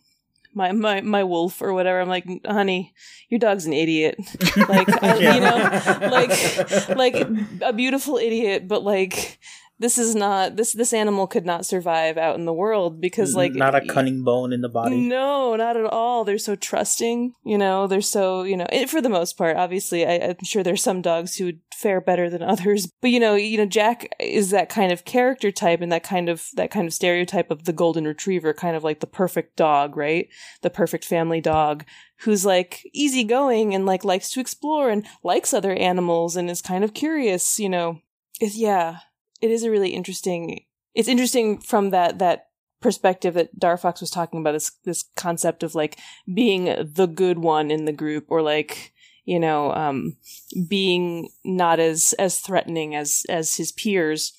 [0.53, 1.99] my my my wolf or whatever.
[2.01, 2.93] I'm like honey
[3.29, 4.17] your dog's an idiot.
[4.69, 7.27] Like I, you know like like
[7.61, 9.39] a beautiful idiot but like
[9.81, 13.53] this is not this this animal could not survive out in the world because like
[13.53, 14.95] not a cunning bone in the body.
[14.95, 16.23] No, not at all.
[16.23, 17.33] They're so trusting.
[17.43, 18.67] You know, they're so you know.
[18.71, 21.99] It, for the most part, obviously, I, I'm sure there's some dogs who would fare
[21.99, 22.91] better than others.
[23.01, 26.29] But you know, you know, Jack is that kind of character type and that kind
[26.29, 29.97] of that kind of stereotype of the golden retriever, kind of like the perfect dog,
[29.97, 30.27] right?
[30.61, 31.85] The perfect family dog
[32.19, 36.83] who's like easygoing and like likes to explore and likes other animals and is kind
[36.83, 37.59] of curious.
[37.59, 37.99] You know,
[38.39, 38.99] yeah,
[39.41, 40.65] it is a really interesting.
[40.93, 42.47] It's interesting from that that
[42.81, 45.97] perspective that Darfox was talking about this this concept of like
[46.33, 48.93] being the good one in the group or like
[49.23, 50.17] you know um
[50.67, 54.33] being not as as threatening as as his peers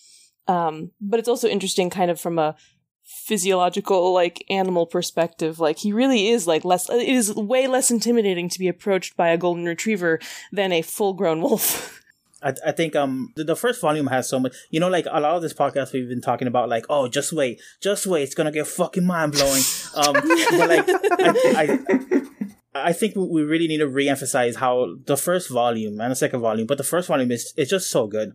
[0.48, 2.56] um but it's also interesting kind of from a
[3.04, 8.48] physiological like animal perspective like he really is like less it is way less intimidating
[8.48, 10.18] to be approached by a golden retriever
[10.50, 12.01] than a full grown wolf
[12.42, 15.20] I, I think um the, the, first volume has so much you know like a
[15.20, 18.34] lot of this podcast we've been talking about like oh just wait just wait it's
[18.34, 19.62] gonna get fucking mind blowing
[19.94, 22.22] um but like I, I,
[22.74, 26.66] I think we really need to re-emphasize how the first volume and the second volume
[26.66, 28.32] but the first volume is it's just so good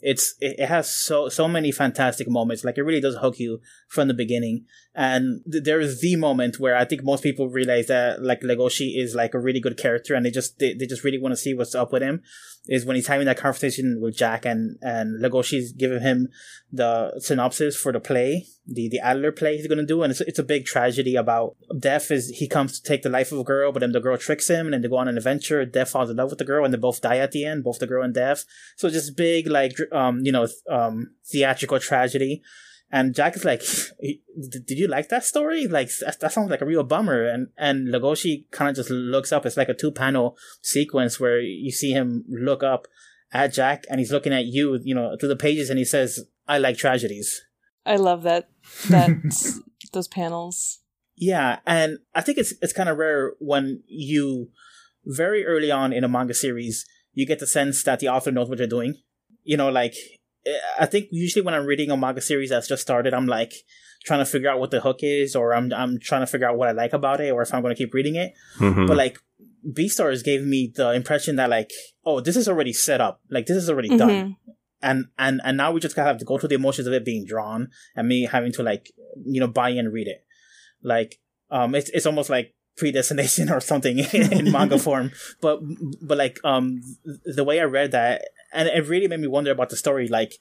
[0.00, 2.64] it's it, has so so many fantastic moments.
[2.64, 4.64] Like it really does hook you from the beginning.
[4.94, 8.98] And th- there is the moment where i think most people realize that like legoshi
[8.98, 11.36] is like a really good character and they just they, they just really want to
[11.36, 12.22] see what's up with him
[12.66, 16.28] is when he's having that conversation with jack and and legoshi's giving him
[16.72, 20.20] the synopsis for the play the the adler play he's going to do and it's,
[20.20, 23.44] it's a big tragedy about death is he comes to take the life of a
[23.44, 25.90] girl but then the girl tricks him and then they go on an adventure death
[25.90, 27.86] falls in love with the girl and they both die at the end both the
[27.86, 28.44] girl and death
[28.76, 32.40] so just big like um you know um theatrical tragedy
[32.92, 33.62] and Jack is like,
[34.00, 35.66] "Did you like that story?
[35.66, 39.32] Like that, that sounds like a real bummer." And and Legoshi kind of just looks
[39.32, 39.46] up.
[39.46, 42.88] It's like a two panel sequence where you see him look up
[43.32, 46.24] at Jack, and he's looking at you, you know, through the pages, and he says,
[46.50, 47.42] "I like tragedies."
[47.86, 48.50] I love that
[48.88, 49.10] that
[49.92, 50.80] those panels.
[51.16, 54.50] Yeah, and I think it's it's kind of rare when you
[55.04, 58.48] very early on in a manga series you get the sense that the author knows
[58.48, 58.94] what they're doing.
[59.44, 59.94] You know, like
[60.78, 63.52] I think usually when I'm reading a manga series that's just started, I'm like
[64.04, 66.56] trying to figure out what the hook is, or I'm I'm trying to figure out
[66.56, 68.32] what I like about it, or if I'm going to keep reading it.
[68.58, 68.86] Mm-hmm.
[68.86, 69.18] But like
[69.68, 71.70] Beastars gave me the impression that like,
[72.04, 73.98] oh, this is already set up, like this is already mm-hmm.
[73.98, 74.36] done,
[74.82, 76.92] and and and now we just kind of have to go through the emotions of
[76.92, 78.92] it being drawn, and me having to like
[79.24, 80.24] you know buy and read it.
[80.82, 81.20] Like,
[81.50, 85.12] um, it's it's almost like predestination or something in manga form.
[85.40, 85.60] But
[86.02, 86.80] but like um
[87.24, 90.08] the way I read that and it really made me wonder about the story.
[90.08, 90.34] Like,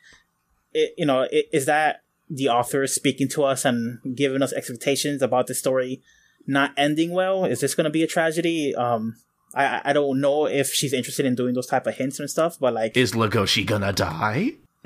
[0.73, 5.21] it, you know, it, is that the author speaking to us and giving us expectations
[5.21, 6.01] about the story
[6.47, 7.45] not ending well?
[7.45, 8.75] Is this going to be a tragedy?
[8.75, 9.15] Um,
[9.53, 12.57] I I don't know if she's interested in doing those type of hints and stuff,
[12.59, 14.53] but like, is Legoshi gonna die?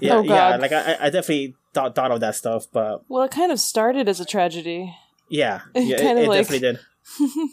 [0.00, 0.56] yeah, oh, yeah.
[0.56, 4.08] Like I, I definitely thought thought of that stuff, but well, it kind of started
[4.08, 4.94] as a tragedy.
[5.28, 6.38] Yeah, yeah, it, it, it like...
[6.38, 7.50] definitely did.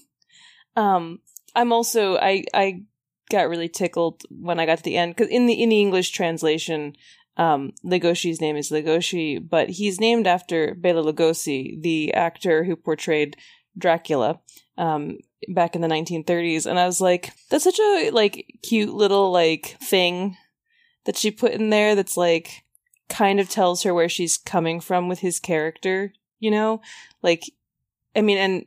[0.76, 1.20] um,
[1.56, 2.84] I'm also I I
[3.30, 6.12] got really tickled when I got to the end because in the in the English
[6.12, 6.96] translation,
[7.38, 13.36] um, Legoshi's name is Legoshi, but he's named after Bela Lugosi, the actor who portrayed
[13.78, 14.40] Dracula
[14.78, 15.20] um,
[15.50, 16.66] back in the 1930s.
[16.66, 20.38] And I was like, that's such a like cute little like thing
[21.06, 21.96] that she put in there.
[21.96, 22.64] That's like
[23.10, 26.14] kind of tells her where she's coming from with his character.
[26.40, 26.82] You know,
[27.22, 27.44] like
[28.16, 28.66] I mean, and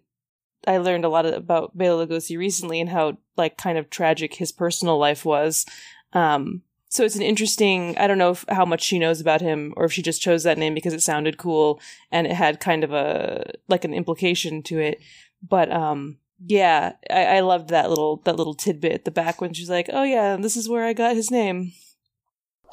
[0.67, 4.53] I learned a lot about Bela Lugosi recently and how like kind of tragic his
[4.53, 5.65] personal life was.
[6.13, 7.97] Um, so it's an interesting.
[7.99, 10.43] I don't know if, how much she knows about him, or if she just chose
[10.45, 14.63] that name because it sounded cool and it had kind of a like an implication
[14.65, 15.01] to it.
[15.47, 19.53] But um, yeah, I, I loved that little that little tidbit at the back when
[19.53, 21.73] she's like, "Oh yeah, this is where I got his name."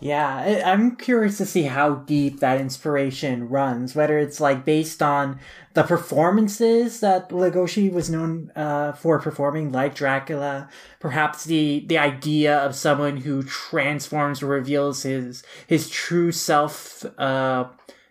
[0.02, 5.40] Yeah, I'm curious to see how deep that inspiration runs, whether it's like based on
[5.74, 10.68] the performances that Lugosi was known uh, for performing, like Dracula,
[11.00, 17.70] perhaps the the idea of someone who transforms or reveals his his true self uh,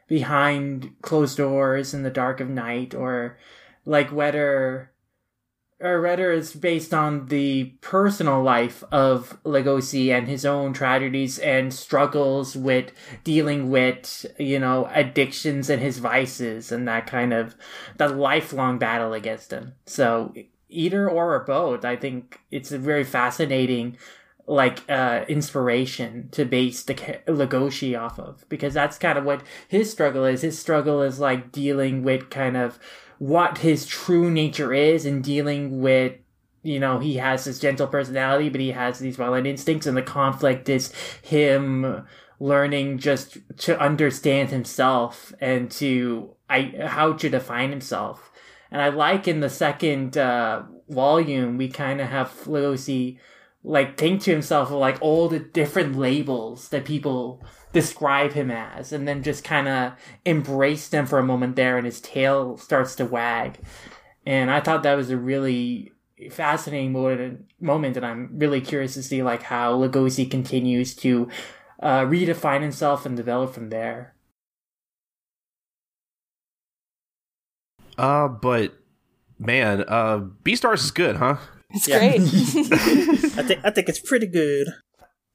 [0.09, 3.37] behind closed doors in the dark of night, or
[3.85, 4.91] like whether
[5.81, 11.75] or rather is based on the personal life of Lugosi and his own tragedies and
[11.75, 12.93] struggles with
[13.25, 17.57] dealing with, you know, addictions and his vices and that kind of
[17.99, 19.75] the lifelong battle against them.
[19.85, 20.33] So
[20.69, 23.97] either or or both, I think it's a very fascinating
[24.47, 26.93] like uh inspiration to base the
[27.27, 30.43] Legoshi off of because that's kind of what his struggle is.
[30.43, 32.79] His struggle is like dealing with kind of
[33.19, 36.15] what his true nature is and dealing with
[36.63, 40.03] you know he has this gentle personality but he has these violent instincts and the
[40.03, 40.93] conflict is
[41.23, 42.05] him
[42.41, 48.31] learning just to understand himself and to I how to define himself.
[48.71, 53.19] And I like in the second uh, volume we kind of have Legoshi
[53.63, 57.43] like think to himself of like all the different labels that people
[57.75, 59.93] describe him as and then just kind of
[60.25, 63.59] embrace them for a moment there and his tail starts to wag
[64.25, 65.93] and i thought that was a really
[66.31, 71.29] fascinating moment, moment and i'm really curious to see like how Legoshi continues to
[71.83, 74.15] uh, redefine himself and develop from there
[77.97, 78.75] Uh, but
[79.39, 81.37] man, uh, Beastars is good, huh?
[81.71, 81.99] It's Yeah.
[81.99, 82.21] great.
[83.39, 84.69] I think I think it's pretty good.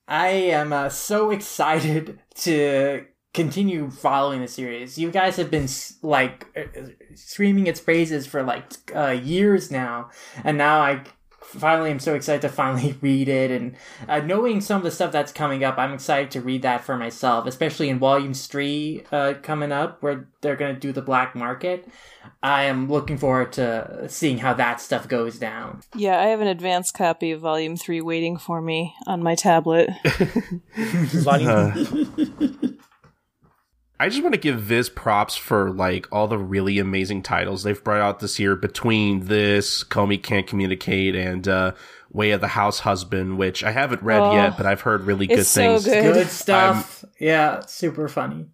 [0.07, 4.97] I am uh, so excited to continue following the series.
[4.97, 5.67] You guys have been
[6.01, 6.81] like uh,
[7.15, 10.09] screaming its praises for like uh, years now,
[10.43, 11.03] and now I
[11.57, 13.51] finally I'm so excited to finally read it.
[13.51, 13.75] And
[14.07, 16.97] uh, knowing some of the stuff that's coming up, I'm excited to read that for
[16.97, 21.35] myself, especially in volumes three uh, coming up, where they're going to do the black
[21.35, 21.87] market.
[22.41, 25.81] I am looking forward to seeing how that stuff goes down.
[25.95, 29.89] yeah, I have an advanced copy of Volume 3 waiting for me on my tablet.
[30.75, 32.75] Volume-
[34.01, 37.83] I just want to give Viz props for like all the really amazing titles they've
[37.83, 41.73] brought out this year between this, Komi Can't Communicate, and uh,
[42.11, 45.27] Way of the House Husband, which I haven't read Oh, yet, but I've heard really
[45.27, 45.85] good it's so things.
[45.85, 46.13] good.
[46.13, 47.03] Good stuff.
[47.19, 48.45] yeah, super funny.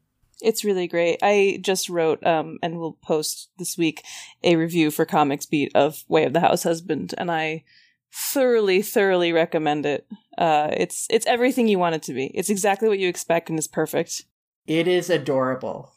[0.42, 1.20] It's really great.
[1.22, 4.04] I just wrote, um, and will post this week
[4.44, 7.64] a review for Comics Beat of Way of the House Husband, and I
[8.12, 10.08] thoroughly, thoroughly recommend it.
[10.38, 12.26] Uh, it's it's everything you want it to be.
[12.34, 14.24] It's exactly what you expect, and it's perfect.
[14.68, 15.92] It is adorable.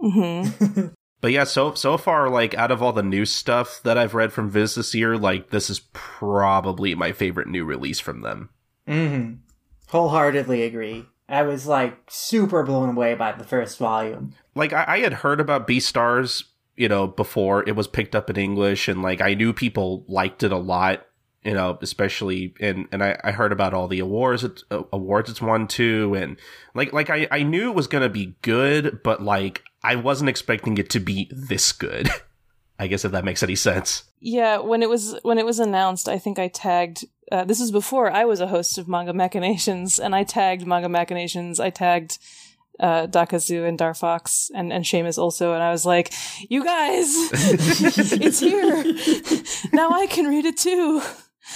[0.00, 0.42] hmm
[1.22, 4.32] But yeah, so so far, like out of all the new stuff that I've read
[4.32, 8.50] from Viz this year, like this is probably my favorite new release from them.
[8.86, 9.34] Mm-hmm.
[9.88, 11.06] Wholeheartedly agree.
[11.28, 14.34] I was like super blown away by the first volume.
[14.54, 16.44] like I, I had heard about Beastars,
[16.76, 20.42] you know, before it was picked up in English, and like I knew people liked
[20.42, 21.05] it a lot,
[21.46, 25.30] you know, especially and and I, I heard about all the awards it, uh, awards
[25.30, 26.36] it's won too, and
[26.74, 30.76] like like I I knew it was gonna be good, but like I wasn't expecting
[30.76, 32.10] it to be this good.
[32.78, 34.04] I guess if that makes any sense.
[34.20, 37.04] Yeah, when it was when it was announced, I think I tagged.
[37.30, 40.88] Uh, this was before I was a host of Manga Machinations, and I tagged Manga
[40.88, 41.60] Machinations.
[41.60, 42.18] I tagged
[42.80, 46.12] uh, Dakazu and Darfox and and Seamus also, and I was like,
[46.50, 48.84] "You guys, it's here
[49.72, 49.90] now.
[49.90, 51.02] I can read it too."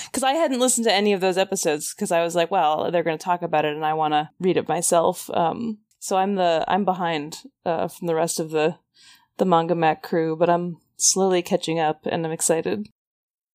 [0.06, 3.02] Because I hadn't listened to any of those episodes, because I was like, "Well, they're
[3.02, 6.36] going to talk about it, and I want to read it myself." Um, so I'm
[6.36, 8.76] the I'm behind uh, from the rest of the
[9.36, 12.88] the Manga Mac crew, but I'm slowly catching up, and I'm excited.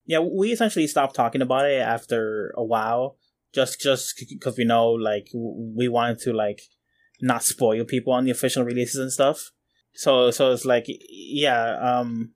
[0.06, 3.18] yeah, we essentially stopped talking about it after a while,
[3.54, 6.62] just just because we know like we wanted to like
[7.22, 9.52] not spoil people on the official releases and stuff.
[9.94, 12.34] So so it's like yeah, um,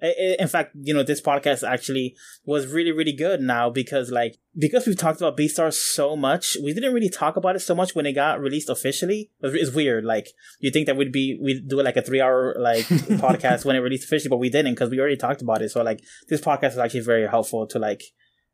[0.00, 2.14] in fact, you know, this podcast actually
[2.44, 6.72] was really really good now because like because we've talked about Beastars so much, we
[6.72, 9.30] didn't really talk about it so much when it got released officially.
[9.40, 10.04] It's it's weird.
[10.04, 10.28] Like
[10.60, 12.84] you think that we'd be we'd do like a three hour like
[13.24, 15.70] podcast when it released officially, but we didn't because we already talked about it.
[15.70, 18.02] So like this podcast is actually very helpful to like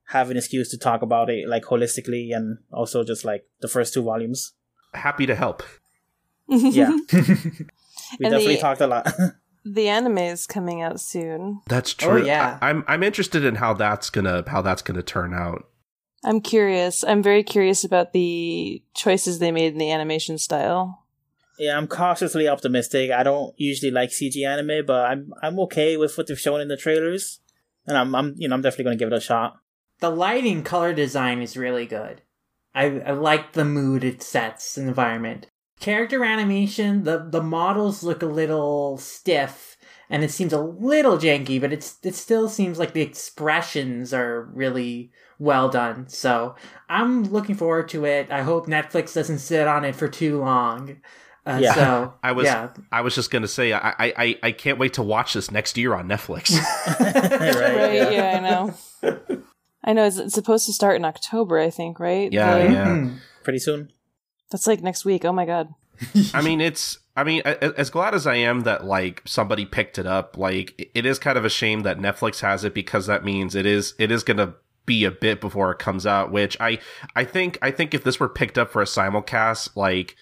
[0.08, 3.92] have an excuse to talk about it like holistically and also just like the first
[3.94, 4.52] two volumes.
[4.94, 5.62] Happy to help.
[6.48, 6.90] Yeah.
[8.18, 9.08] We And definitely the- talked a lot.
[9.64, 11.62] The anime is coming out soon.
[11.68, 12.22] That's oh, true.
[12.22, 12.58] Oh, yeah.
[12.60, 15.68] I, I'm I'm interested in how that's gonna how that's gonna turn out.
[16.24, 17.04] I'm curious.
[17.04, 21.04] I'm very curious about the choices they made in the animation style.
[21.58, 23.10] yeah, I'm cautiously optimistic.
[23.10, 26.68] I don't usually like CG anime, but I'm I'm okay with what they've shown in
[26.68, 27.40] the trailers.
[27.86, 29.56] And I'm I'm you know, I'm definitely gonna give it a shot.
[30.00, 32.22] The lighting color design is really good.
[32.74, 35.46] I, I like the mood it sets the environment.
[35.84, 39.76] Character animation, the, the models look a little stiff
[40.08, 44.44] and it seems a little janky, but it's it still seems like the expressions are
[44.54, 46.08] really well done.
[46.08, 46.54] So
[46.88, 48.30] I'm looking forward to it.
[48.30, 50.96] I hope Netflix doesn't sit on it for too long.
[51.46, 51.74] Uh, Yeah.
[51.74, 52.70] So I was yeah.
[52.90, 55.76] I was just gonna say I, I I I can't wait to watch this next
[55.76, 56.50] year on Netflix.
[57.00, 57.54] right.
[57.76, 58.12] Right?
[58.12, 58.74] Yeah, I know.
[59.84, 60.04] I know.
[60.06, 62.00] It's, it's supposed to start in October, I think.
[62.00, 62.32] Right?
[62.32, 62.86] Yeah, The- yeah.
[62.86, 63.18] Mhm.
[63.42, 63.90] Pretty soon.
[64.50, 65.24] That's like next week.
[65.24, 65.74] Oh my god.
[66.34, 66.98] I mean, it's.
[67.16, 71.06] I mean, as glad as I am that like somebody picked it up, like it
[71.06, 74.10] is kind of a shame that Netflix has it because that means it is it
[74.10, 74.54] is gonna
[74.84, 76.32] be a bit before it comes out.
[76.32, 76.80] Which I
[77.14, 80.16] I think I think if this were picked up for a simulcast, like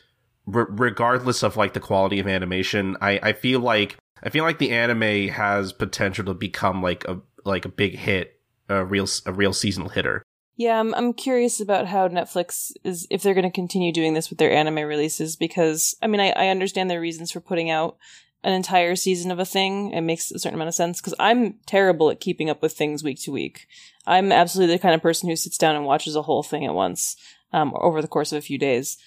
[0.44, 4.58] re- regardless of like the quality of animation, I I feel like I feel like
[4.58, 8.38] the anime has potential to become like a like a big hit,
[8.68, 10.22] a real a real seasonal hitter.
[10.56, 14.28] Yeah, I'm I'm curious about how Netflix is if they're going to continue doing this
[14.28, 17.96] with their anime releases because I mean I, I understand their reasons for putting out
[18.44, 19.92] an entire season of a thing.
[19.92, 23.02] It makes a certain amount of sense because I'm terrible at keeping up with things
[23.02, 23.66] week to week.
[24.06, 26.74] I'm absolutely the kind of person who sits down and watches a whole thing at
[26.74, 27.16] once
[27.52, 28.98] um, over the course of a few days.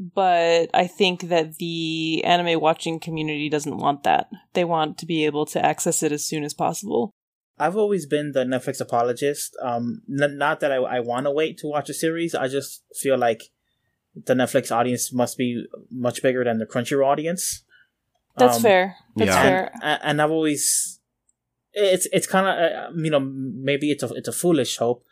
[0.00, 4.28] But I think that the anime watching community doesn't want that.
[4.54, 7.12] They want to be able to access it as soon as possible.
[7.58, 9.56] I've always been the Netflix apologist.
[9.62, 12.34] Um, n- not that I, I want to wait to watch a series.
[12.34, 13.44] I just feel like
[14.14, 17.64] the Netflix audience must be much bigger than the Crunchyroll audience.
[18.36, 18.96] That's Um, fair.
[19.16, 19.42] That's yeah.
[19.42, 19.72] fair.
[19.82, 21.00] and, and I've always
[21.72, 25.04] it's it's kind of uh, you know maybe it's a it's a foolish hope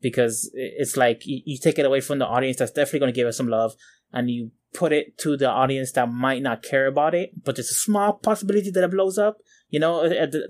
[0.00, 3.16] because it's like you, you take it away from the audience that's definitely going to
[3.16, 3.74] give us some love
[4.12, 7.70] and you put it to the audience that might not care about it but there's
[7.70, 9.38] a small possibility that it blows up
[9.74, 9.94] you know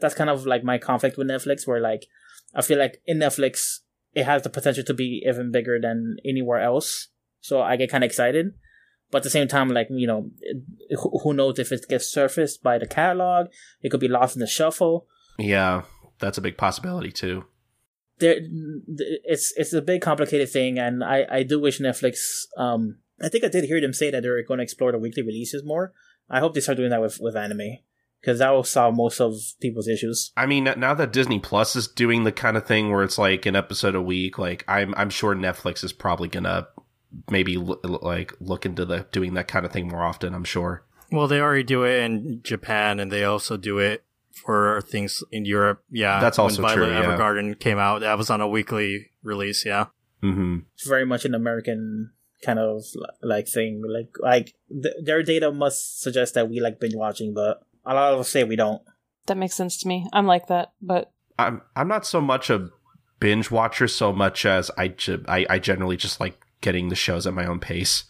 [0.00, 2.02] that's kind of like my conflict with netflix where like
[2.54, 3.78] i feel like in netflix
[4.12, 7.08] it has the potential to be even bigger than anywhere else
[7.40, 8.52] so i get kind of excited
[9.14, 10.28] but at the same time, like you know,
[10.90, 13.46] who who knows if it gets surfaced by the catalog?
[13.80, 15.06] It could be lost in the shuffle.
[15.38, 15.82] Yeah,
[16.18, 17.44] that's a big possibility too.
[18.18, 18.38] There,
[19.24, 22.46] it's it's a big complicated thing, and I I do wish Netflix.
[22.56, 25.22] Um, I think I did hear them say that they're going to explore the weekly
[25.22, 25.92] releases more.
[26.28, 27.78] I hope they start doing that with with anime
[28.24, 30.32] because that will solve most of people's issues.
[30.34, 33.44] I mean, now that Disney Plus is doing the kind of thing where it's like
[33.44, 36.66] an episode a week, like I'm I'm sure Netflix is probably gonna
[37.30, 40.34] maybe l- like look into the doing that kind of thing more often.
[40.34, 40.84] I'm sure.
[41.12, 45.44] Well, they already do it in Japan, and they also do it for things in
[45.44, 45.84] Europe.
[45.90, 47.16] Yeah, That's also when true, Violet yeah.
[47.16, 49.66] Evergarden came out, that was on a weekly release.
[49.66, 49.86] Yeah,
[50.22, 52.84] hmm It's very much an American kind of
[53.22, 53.82] like thing.
[53.86, 58.12] Like like th- their data must suggest that we like binge watching, but a lot
[58.12, 58.82] of us say we don't.
[59.26, 60.06] That makes sense to me.
[60.12, 62.70] I'm like that, but I'm I'm not so much a
[63.20, 67.26] binge watcher so much as I ju- I, I generally just like getting the shows
[67.26, 68.04] at my own pace.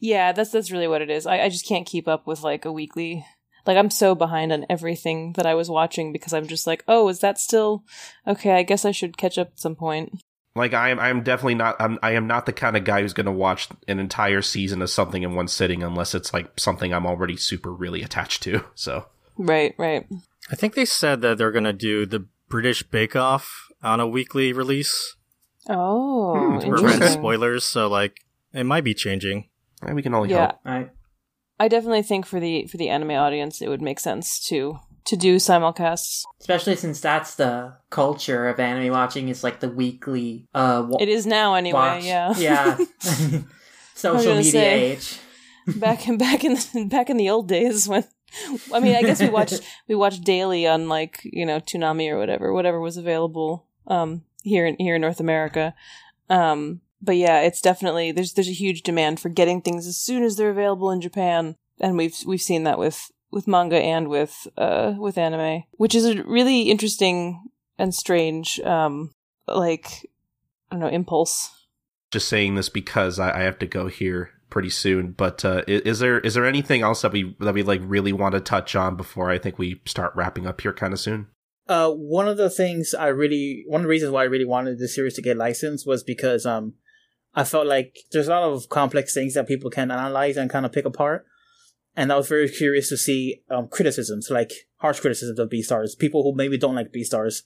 [0.00, 1.26] yeah, that's that's really what it is.
[1.26, 3.24] I, I just can't keep up with like a weekly.
[3.66, 7.08] Like I'm so behind on everything that I was watching because I'm just like, oh,
[7.08, 7.84] is that still
[8.26, 8.52] okay?
[8.52, 10.20] I guess I should catch up at some point.
[10.54, 13.14] Like I am I'm definitely not I'm I am not the kind of guy who's
[13.14, 16.92] going to watch an entire season of something in one sitting unless it's like something
[16.92, 18.64] I'm already super really attached to.
[18.74, 19.06] So
[19.38, 20.06] Right, right.
[20.50, 24.52] I think they said that they're gonna do the British Bake Off on a weekly
[24.52, 25.16] release.
[25.70, 28.18] Oh, Hmm, to prevent spoilers, so like
[28.52, 29.48] it might be changing.
[29.86, 30.60] eh, we can only Yeah, hope.
[30.66, 30.90] I
[31.58, 35.16] I definitely think for the for the anime audience, it would make sense to to
[35.16, 36.22] do simulcasts.
[36.40, 41.08] especially since that's the culture of anime watching is like the weekly uh wa- It
[41.08, 41.72] is now anyway.
[41.78, 42.04] watch.
[42.04, 42.78] Yeah, yeah.
[43.94, 44.80] Social media say.
[44.92, 45.18] age.
[45.76, 48.04] back in back in the, back in the old days when
[48.72, 52.18] I mean I guess we watched we watched daily on like you know Toonami or
[52.18, 55.74] whatever whatever was available um here in here in North America
[56.30, 60.22] um but yeah it's definitely there's there's a huge demand for getting things as soon
[60.24, 64.46] as they're available in Japan and we've we've seen that with with manga and with
[64.56, 67.42] uh with anime which is a really interesting
[67.78, 69.10] and strange um
[69.48, 70.08] like
[70.70, 71.50] I don't know impulse
[72.12, 75.12] Just saying this because I, I have to go here pretty soon.
[75.12, 78.12] But uh, i- is there is there anything else that we that we like really
[78.12, 81.28] want to touch on before I think we start wrapping up here kind of soon?
[81.68, 84.78] Uh, one of the things I really, one of the reasons why I really wanted
[84.78, 86.74] this series to get licensed was because um,
[87.34, 90.66] I felt like there's a lot of complex things that people can analyze and kind
[90.66, 91.24] of pick apart,
[91.96, 96.22] and I was very curious to see um criticisms, like harsh criticisms of Beastars, people
[96.22, 97.42] who maybe don't like Beastars.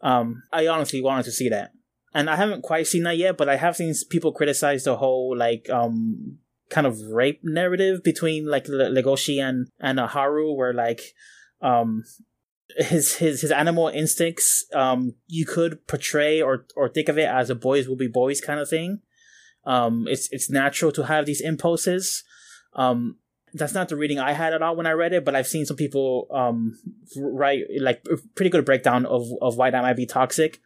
[0.00, 1.72] Um, I honestly wanted to see that,
[2.12, 5.36] and I haven't quite seen that yet, but I have seen people criticize the whole
[5.36, 6.38] like um
[6.70, 11.00] kind of rape narrative between like Le- Legoshi and and uh, Haru, where like
[11.60, 12.04] um
[12.76, 17.50] his his his animal instincts um you could portray or or think of it as
[17.50, 19.00] a boys will be boys kind of thing.
[19.64, 22.24] Um it's it's natural to have these impulses.
[22.74, 23.18] Um
[23.54, 25.64] that's not the reading i had at all when i read it but i've seen
[25.64, 26.76] some people um
[27.16, 28.04] write like
[28.34, 30.60] pretty good breakdown of of why that might be toxic.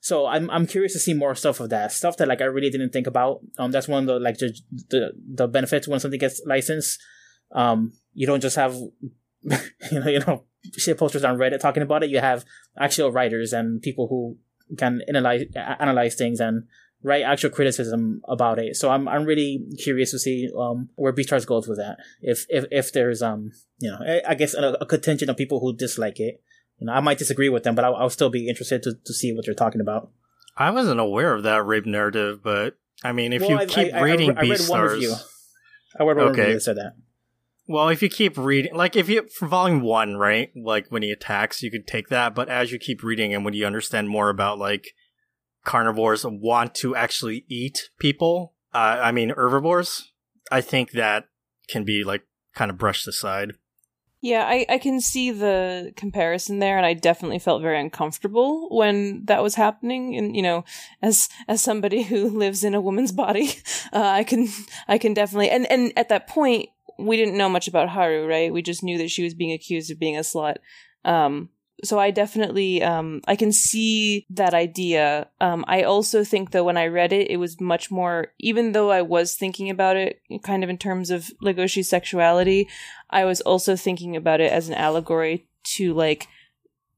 [0.00, 2.70] So i'm i'm curious to see more stuff of that stuff that like i really
[2.70, 3.40] didn't think about.
[3.58, 4.58] Um that's one of the like the
[4.88, 7.00] the, the benefits when something gets licensed.
[7.52, 8.74] Um you don't just have
[9.42, 10.44] you know you know
[10.76, 12.10] shit posters on Reddit talking about it.
[12.10, 12.44] You have
[12.78, 14.38] actual writers and people who
[14.76, 16.64] can analyze analyze things and
[17.02, 18.76] write actual criticism about it.
[18.76, 21.96] So I'm I'm really curious to see um where Beastars goes with that.
[22.20, 25.60] If if if there's um you know I- I guess a, a contingent of people
[25.60, 26.42] who dislike it.
[26.78, 29.12] You know I might disagree with them, but I'll, I'll still be interested to, to
[29.12, 30.10] see what they're talking about.
[30.56, 33.94] I wasn't aware of that rape narrative, but I mean, if Well, you I- keep
[33.94, 35.14] I- I- reading I read one Beastars, review.
[35.98, 36.40] I read one Okay.
[36.42, 36.92] review that said that.
[37.66, 41.10] well, if you keep reading, like if you for volume one, right, like when he
[41.10, 44.28] attacks, you could take that, but as you keep reading and when you understand more
[44.28, 44.92] about like
[45.64, 50.12] carnivores want to actually eat people, uh, I mean herbivores,
[50.50, 51.26] I think that
[51.68, 52.22] can be like
[52.54, 53.52] kind of brushed aside.
[54.22, 59.24] Yeah, I, I can see the comparison there, and I definitely felt very uncomfortable when
[59.24, 60.14] that was happening.
[60.14, 60.64] And you know,
[61.00, 63.54] as as somebody who lives in a woman's body,
[63.92, 64.48] uh, I can
[64.88, 66.68] I can definitely and and at that point
[66.98, 68.52] we didn't know much about Haru, right?
[68.52, 70.56] We just knew that she was being accused of being a slut.
[71.02, 71.48] Um,
[71.84, 75.28] so I definitely um, I can see that idea.
[75.40, 78.28] Um, I also think though when I read it, it was much more.
[78.38, 82.68] Even though I was thinking about it kind of in terms of Legoshi's sexuality,
[83.08, 85.46] I was also thinking about it as an allegory
[85.76, 86.28] to like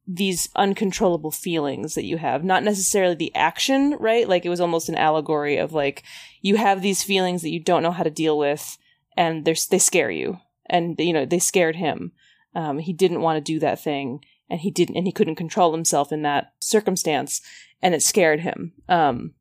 [0.07, 4.89] these uncontrollable feelings that you have not necessarily the action right like it was almost
[4.89, 6.03] an allegory of like
[6.41, 8.79] you have these feelings that you don't know how to deal with
[9.17, 12.11] and they scare you and you know they scared him
[12.55, 14.21] um, he didn't want to do that thing
[14.53, 17.41] and he didn't and he couldn't control himself in that circumstance
[17.81, 19.33] and it scared him um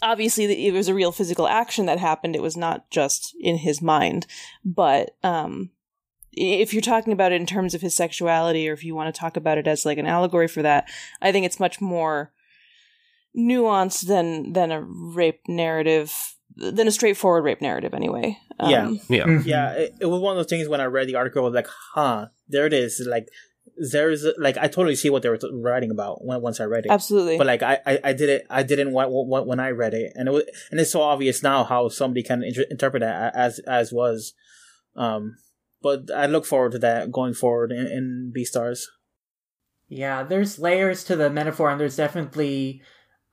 [0.00, 3.82] obviously it was a real physical action that happened it was not just in his
[3.82, 4.26] mind
[4.64, 5.70] but um
[6.36, 9.20] if you're talking about it in terms of his sexuality or if you want to
[9.20, 10.88] talk about it as like an allegory for that
[11.20, 12.32] i think it's much more
[13.36, 16.12] nuanced than than a rape narrative
[16.56, 18.90] than a straightforward rape narrative anyway um, Yeah.
[19.08, 19.24] Yeah.
[19.24, 19.46] Mhm.
[19.46, 21.54] Yeah, it, it was one of those things when I read the article, I was
[21.54, 23.04] like, huh, there it is.
[23.04, 23.28] Like,
[23.76, 26.86] there's, like, I totally see what they were t- writing about when, once I read
[26.86, 26.92] it.
[26.92, 28.46] absolutely But like I, I, I did it.
[28.48, 31.42] I didn't want, want when I read it, and it was, and it's so obvious
[31.42, 34.34] now how somebody can inter- interpret that as as was.
[34.96, 35.36] Um,
[35.82, 38.84] but I look forward to that going forward in, in Beastars.
[39.88, 42.80] Yeah, there's layers to the metaphor, and there's definitely,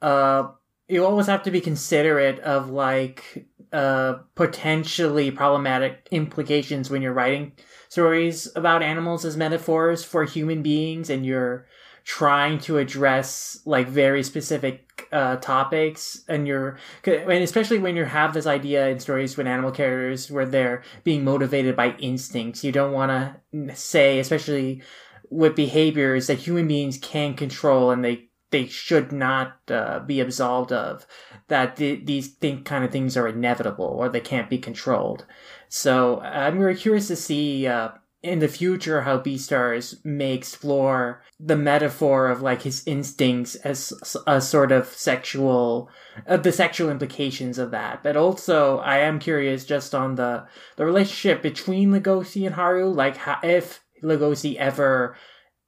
[0.02, 0.50] uh,
[0.88, 7.54] you always have to be considerate of like, uh, potentially problematic implications when you're writing
[7.92, 11.66] stories about animals as metaphors for human beings, and you're
[12.06, 18.34] trying to address like very specific uh, topics, and you're, and especially when you have
[18.34, 22.94] this idea in stories with animal characters where they're being motivated by instincts, you don't
[22.94, 24.82] want to say, especially
[25.30, 30.74] with behaviors that human beings can control and they they should not uh, be absolved
[30.74, 31.08] of
[31.48, 35.26] that th- these think kind of things are inevitable or they can't be controlled
[35.74, 37.90] so i'm very curious to see uh,
[38.24, 43.94] in the future how beastars may explore the metaphor of like his instincts as
[44.28, 45.90] a sort of sexual
[46.28, 48.04] uh, the sexual implications of that.
[48.04, 50.46] But also i am curious just on the
[50.76, 52.90] the relationship between legoshi and haru.
[52.90, 55.16] Like how, if legoshi ever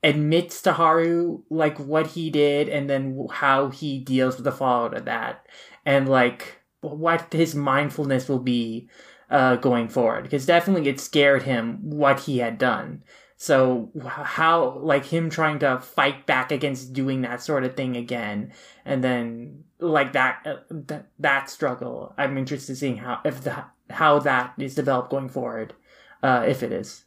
[0.04, 4.96] admits to Haru like what he did and then how he deals with the fallout
[4.96, 5.48] of that.
[5.86, 8.90] And like what his mindfulness will be
[9.34, 13.04] uh going forward because definitely it scared him what he had done.
[13.36, 18.54] So how like him trying to fight back against doing that sort of thing again
[18.86, 22.14] and then like that uh, th- that struggle.
[22.18, 25.74] I'm interested in seeing how if the how that is developed going forward
[26.22, 27.04] uh if it is.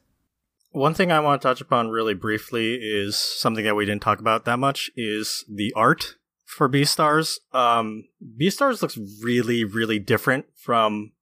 [0.72, 4.18] One thing I want to touch upon really briefly is something that we didn't talk
[4.18, 7.38] about that much is the art for Beastars.
[7.52, 8.04] Um,
[8.38, 11.12] Beastars looks really, really different from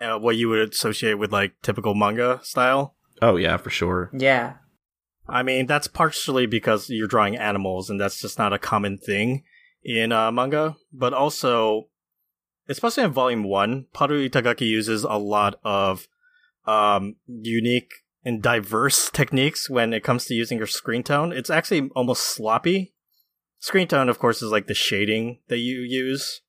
[0.00, 2.94] uh, what you would associate with like typical manga style.
[3.22, 4.10] Oh yeah, for sure.
[4.12, 4.54] yeah
[5.30, 9.44] I mean, that's partially because you're drawing animals, and that's just not a common thing
[9.84, 10.76] in uh, manga.
[10.92, 11.88] But also,
[12.68, 16.08] especially in Volume One, Paru Itagaki uses a lot of
[16.66, 17.92] um, unique
[18.24, 21.32] and diverse techniques when it comes to using your screen tone.
[21.32, 22.92] It's actually almost sloppy.
[23.60, 26.40] Screen tone, of course, is like the shading that you use.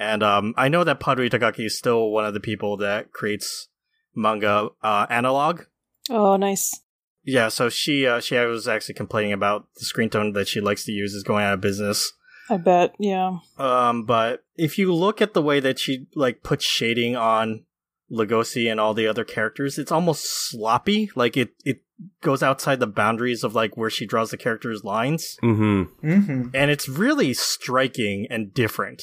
[0.00, 3.68] And um, I know that Paru Itagaki is still one of the people that creates
[4.16, 5.64] manga uh, analog.
[6.08, 6.80] oh nice
[7.22, 10.84] Yeah, so she uh, she was actually complaining about the screen tone that she likes
[10.86, 12.12] to use is going out of business.
[12.48, 16.64] i bet yeah Um, but if you look at the way that she like puts
[16.64, 17.66] shading on
[18.10, 21.10] Legoshi and all the other characters, it's almost sloppy.
[21.14, 21.82] Like it it
[22.22, 26.08] goes outside the boundaries of like where she draws the characters' lines, Mm-hmm.
[26.08, 26.48] mm-hmm.
[26.54, 29.02] and it's really striking and different.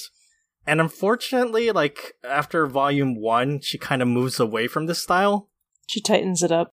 [0.67, 5.49] And unfortunately, like after volume one, she kind of moves away from this style.
[5.87, 6.73] she tightens it up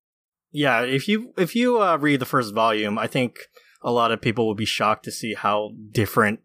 [0.53, 3.39] Yeah, if you if you uh, read the first volume, I think
[3.83, 6.41] a lot of people will be shocked to see how different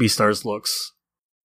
[0.00, 0.92] Beastars looks.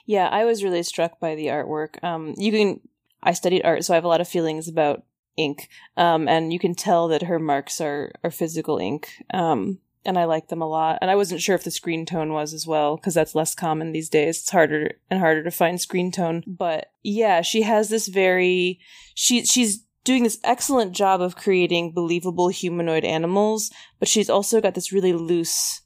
[0.06, 2.04] Yeah, I was really struck by the artwork.
[2.04, 2.80] Um, you can,
[3.24, 5.04] I studied art, so I have a lot of feelings about
[5.36, 5.68] ink.
[5.98, 9.10] Um, and you can tell that her marks are are physical ink.
[9.34, 11.00] Um, and I like them a lot.
[11.02, 13.92] And I wasn't sure if the screen tone was as well, because that's less common
[13.92, 14.40] these days.
[14.40, 16.44] It's harder and harder to find screen tone.
[16.46, 18.80] But yeah, she has this very
[19.14, 24.76] she she's doing this excellent job of creating believable humanoid animals, but she's also got
[24.76, 25.82] this really loose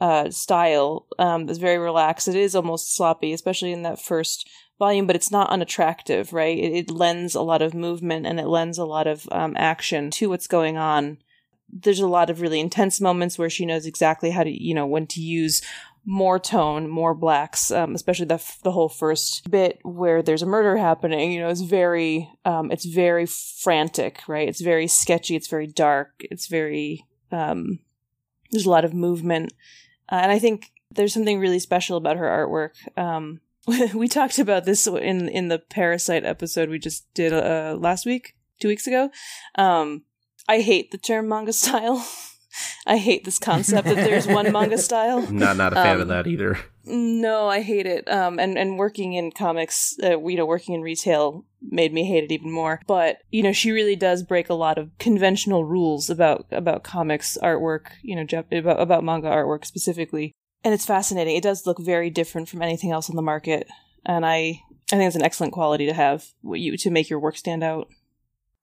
[0.00, 1.06] uh, style.
[1.18, 2.28] Um, it's very relaxed.
[2.28, 6.56] It is almost sloppy, especially in that first volume, but it's not unattractive, right?
[6.56, 10.10] It, it lends a lot of movement and it lends a lot of um, action
[10.12, 11.18] to what's going on.
[11.70, 14.86] There's a lot of really intense moments where she knows exactly how to, you know,
[14.86, 15.62] when to use
[16.10, 20.46] more tone, more blacks, um, especially the f- the whole first bit where there's a
[20.46, 21.32] murder happening.
[21.32, 24.48] You know, it's very um, it's very frantic, right?
[24.48, 25.36] It's very sketchy.
[25.36, 26.22] It's very dark.
[26.30, 27.80] It's very um,
[28.50, 29.52] there's a lot of movement,
[30.10, 32.98] uh, and I think there's something really special about her artwork.
[32.98, 33.40] Um,
[33.94, 38.34] we talked about this in in the Parasite episode we just did uh, last week,
[38.60, 39.10] two weeks ago.
[39.56, 40.04] Um,
[40.48, 42.06] I hate the term manga style.
[42.86, 45.20] I hate this concept that there's one manga style.
[45.30, 46.58] Not not a fan Um, of that either.
[46.84, 48.08] No, I hate it.
[48.10, 52.24] Um, and and working in comics, uh, you know, working in retail made me hate
[52.24, 52.80] it even more.
[52.86, 57.36] But you know, she really does break a lot of conventional rules about about comics
[57.42, 57.88] artwork.
[58.02, 60.32] You know, Jap- about about manga artwork specifically,
[60.64, 61.36] and it's fascinating.
[61.36, 63.68] It does look very different from anything else on the market,
[64.06, 67.20] and I I think it's an excellent quality to have what you to make your
[67.20, 67.88] work stand out.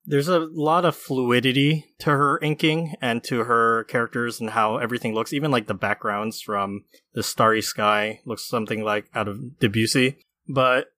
[0.07, 5.15] There's a lot of fluidity to her inking and to her characters and how everything
[5.15, 5.33] looks.
[5.33, 10.17] Even like the backgrounds from the starry sky looks something like out of Debussy.
[10.47, 10.91] But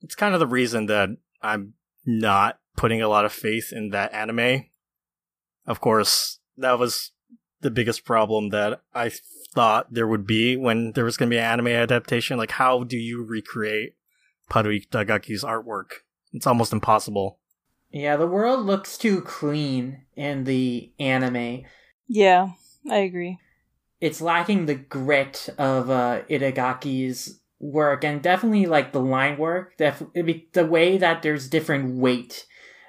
[0.00, 1.08] it's kind of the reason that
[1.42, 1.74] I'm
[2.06, 4.66] not putting a lot of faith in that anime.
[5.66, 7.10] Of course, that was
[7.60, 9.10] the biggest problem that I
[9.54, 12.38] thought there would be when there was going to be an anime adaptation.
[12.38, 13.94] Like, how do you recreate
[14.48, 16.02] Paru Itagaki's artwork?
[16.32, 17.38] It's almost impossible.
[17.92, 21.64] Yeah, the world looks too clean in the anime.
[22.08, 22.50] Yeah,
[22.90, 23.38] I agree.
[24.00, 29.76] It's lacking the grit of uh, Itagaki's work, and definitely like the line work.
[29.76, 32.46] Def- be the way that there's different weight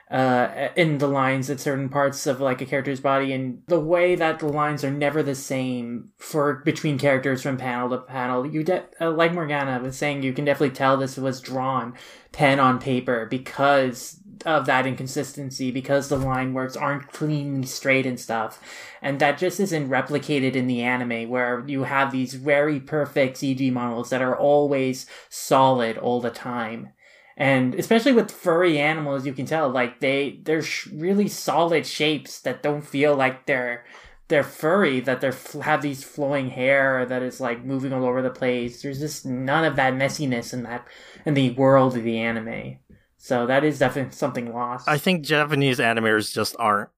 [0.09, 4.15] uh, in the lines at certain parts of like a character's body, and the way
[4.15, 8.47] that the lines are never the same for between characters from panel to panel.
[8.47, 11.93] You de- uh, like Morgana was saying, you can definitely tell this was drawn
[12.31, 18.19] pen on paper because of that inconsistency because the line works aren't cleanly straight and
[18.19, 18.61] stuff.
[19.01, 23.71] And that just isn't replicated in the anime where you have these very perfect cg
[23.71, 26.89] models that are always solid all the time.
[27.35, 32.39] And especially with furry animals you can tell like they they're sh- really solid shapes
[32.41, 33.83] that don't feel like they're
[34.27, 38.21] they're furry that they're f- have these flowing hair that is like moving all over
[38.21, 38.81] the place.
[38.81, 40.87] There's just none of that messiness in that
[41.25, 42.77] in the world of the anime
[43.23, 44.85] so that is definitely something lost.
[44.85, 46.89] I think Japanese animators just aren't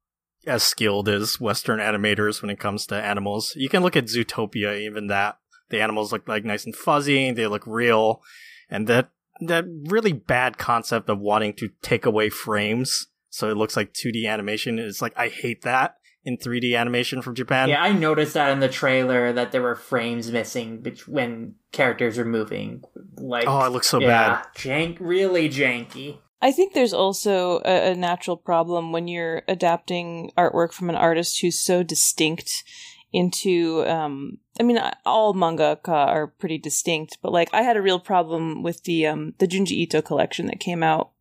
[0.48, 3.54] as skilled as Western animators when it comes to animals.
[3.56, 5.38] You can look at Zootopia, even that.
[5.70, 8.24] The animals look like nice and fuzzy, they look real,
[8.72, 9.12] and that
[9.42, 14.26] that really bad concept of wanting to take away frames so it looks like 2D
[14.26, 17.70] animation is like I hate that in 3D animation from Japan.
[17.70, 22.26] yeah, I noticed that in the trailer that there were frames missing when characters were
[22.26, 22.84] moving.
[23.18, 24.08] Like, Oh, it looks so yeah,
[24.42, 24.46] bad.
[24.56, 26.18] jank, really janky.
[26.42, 31.40] I think there's also a, a natural problem when you're adapting artwork from an artist
[31.42, 32.64] who's so distinct
[33.14, 38.00] into um I mean all mangaka are pretty distinct, but like I had a real
[38.00, 41.12] problem with the um the Junji Ito collection that came out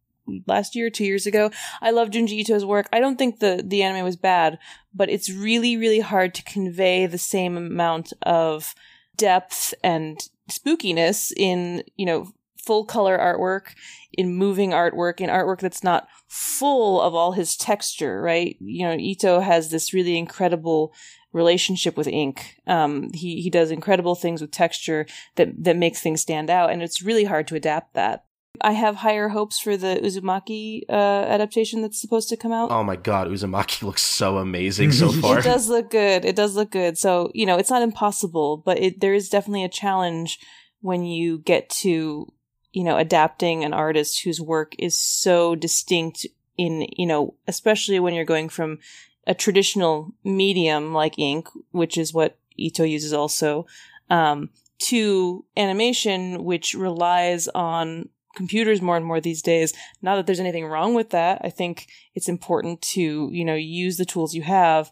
[0.47, 1.51] last year, 2 years ago.
[1.81, 2.89] I love Junji Ito's work.
[2.93, 4.59] I don't think the the anime was bad,
[4.95, 8.75] but it's really really hard to convey the same amount of
[9.17, 12.33] depth and spookiness in, you know,
[12.65, 13.75] full color artwork,
[14.13, 18.57] in moving artwork, in artwork that's not full of all his texture, right?
[18.61, 20.93] You know, Ito has this really incredible
[21.33, 22.61] relationship with ink.
[22.67, 26.83] Um, he, he does incredible things with texture that, that makes things stand out, and
[26.83, 28.24] it's really hard to adapt that.
[28.61, 32.71] I have higher hopes for the Uzumaki uh, adaptation that's supposed to come out.
[32.71, 35.39] Oh my god, Uzumaki looks so amazing so far.
[35.39, 36.25] It does look good.
[36.25, 36.97] It does look good.
[36.97, 40.39] So, you know, it's not impossible, but it, there is definitely a challenge
[40.81, 42.33] when you get to,
[42.73, 46.27] you know, adapting an artist whose work is so distinct
[46.57, 48.79] in, you know, especially when you're going from
[49.27, 53.67] a traditional medium like ink, which is what Ito uses also,
[54.11, 59.73] um, to animation, which relies on computers more and more these days.
[60.03, 61.41] Not that there's anything wrong with that.
[61.45, 64.91] I think it's important to, you know, use the tools you have.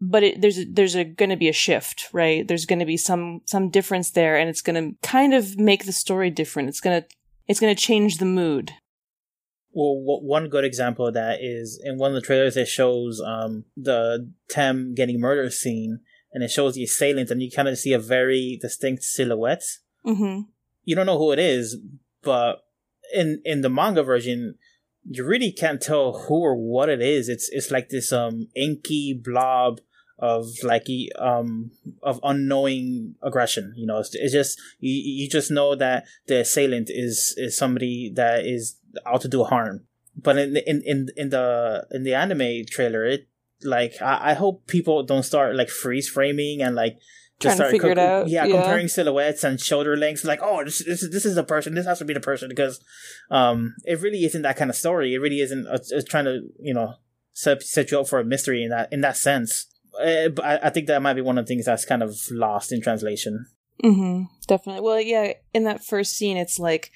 [0.00, 2.46] But it, there's a, there's a, going to be a shift, right?
[2.46, 5.86] There's going to be some some difference there, and it's going to kind of make
[5.86, 6.68] the story different.
[6.68, 7.04] It's gonna
[7.48, 8.74] it's gonna change the mood.
[9.72, 12.56] Well, w- one good example of that is in one of the trailers.
[12.56, 16.00] It shows um, the Tem getting murdered scene,
[16.32, 19.64] and it shows the assailant, and you kind of see a very distinct silhouette.
[20.04, 20.42] hmm
[20.84, 21.76] You don't know who it is,
[22.22, 22.60] but
[23.14, 24.54] in in the manga version,
[25.04, 27.28] you really can't tell who or what it is.
[27.28, 29.80] It's it's like this um inky blob
[30.18, 30.86] of like
[31.18, 31.70] um
[32.02, 33.72] of unknowing aggression.
[33.76, 38.12] You know, it's, it's just you, you just know that the assailant is is somebody
[38.16, 38.76] that is
[39.06, 39.84] out to do harm.
[40.16, 43.28] But in in in in the in the anime trailer, it
[43.62, 46.98] like I, I hope people don't start like freeze framing and like
[47.40, 48.56] Trying to figure it out, Yeah, yeah.
[48.56, 50.24] comparing silhouettes and shoulder lengths.
[50.24, 51.74] Like, oh, this this is- this is the person.
[51.74, 52.80] This has to be the person because
[53.30, 55.14] um it really isn't that kind of story.
[55.14, 55.66] It really isn't.
[55.68, 56.94] It's, it's trying to you know
[57.32, 59.66] set set you up for a mystery in that in that sense.
[60.00, 62.16] Uh, but I, I think that might be one of the things that's kind of
[62.30, 63.46] lost in translation.
[63.84, 64.24] Mm-hmm.
[64.48, 64.82] Definitely.
[64.82, 65.32] Well, yeah.
[65.54, 66.90] In that first scene, it's like,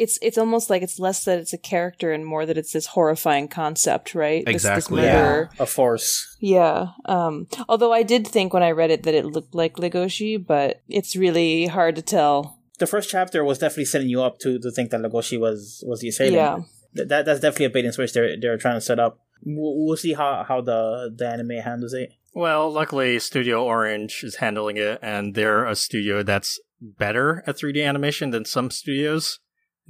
[0.00, 2.86] it's it's almost like it's less that it's a character and more that it's this
[2.86, 4.44] horrifying concept, right?
[4.46, 5.02] This- this Exactly.
[5.02, 5.50] murder.
[5.58, 6.36] a force.
[6.40, 6.88] Yeah.
[7.04, 7.46] Um.
[7.68, 11.14] Although I did think when I read it that it looked like Legoshi, but it's
[11.16, 12.58] really hard to tell.
[12.78, 16.00] The first chapter was definitely setting you up to to think that Legoshi was was
[16.00, 16.34] the assailant.
[16.36, 16.56] Yeah.
[16.96, 19.20] Th- that that's definitely a bait and switch they're they're trying to set up.
[19.44, 22.10] We'll, we'll see how how the the anime handles it.
[22.34, 27.84] Well, luckily, Studio Orange is handling it, and they're a studio that's better at 3D
[27.84, 29.40] animation than some studios.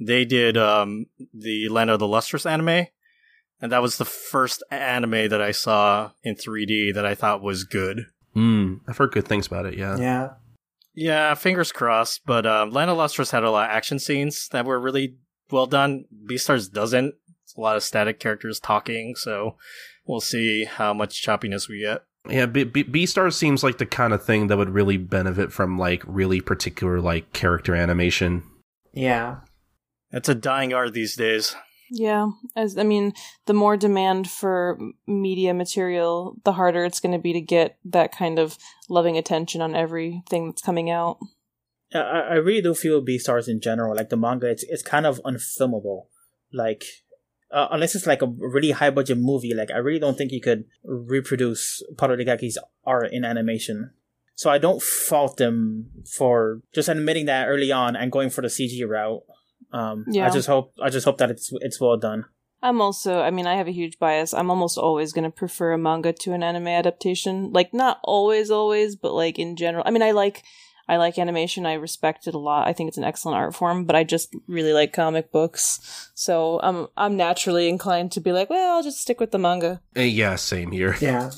[0.03, 2.87] They did um, the Land of the Lustrous anime,
[3.61, 7.63] and that was the first anime that I saw in 3D that I thought was
[7.63, 8.05] good.
[8.35, 9.77] Mm, I've heard good things about it.
[9.77, 9.97] Yeah.
[9.97, 10.29] Yeah.
[10.93, 12.21] Yeah, fingers crossed.
[12.25, 15.17] But um, Land of Lustrous had a lot of action scenes that were really
[15.51, 16.05] well done.
[16.27, 17.13] Beastars doesn't.
[17.43, 19.55] It's a lot of static characters talking, so
[20.05, 22.03] we'll see how much choppiness we get.
[22.29, 25.77] Yeah, B- B- Beastars seems like the kind of thing that would really benefit from
[25.77, 28.43] like really particular like character animation.
[28.93, 29.37] Yeah.
[30.11, 31.55] It's a dying art these days.
[31.89, 32.29] Yeah.
[32.55, 33.13] As I mean,
[33.45, 38.15] the more demand for media material, the harder it's going to be to get that
[38.15, 38.57] kind of
[38.87, 41.17] loving attention on everything that's coming out.
[41.93, 45.21] I, I really do feel Beastars in general, like the manga, it's it's kind of
[45.23, 46.03] unfilmable.
[46.53, 46.85] Like
[47.51, 50.41] uh, unless it's like a really high budget movie, like I really don't think you
[50.41, 53.91] could reproduce Paru Itagaki's art in animation.
[54.35, 58.47] So I don't fault them for just admitting that early on and going for the
[58.47, 59.21] CG route.
[59.71, 60.27] Um, Yeah.
[60.27, 62.25] I just hope I just hope that it's it's well done.
[62.63, 64.35] I'm also, I mean, I have a huge bias.
[64.35, 67.51] I'm almost always going to prefer a manga to an anime adaptation.
[67.51, 69.83] Like, not always, always, but like in general.
[69.83, 70.43] I mean, I like,
[70.87, 71.65] I like animation.
[71.65, 72.67] I respect it a lot.
[72.67, 76.11] I think it's an excellent art form, but I just really like comic books.
[76.13, 79.81] So I'm, I'm naturally inclined to be like, well, I'll just stick with the manga.
[79.97, 80.97] Uh, yeah, same here.
[81.01, 81.31] Yeah.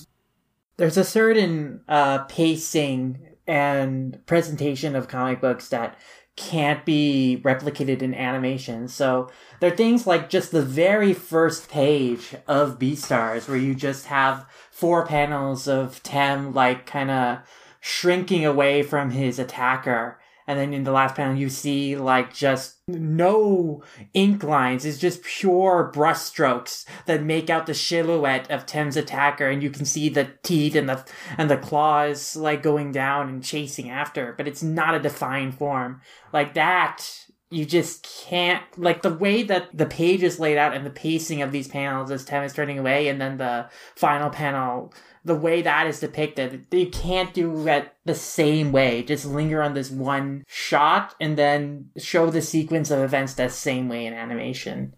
[0.75, 5.97] There's a certain uh, pacing and presentation of comic books that
[6.35, 8.87] can't be replicated in animation.
[8.87, 9.29] So
[9.59, 14.47] there are things like just the very first page of Beastars where you just have
[14.71, 17.39] four panels of Tem like kind of
[17.79, 20.19] shrinking away from his attacker.
[20.47, 23.83] And then in the last panel, you see like just no
[24.13, 24.85] ink lines.
[24.85, 29.69] It's just pure brush strokes that make out the silhouette of Tem's attacker, and you
[29.69, 31.05] can see the teeth and the
[31.37, 34.33] and the claws like going down and chasing after.
[34.37, 36.01] But it's not a defined form
[36.31, 37.05] like that.
[37.49, 41.43] You just can't like the way that the page is laid out and the pacing
[41.43, 44.91] of these panels as Tem is turning away, and then the final panel
[45.25, 49.03] the way that is depicted, you can't do it the same way.
[49.03, 53.87] Just linger on this one shot and then show the sequence of events the same
[53.89, 54.95] way in animation.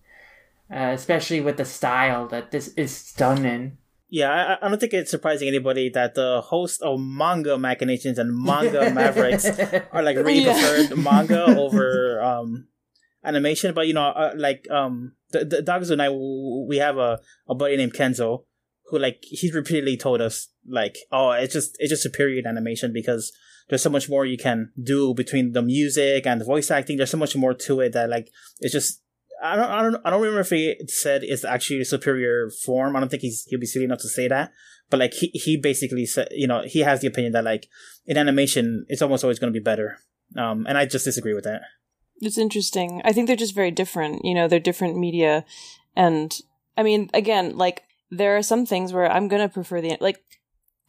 [0.72, 3.78] Uh, especially with the style that this is done in.
[4.10, 8.36] Yeah, I, I don't think it's surprising anybody that the host of manga machinations and
[8.36, 9.46] manga mavericks
[9.92, 10.54] are like really Yeah.
[10.54, 12.68] preferred manga over um
[13.24, 13.76] animation.
[13.76, 17.54] But you know, uh, like um the, the Dogs and I, we have a, a
[17.54, 18.46] buddy named Kenzo
[18.90, 23.32] who like he's repeatedly told us like, oh, it's just it's just superior animation because
[23.70, 26.98] there's so much more you can do between the music and the voice acting.
[26.98, 28.30] There's so much more to it that like
[28.60, 29.02] it's just.
[29.44, 32.96] I don't, I don't, I don't remember if he said it's actually a superior form.
[32.96, 34.52] I don't think he's he'll be silly enough to say that.
[34.90, 37.68] But like he, he basically said, you know, he has the opinion that like
[38.06, 39.98] in animation, it's almost always going to be better.
[40.38, 41.62] Um, and I just disagree with that.
[42.22, 43.02] It's interesting.
[43.04, 44.24] I think they're just very different.
[44.24, 45.44] You know, they're different media.
[45.98, 46.34] And
[46.78, 47.84] I mean, again, like,
[48.18, 50.20] there are some things where I'm going to prefer the, like,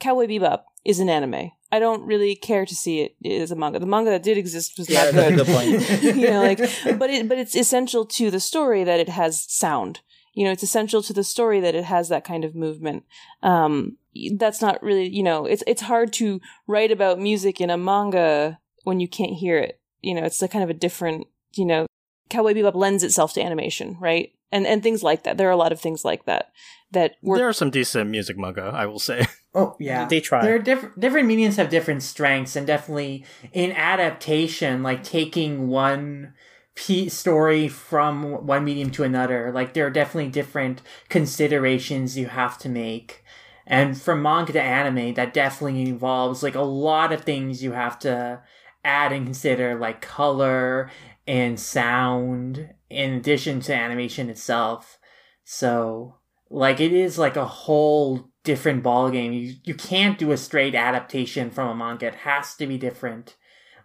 [0.00, 1.50] Cowboy Bebop is an anime.
[1.72, 3.78] I don't really care to see it as a manga.
[3.78, 5.36] The manga that did exist was Yeah, not a good.
[5.38, 6.02] good point.
[6.16, 6.58] you know, like,
[6.98, 10.00] but it, but it's essential to the story that it has sound.
[10.34, 13.04] You know, it's essential to the story that it has that kind of movement.
[13.42, 13.96] Um,
[14.36, 18.58] that's not really, you know, it's it's hard to write about music in a manga
[18.84, 19.80] when you can't hear it.
[20.02, 21.86] You know, it's a kind of a different, you know,
[22.28, 24.32] Cowboy Bebop lends itself to animation, right?
[24.52, 25.36] And and things like that.
[25.36, 26.52] There are a lot of things like that
[26.92, 27.38] that work.
[27.38, 29.26] There are some decent music manga, I will say.
[29.58, 30.42] Oh yeah, They try.
[30.44, 36.34] There are different different mediums have different strengths, and definitely in adaptation, like taking one
[36.74, 42.58] p story from one medium to another, like there are definitely different considerations you have
[42.58, 43.24] to make.
[43.66, 47.98] And from manga to anime, that definitely involves like a lot of things you have
[48.00, 48.42] to
[48.84, 50.90] add and consider, like color
[51.26, 54.98] and sound, in addition to animation itself.
[55.44, 56.16] So,
[56.50, 59.34] like, it is like a whole different ballgame.
[59.38, 62.06] You you can't do a straight adaptation from a manga.
[62.06, 63.36] It has to be different.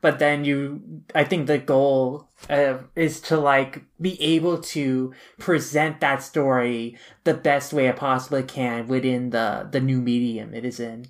[0.02, 6.00] But then you, I think the goal uh, is to like be able to present
[6.00, 10.80] that story the best way it possibly can within the the new medium it is
[10.80, 11.08] in.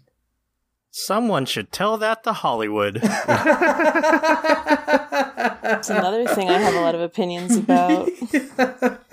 [0.93, 3.01] Someone should tell that to Hollywood.
[5.63, 8.09] It's another thing I have a lot of opinions about.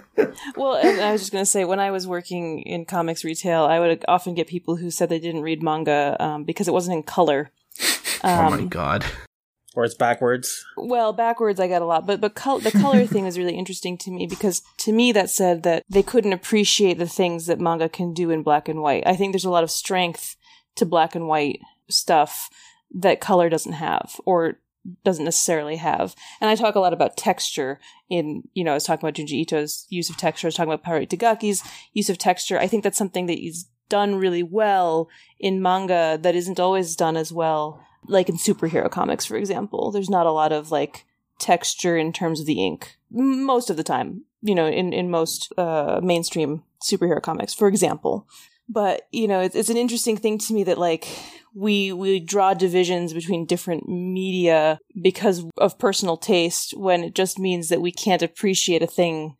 [0.56, 3.64] Well, and I was just going to say, when I was working in comics retail,
[3.64, 6.96] I would often get people who said they didn't read manga um, because it wasn't
[6.96, 7.50] in color.
[8.24, 9.04] oh my Um, god.
[9.76, 10.64] Or it's backwards.
[10.76, 13.96] Well, backwards I got a lot, but but col- the color thing was really interesting
[13.98, 17.88] to me because to me that said that they couldn't appreciate the things that manga
[17.88, 19.04] can do in black and white.
[19.06, 20.34] I think there's a lot of strength
[20.76, 22.48] to black and white stuff
[22.92, 24.58] that color doesn't have or
[25.04, 26.14] doesn't necessarily have.
[26.40, 29.40] And I talk a lot about texture in, you know, I was talking about Junji
[29.40, 31.62] Ito's use of texture, I was talking about Paru Itagaki's
[31.92, 32.58] use of texture.
[32.58, 35.08] I think that's something that he's done really well
[35.40, 40.10] in manga that isn't always done as well like in superhero comics, for example, there's
[40.10, 41.04] not a lot of like
[41.38, 44.24] texture in terms of the ink most of the time.
[44.40, 48.28] You know, in in most uh, mainstream superhero comics, for example.
[48.68, 51.08] But you know, it's, it's an interesting thing to me that like
[51.58, 57.68] we we draw divisions between different media because of personal taste, when it just means
[57.68, 59.36] that we can't appreciate a thing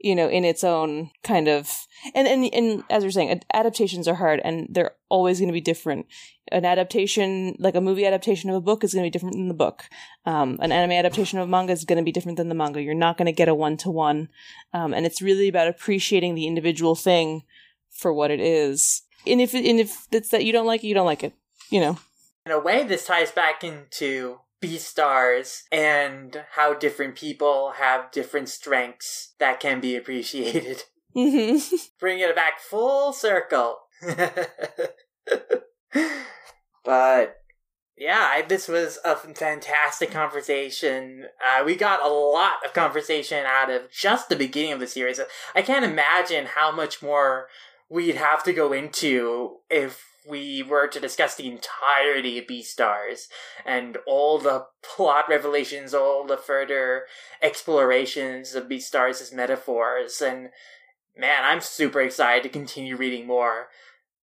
[0.00, 4.14] you know, in its own kind of, and, and, and as you're saying, adaptations are
[4.14, 6.06] hard and they're always going to be different.
[6.52, 9.48] An adaptation, like a movie adaptation of a book is going to be different than
[9.48, 9.84] the book.
[10.24, 12.80] Um, an anime adaptation of a manga is going to be different than the manga.
[12.80, 14.28] You're not going to get a one to one.
[14.72, 17.42] Um, and it's really about appreciating the individual thing
[17.90, 19.02] for what it is.
[19.26, 21.34] And if, and if it's that you don't like it, you don't like it,
[21.70, 21.98] you know.
[22.46, 29.34] In a way, this ties back into Beastars and how different people have different strengths
[29.38, 30.84] that can be appreciated.
[31.14, 31.56] hmm
[31.98, 33.78] Bring it back full circle.
[36.84, 37.36] but
[37.96, 41.26] yeah, I, this was a fantastic conversation.
[41.44, 45.20] Uh, we got a lot of conversation out of just the beginning of the series.
[45.54, 47.48] I can't imagine how much more
[47.88, 53.28] we'd have to go into if we were to discuss the entirety of Beastars
[53.64, 57.04] and all the plot revelations, all the further
[57.42, 60.20] explorations of Beastars as metaphors.
[60.20, 60.50] And
[61.16, 63.68] man, I'm super excited to continue reading more.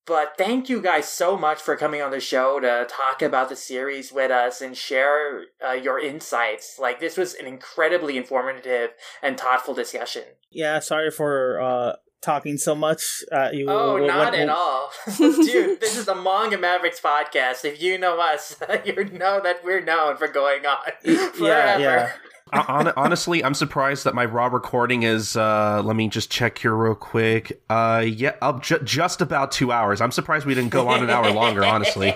[0.05, 3.55] But thank you guys so much for coming on the show to talk about the
[3.55, 6.77] series with us and share uh, your insights.
[6.77, 8.91] Like, this was an incredibly informative
[9.23, 10.23] and thoughtful discussion.
[10.51, 11.95] Yeah, sorry for uh
[12.25, 13.23] talking so much.
[13.31, 14.91] Uh, you, Oh, when- not when- at all.
[15.17, 17.63] Dude, this is the Manga Mavericks podcast.
[17.63, 21.45] If you know us, you know that we're known for going on forever.
[21.45, 22.11] Yeah, yeah.
[22.53, 25.35] Hon- honestly, I'm surprised that my raw recording is.
[25.35, 27.61] Uh, let me just check here real quick.
[27.69, 29.99] Uh, yeah, uh, ju- just about two hours.
[30.01, 31.63] I'm surprised we didn't go on an hour longer.
[31.65, 32.15] Honestly,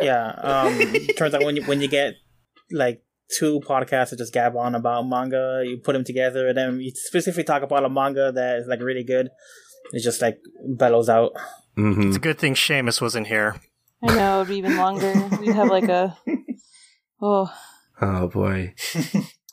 [0.00, 0.28] Yeah.
[0.28, 0.78] Um,
[1.16, 2.14] turns out when you when you get
[2.70, 3.02] like
[3.38, 6.92] two podcasts that just gab on about manga, you put them together, and then you
[6.94, 9.30] specifically talk about a manga that is like really good.
[9.92, 10.38] It just like
[10.76, 11.32] bellows out.
[11.74, 13.56] hmm it's a good thing Seamus wasn't here.
[14.02, 15.12] I know, it'd be even longer.
[15.40, 16.16] We'd have like a,
[17.22, 17.52] oh.
[18.00, 18.74] oh boy.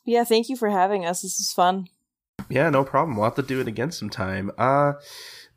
[0.06, 1.22] Yeah, thank you for having us.
[1.22, 1.88] This is fun.
[2.50, 3.16] Yeah, no problem.
[3.16, 4.52] We'll have to do it again sometime.
[4.58, 4.94] Uh,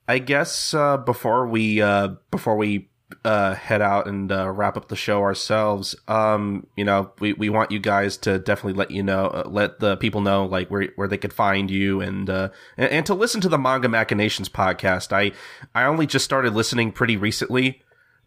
[0.06, 2.90] I guess uh, before we uh, before we
[3.24, 7.48] uh, head out and uh, wrap up the show ourselves, um, you know, we, we
[7.48, 10.88] want you guys to definitely let you know, uh, let the people know like where
[10.96, 14.48] where they could find you and uh, and, and to listen to the Manga Machinations
[14.48, 15.12] podcast.
[15.12, 15.32] I
[15.74, 17.82] I only just started listening pretty recently,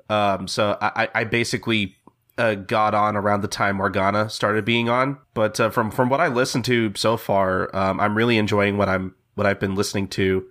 [0.09, 1.97] um, so I I- basically
[2.37, 5.17] uh, got on around the time Morgana started being on.
[5.33, 8.87] But uh, from from what I listened to so far, um, I'm really enjoying what
[8.87, 10.45] I'm what I've been listening to.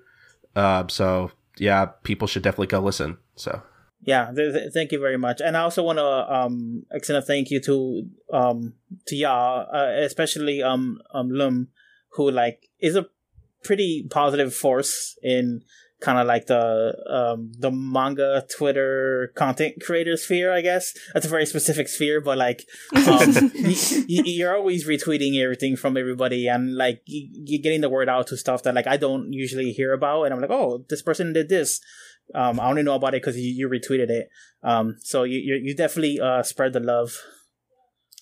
[0.89, 3.17] So yeah, people should definitely go listen.
[3.37, 3.63] So
[4.09, 7.23] Yeah, th- th- thank you very much, and I also want to um extend a
[7.31, 7.77] thank you to
[8.33, 8.59] um
[9.09, 11.69] to y'all, uh, especially um um Lum,
[12.15, 12.59] who like
[12.89, 13.05] is a
[13.63, 15.61] pretty positive force in
[16.01, 16.63] kind of like the
[17.19, 20.51] um the manga Twitter content creator sphere.
[20.59, 22.61] I guess that's a very specific sphere, but like
[22.97, 23.05] um,
[23.71, 28.29] y- y- you're always retweeting everything from everybody, and like you're getting the word out
[28.29, 31.35] to stuff that like I don't usually hear about, and I'm like, oh, this person
[31.35, 31.81] did this.
[32.35, 34.29] Um, I only know about it because you, you retweeted it.
[34.63, 37.17] Um, so you you, you definitely uh spread the love.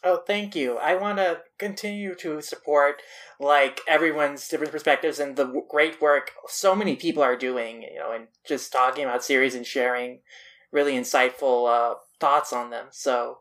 [0.05, 0.77] Oh, thank you.
[0.79, 3.03] I want to continue to support
[3.41, 8.13] like everyone's different perspectives and the great work so many people are doing, you know,
[8.13, 10.21] and just talking about series and sharing
[10.71, 12.87] really insightful uh, thoughts on them.
[12.93, 13.39] So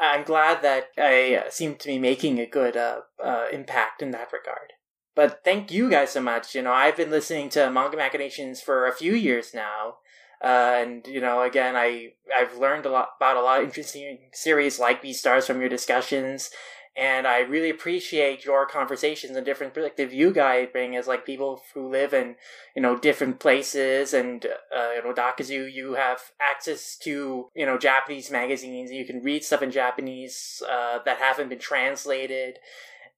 [0.00, 4.10] I'm glad that I uh, seem to be making a good uh, uh, impact in
[4.12, 4.72] that regard.
[5.14, 6.54] But thank you guys so much.
[6.54, 9.96] You know, I've been listening to Manga Machinations for a few years now.
[10.42, 14.18] Uh, and you know, again, I I've learned a lot about a lot of interesting
[14.32, 16.50] series like Beastars from your discussions,
[16.96, 21.62] and I really appreciate your conversations and different perspective you guys bring as like people
[21.74, 22.36] who live in
[22.76, 27.78] you know different places and uh, you know Dakazu, you have access to you know
[27.78, 28.92] Japanese magazines.
[28.92, 32.58] You can read stuff in Japanese uh, that haven't been translated.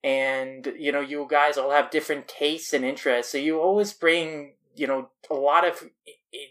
[0.03, 4.55] And you know, you guys all have different tastes and interests, so you always bring
[4.75, 5.91] you know a lot of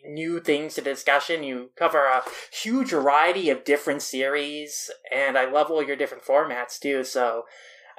[0.06, 1.44] new things to discussion.
[1.44, 6.80] You cover a huge variety of different series, and I love all your different formats
[6.80, 7.04] too.
[7.04, 7.44] So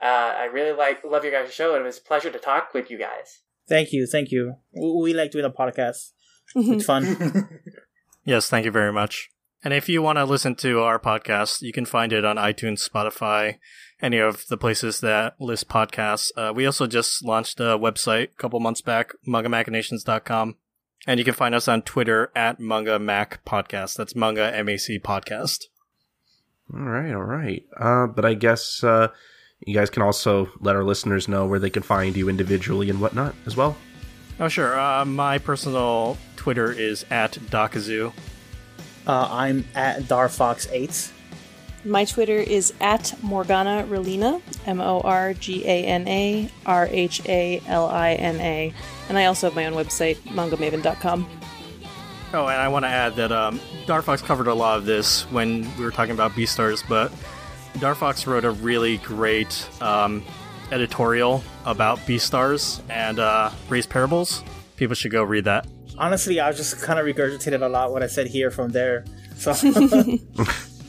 [0.02, 2.74] uh, I really like love your guys' show, and it was a pleasure to talk
[2.74, 3.40] with you guys.
[3.68, 4.56] Thank you, thank you.
[4.72, 6.12] We like doing a podcast.
[6.56, 7.60] It's fun.
[8.24, 9.30] yes, thank you very much.
[9.62, 12.88] And if you want to listen to our podcast, you can find it on iTunes,
[12.88, 13.58] Spotify,
[14.02, 16.32] any of the places that list podcasts.
[16.36, 20.56] Uh, we also just launched a website a couple months back, mangamachinations.com.
[21.06, 23.96] And you can find us on Twitter at Manga Mac Podcast.
[23.96, 25.66] That's Manga MAC Podcast.
[26.72, 27.64] All right, all right.
[27.76, 29.08] Uh, but I guess uh,
[29.66, 33.00] you guys can also let our listeners know where they can find you individually and
[33.00, 33.76] whatnot as well.
[34.38, 34.78] Oh, sure.
[34.78, 38.12] Uh, my personal Twitter is at Dakazu.
[39.06, 41.12] Uh, I'm at Darfox8.
[41.84, 47.22] My Twitter is at Morgana Rhalina, M O R G A N A R H
[47.26, 48.74] A L I N A.
[49.08, 51.28] And I also have my own website, mangamaven.com.
[52.32, 55.62] Oh, and I want to add that um, Darfox covered a lot of this when
[55.76, 57.10] we were talking about Beastars, but
[57.74, 60.22] Darfox wrote a really great um,
[60.70, 64.44] editorial about Beastars and uh, Race Parables.
[64.76, 65.66] People should go read that.
[65.98, 69.04] Honestly, I just kind of regurgitated a lot what I said here from there.
[69.36, 69.52] So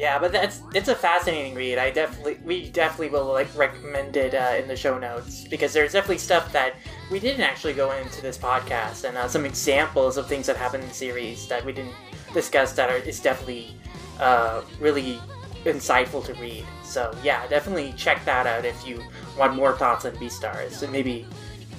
[0.00, 1.76] Yeah, but that's it's a fascinating read.
[1.76, 5.92] I definitely we definitely will like recommend it uh, in the show notes because there's
[5.92, 6.76] definitely stuff that
[7.10, 10.84] we didn't actually go into this podcast and uh, some examples of things that happened
[10.84, 11.94] in the series that we didn't
[12.32, 13.76] discuss that are is definitely
[14.18, 15.20] uh, really
[15.66, 16.64] insightful to read.
[16.82, 19.02] So yeah, definitely check that out if you
[19.36, 21.26] want more thoughts on Beastars and maybe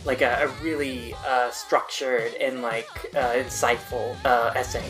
[0.05, 4.85] like a, a really uh, structured and like uh, insightful uh, essay.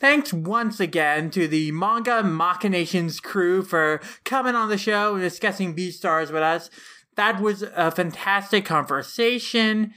[0.00, 5.74] Thanks once again to the Manga Machinations crew for coming on the show and discussing
[5.74, 6.70] Beastars with us.
[7.16, 9.92] That was a fantastic conversation,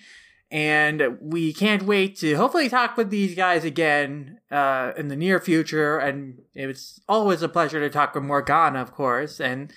[0.49, 5.39] and we can't wait to hopefully talk with these guys again uh, in the near
[5.39, 5.99] future.
[5.99, 9.39] And it was always a pleasure to talk with Morgana, of course.
[9.39, 9.71] And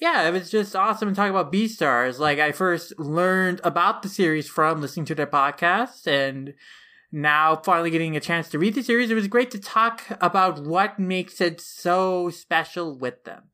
[0.00, 2.18] yeah, it was just awesome to talk about Beastars.
[2.18, 6.54] Like, I first learned about the series from listening to their podcast, and
[7.12, 10.64] now finally getting a chance to read the series, it was great to talk about
[10.64, 13.44] what makes it so special with them.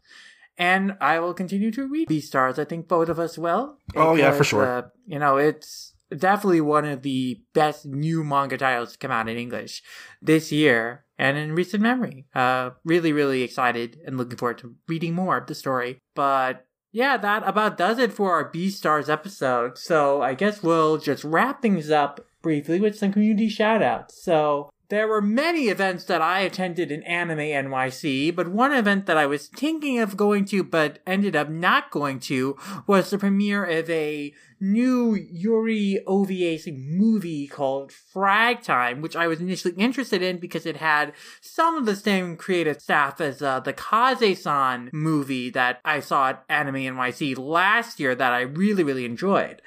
[0.58, 2.58] And I will continue to read Beastars.
[2.58, 3.76] I think both of us will.
[3.94, 4.64] Oh, yeah, for sure.
[4.66, 9.28] Uh, you know, it's definitely one of the best new manga titles to come out
[9.28, 9.82] in English
[10.22, 12.26] this year and in recent memory.
[12.34, 15.98] Uh, really, really excited and looking forward to reading more of the story.
[16.14, 19.76] But yeah, that about does it for our Beastars episode.
[19.76, 24.12] So I guess we'll just wrap things up briefly with some community shoutouts.
[24.12, 29.16] So there were many events that I attended in Anime NYC, but one event that
[29.16, 32.56] I was thinking of going to but ended up not going to
[32.86, 39.74] was the premiere of a new Yuri OVA movie called Fragtime, which I was initially
[39.74, 44.90] interested in because it had some of the same creative staff as uh, the Kase-san
[44.92, 49.62] movie that I saw at Anime NYC last year that I really, really enjoyed.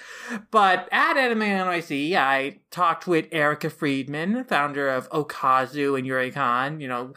[0.51, 6.87] But at Anime NYC, I talked with Erica Friedman, founder of Okazu and Yuricon, you
[6.87, 7.13] know,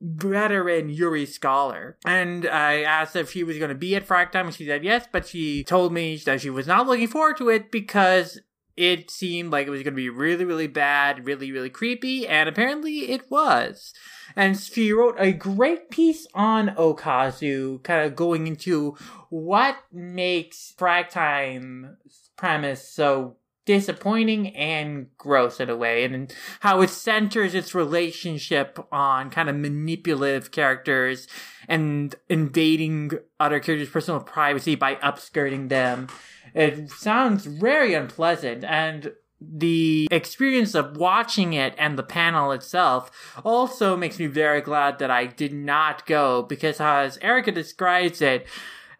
[0.00, 1.96] veteran Yuri scholar.
[2.04, 5.06] And I asked if she was going to be at Fragtime, and she said yes,
[5.10, 8.40] but she told me that she was not looking forward to it because
[8.76, 12.48] it seemed like it was going to be really, really bad, really, really creepy, and
[12.48, 13.92] apparently it was.
[14.34, 18.96] And she wrote a great piece on Okazu, kind of going into
[19.28, 27.54] what makes Fragtime's premise so disappointing and gross in a way, and how it centers
[27.54, 31.28] its relationship on kind of manipulative characters
[31.68, 36.08] and invading other characters' personal privacy by upskirting them.
[36.54, 43.10] It sounds very unpleasant, and the experience of watching it and the panel itself
[43.42, 48.46] also makes me very glad that I did not go because, as Erica describes it,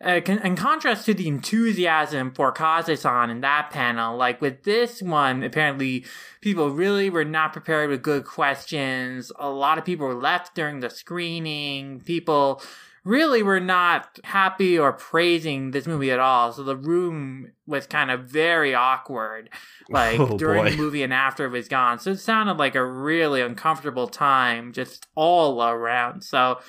[0.02, 5.42] uh, in contrast to the enthusiasm for Kase-san in that panel, like with this one,
[5.42, 6.06] apparently
[6.40, 9.30] people really were not prepared with good questions.
[9.38, 12.00] A lot of people were left during the screening.
[12.00, 12.62] People
[13.04, 16.52] really were not happy or praising this movie at all.
[16.52, 19.48] So the room was kind of very awkward,
[19.90, 20.70] oh, like Oh, during boy.
[20.70, 21.98] the movie and after it was gone.
[21.98, 26.22] So it sounded like a really uncomfortable time just all around.
[26.24, 26.60] So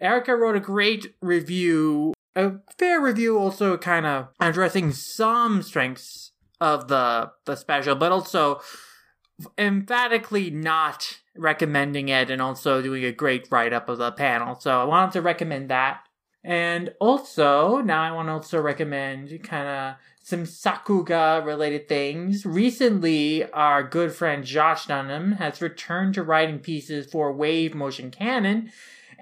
[0.00, 6.88] Erica wrote a great review, a fair review, also kind of addressing some strengths of
[6.88, 8.60] the the special, but also
[9.56, 14.58] emphatically not recommending it and also doing a great write up of the panel.
[14.60, 16.00] So I wanted to recommend that.
[16.44, 22.46] And also, now I want to also recommend kind of some Sakuga related things.
[22.46, 28.70] Recently, our good friend Josh Dunham has returned to writing pieces for Wave Motion Cannon.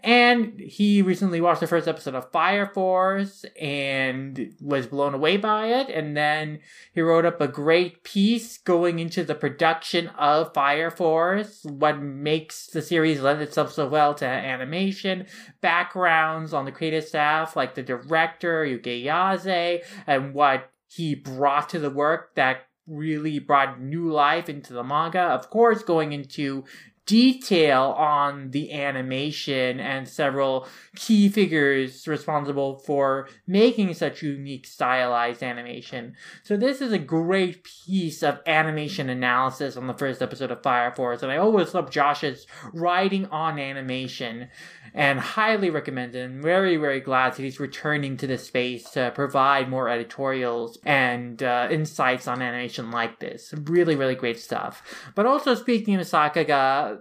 [0.02, 5.68] And he recently watched the first episode of Fire Force and was blown away by
[5.68, 5.88] it.
[5.88, 6.60] And then
[6.92, 12.66] he wrote up a great piece going into the production of Fire Force, what makes
[12.66, 15.26] the series lend itself so well to animation,
[15.60, 21.78] backgrounds on the creative staff, like the director, Yuki Yase, and what he brought to
[21.78, 25.20] the work that really brought new life into the manga.
[25.20, 26.64] Of course, going into
[27.06, 30.66] detail on the animation and several
[30.96, 36.14] key figures responsible for making such unique stylized animation.
[36.42, 40.92] So this is a great piece of animation analysis on the first episode of Fire
[40.92, 44.48] Force, and I always love Josh's writing on animation
[44.92, 46.24] and highly recommend it.
[46.24, 51.42] I'm very, very glad that he's returning to this space to provide more editorials and
[51.42, 53.54] uh, insights on animation like this.
[53.64, 54.82] Really, really great stuff.
[55.14, 56.06] But also speaking of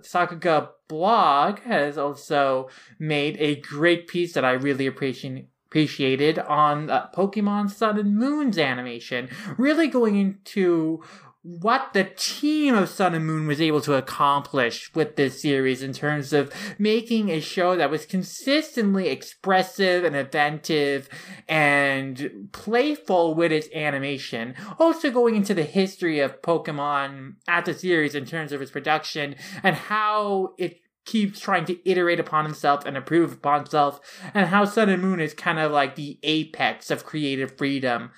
[0.01, 2.69] Sakuga, blog has also
[2.99, 8.57] made a great piece that I really appreciate appreciated on uh, Pokemon Sun and Moon's
[8.57, 11.03] animation, really going into
[11.47, 15.93] what the team of Sun and Moon was able to accomplish with this series in
[15.93, 21.07] terms of making a show that was consistently expressive and inventive
[21.47, 24.55] and playful with its animation.
[24.80, 29.35] Also going into the history of Pokemon at the series in terms of its production
[29.61, 33.99] and how it keeps trying to iterate upon himself and improve upon itself,
[34.34, 38.09] and how Sun and Moon is kind of like the apex of creative freedom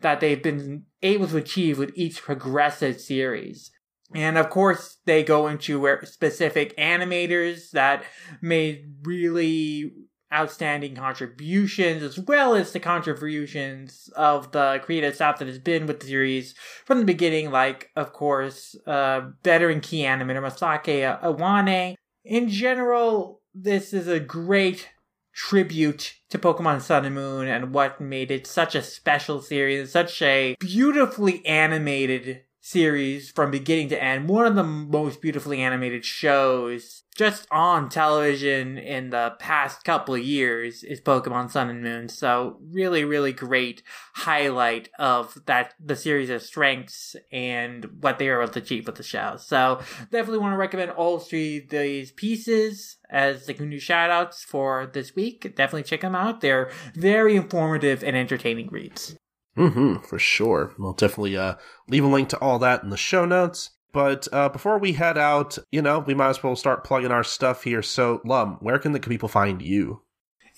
[0.00, 3.70] that they've been able to achieve with each progressive series.
[4.14, 8.04] And of course, they go into specific animators that
[8.40, 9.92] made really
[10.32, 16.00] outstanding contributions, as well as the contributions of the creative staff that has been with
[16.00, 16.54] the series
[16.84, 21.94] from the beginning, like, of course, uh, veteran key animator Masaaki Iwane.
[22.24, 24.88] In general, this is a great
[25.36, 30.22] tribute to Pokemon Sun and Moon and what made it such a special series, such
[30.22, 34.28] a beautifully animated series from beginning to end.
[34.28, 40.20] One of the most beautifully animated shows just on television in the past couple of
[40.20, 42.08] years is Pokemon Sun and Moon.
[42.08, 43.84] So really, really great
[44.16, 48.96] highlight of that the series' of strengths and what they were able to achieve with
[48.96, 49.36] the show.
[49.38, 54.42] So definitely want to recommend all three of these pieces as the new shout outs
[54.42, 55.42] for this week.
[55.54, 56.40] Definitely check them out.
[56.40, 59.16] They're very informative and entertaining reads.
[59.56, 60.74] Mm-hmm, for sure.
[60.78, 61.54] We'll definitely uh,
[61.88, 63.70] leave a link to all that in the show notes.
[63.92, 67.24] But uh, before we head out, you know, we might as well start plugging our
[67.24, 67.80] stuff here.
[67.82, 70.02] So, Lum, where can the people find you?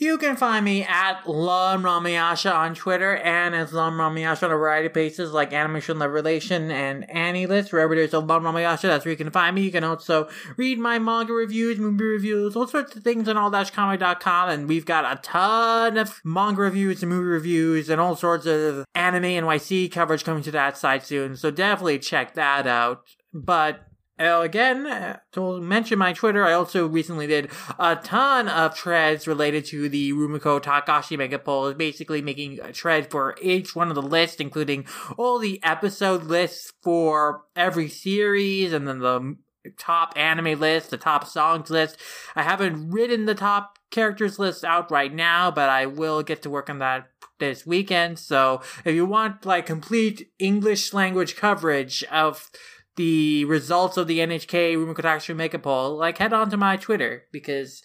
[0.01, 4.57] You can find me at Lum Ramayasha on Twitter and as Lum Ramayasha on a
[4.57, 7.73] variety of places like Animation Love Relation and AniList.
[7.73, 9.63] Wherever there's a Lum Ramayasha, that's where you can find me.
[9.63, 14.49] You can also read my manga reviews, movie reviews, all sorts of things on all-comic.com.
[14.51, 18.85] And we've got a ton of manga reviews and movie reviews and all sorts of
[18.95, 21.37] anime NYC coverage coming to that site soon.
[21.37, 23.03] So definitely check that out.
[23.35, 23.88] But
[24.19, 29.27] uh, again, uh, to mention my Twitter, I also recently did a ton of treads
[29.27, 33.95] related to the Rumiko Takahashi Mega Poll, basically making a tread for each one of
[33.95, 39.37] the lists, including all the episode lists for every series, and then the
[39.77, 41.97] top anime list, the top songs list.
[42.35, 46.51] I haven't written the top characters list out right now, but I will get to
[46.51, 48.19] work on that this weekend.
[48.19, 52.51] So if you want like complete English language coverage of
[52.99, 57.23] the results of the NHK Rumiko Takahashi Mega Poll, like head on to my Twitter
[57.31, 57.81] because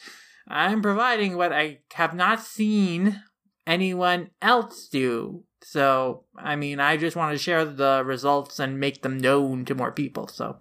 [0.48, 3.22] I'm providing what I have not seen
[3.68, 5.44] anyone else do.
[5.62, 9.76] So, I mean, I just want to share the results and make them known to
[9.76, 10.28] more people.
[10.28, 10.58] So,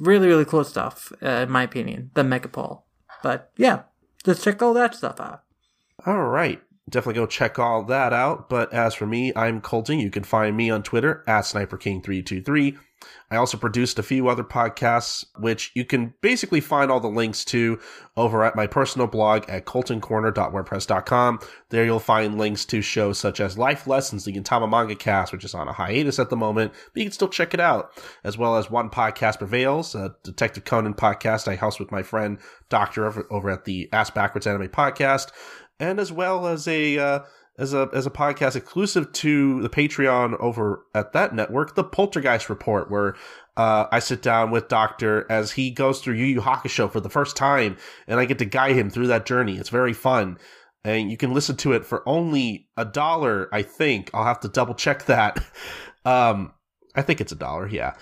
[0.00, 2.86] really, really cool stuff, uh, in my opinion, the Mega Poll.
[3.22, 3.82] But yeah,
[4.24, 5.42] just check all that stuff out.
[6.06, 6.62] All right.
[6.88, 8.48] Definitely go check all that out.
[8.48, 10.00] But as for me, I'm Colton.
[10.00, 12.78] You can find me on Twitter at SniperKing323.
[13.30, 17.44] I also produced a few other podcasts, which you can basically find all the links
[17.46, 17.80] to
[18.16, 21.40] over at my personal blog at coltoncorner.wordpress.com.
[21.70, 25.44] There you'll find links to shows such as Life Lessons, the Gintama Manga Cast, which
[25.44, 27.90] is on a hiatus at the moment, but you can still check it out,
[28.22, 32.38] as well as One Podcast Prevails, a Detective Conan podcast I host with my friend
[32.68, 35.30] Doctor over, over at the Ask Backwards Anime Podcast,
[35.80, 37.20] and as well as a uh,
[37.58, 42.48] as a as a podcast exclusive to the Patreon over at that network, the Poltergeist
[42.48, 43.14] Report, where
[43.56, 47.10] uh, I sit down with Doctor as he goes through Yu Yu Hakusho for the
[47.10, 49.58] first time, and I get to guide him through that journey.
[49.58, 50.38] It's very fun,
[50.84, 53.48] and you can listen to it for only a dollar.
[53.52, 55.38] I think I'll have to double check that.
[56.04, 56.52] Um,
[56.96, 57.94] I think it's a dollar, yeah.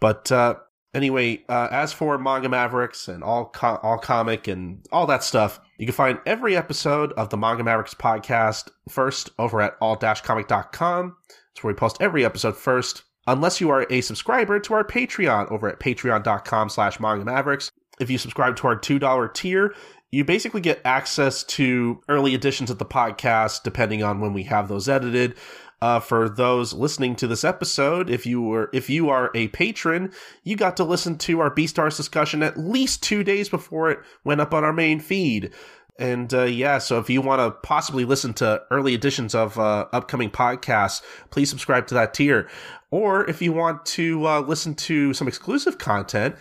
[0.00, 0.56] But uh,
[0.92, 5.60] anyway, uh, as for Manga Mavericks and all co- all comic and all that stuff,
[5.78, 11.16] you can find every episode of the Manga Mavericks podcast first over at all-comic.com.
[11.52, 13.02] It's where we post every episode first.
[13.26, 17.70] Unless you are a subscriber to our Patreon over at patreon.com slash manga mavericks.
[17.98, 19.74] If you subscribe to our $2 tier,
[20.12, 24.68] you basically get access to early editions of the podcast, depending on when we have
[24.68, 25.34] those edited.
[25.82, 30.10] Uh, for those listening to this episode, if you were if you are a patron,
[30.42, 34.40] you got to listen to our Beastars discussion at least two days before it went
[34.40, 35.52] up on our main feed.
[35.98, 39.86] And uh, yeah, so if you want to possibly listen to early editions of uh,
[39.92, 42.48] upcoming podcasts, please subscribe to that tier.
[42.90, 46.36] Or if you want to uh, listen to some exclusive content,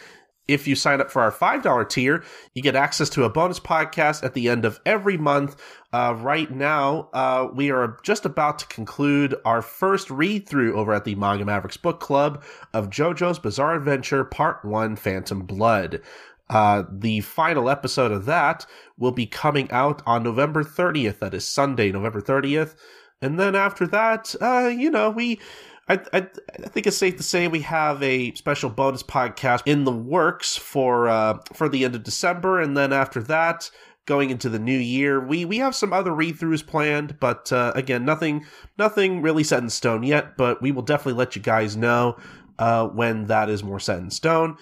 [0.47, 4.23] if you sign up for our $5 tier, you get access to a bonus podcast
[4.23, 5.55] at the end of every month.
[5.91, 10.93] Uh, right now, uh, we are just about to conclude our first read through over
[10.93, 12.43] at the Manga Mavericks Book Club
[12.73, 16.01] of JoJo's Bizarre Adventure Part 1 Phantom Blood.
[16.49, 18.65] Uh, the final episode of that
[18.97, 21.19] will be coming out on November 30th.
[21.19, 22.75] That is Sunday, November 30th.
[23.21, 25.39] And then after that, uh, you know, we,
[25.87, 29.83] I, I, I think it's safe to say we have a special bonus podcast in
[29.83, 32.59] the works for, uh, for the end of December.
[32.59, 33.69] And then after that,
[34.07, 38.05] going into the new year, we, we have some other read-throughs planned, but, uh, again,
[38.05, 38.45] nothing,
[38.77, 42.15] nothing really set in stone yet, but we will definitely let you guys know,
[42.59, 44.57] uh, when that is more set in stone.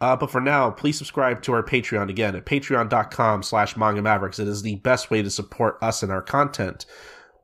[0.00, 4.38] Uh, but for now, please subscribe to our Patreon again at patreon.com slash manga mavericks.
[4.38, 6.86] It is the best way to support us and our content.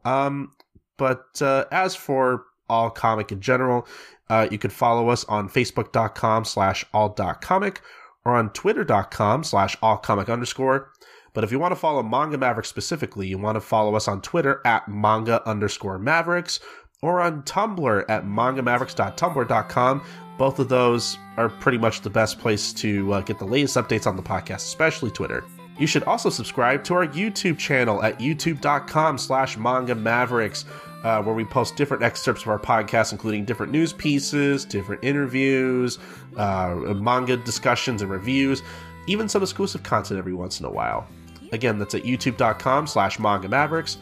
[0.05, 0.52] Um,
[0.97, 3.86] but uh, as for all comic in general,
[4.31, 7.83] uh, you can follow us on facebook.com slash all.comic
[8.25, 10.91] or on twitter.com slash allcomic underscore.
[11.34, 14.20] But if you want to follow Manga Mavericks specifically, you want to follow us on
[14.23, 16.60] Twitter at manga underscore mavericks
[17.02, 20.05] or on Tumblr at mangamavericks.tumblr.com.
[20.39, 24.07] Both of those are pretty much the best place to uh, get the latest updates
[24.07, 25.44] on the podcast, especially Twitter.
[25.78, 30.65] You should also subscribe to our YouTube channel at youtube.com slash manga mavericks,
[31.02, 35.99] uh, where we post different excerpts of our podcast, including different news pieces, different interviews,
[36.36, 38.62] uh, manga discussions and reviews,
[39.07, 41.07] even some exclusive content every once in a while.
[41.52, 43.99] Again, that's at youtube.com slash manga mavericks.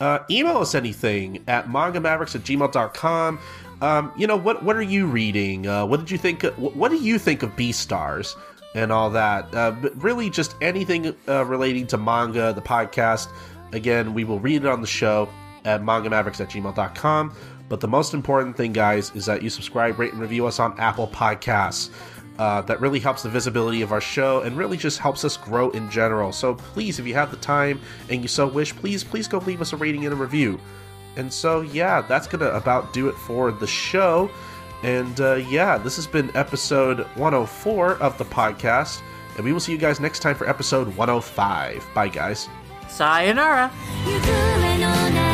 [0.00, 3.38] Uh, email us anything at mangamavericks at gmail.com.
[3.80, 5.66] Um, you know, what what are you reading?
[5.66, 6.44] Uh, what did you think?
[6.56, 8.34] What, do you think of Beastars
[8.74, 9.54] and all that?
[9.54, 13.28] Uh, but really, just anything uh, relating to manga, the podcast.
[13.72, 15.28] Again, we will read it on the show
[15.64, 17.34] at mangamavericks at gmail.com.
[17.68, 20.78] But the most important thing, guys, is that you subscribe, rate, and review us on
[20.78, 21.90] Apple Podcasts.
[22.38, 25.70] Uh, that really helps the visibility of our show and really just helps us grow
[25.70, 26.32] in general.
[26.32, 27.78] So please, if you have the time
[28.08, 30.58] and you so wish, please, please go leave us a rating and a review.
[31.16, 34.30] And so, yeah, that's gonna about do it for the show.
[34.82, 39.02] And uh, yeah, this has been episode 104 of the podcast.
[39.36, 41.88] And we will see you guys next time for episode 105.
[41.94, 42.48] Bye, guys.
[42.88, 43.70] Sayonara.
[44.04, 45.31] 譲る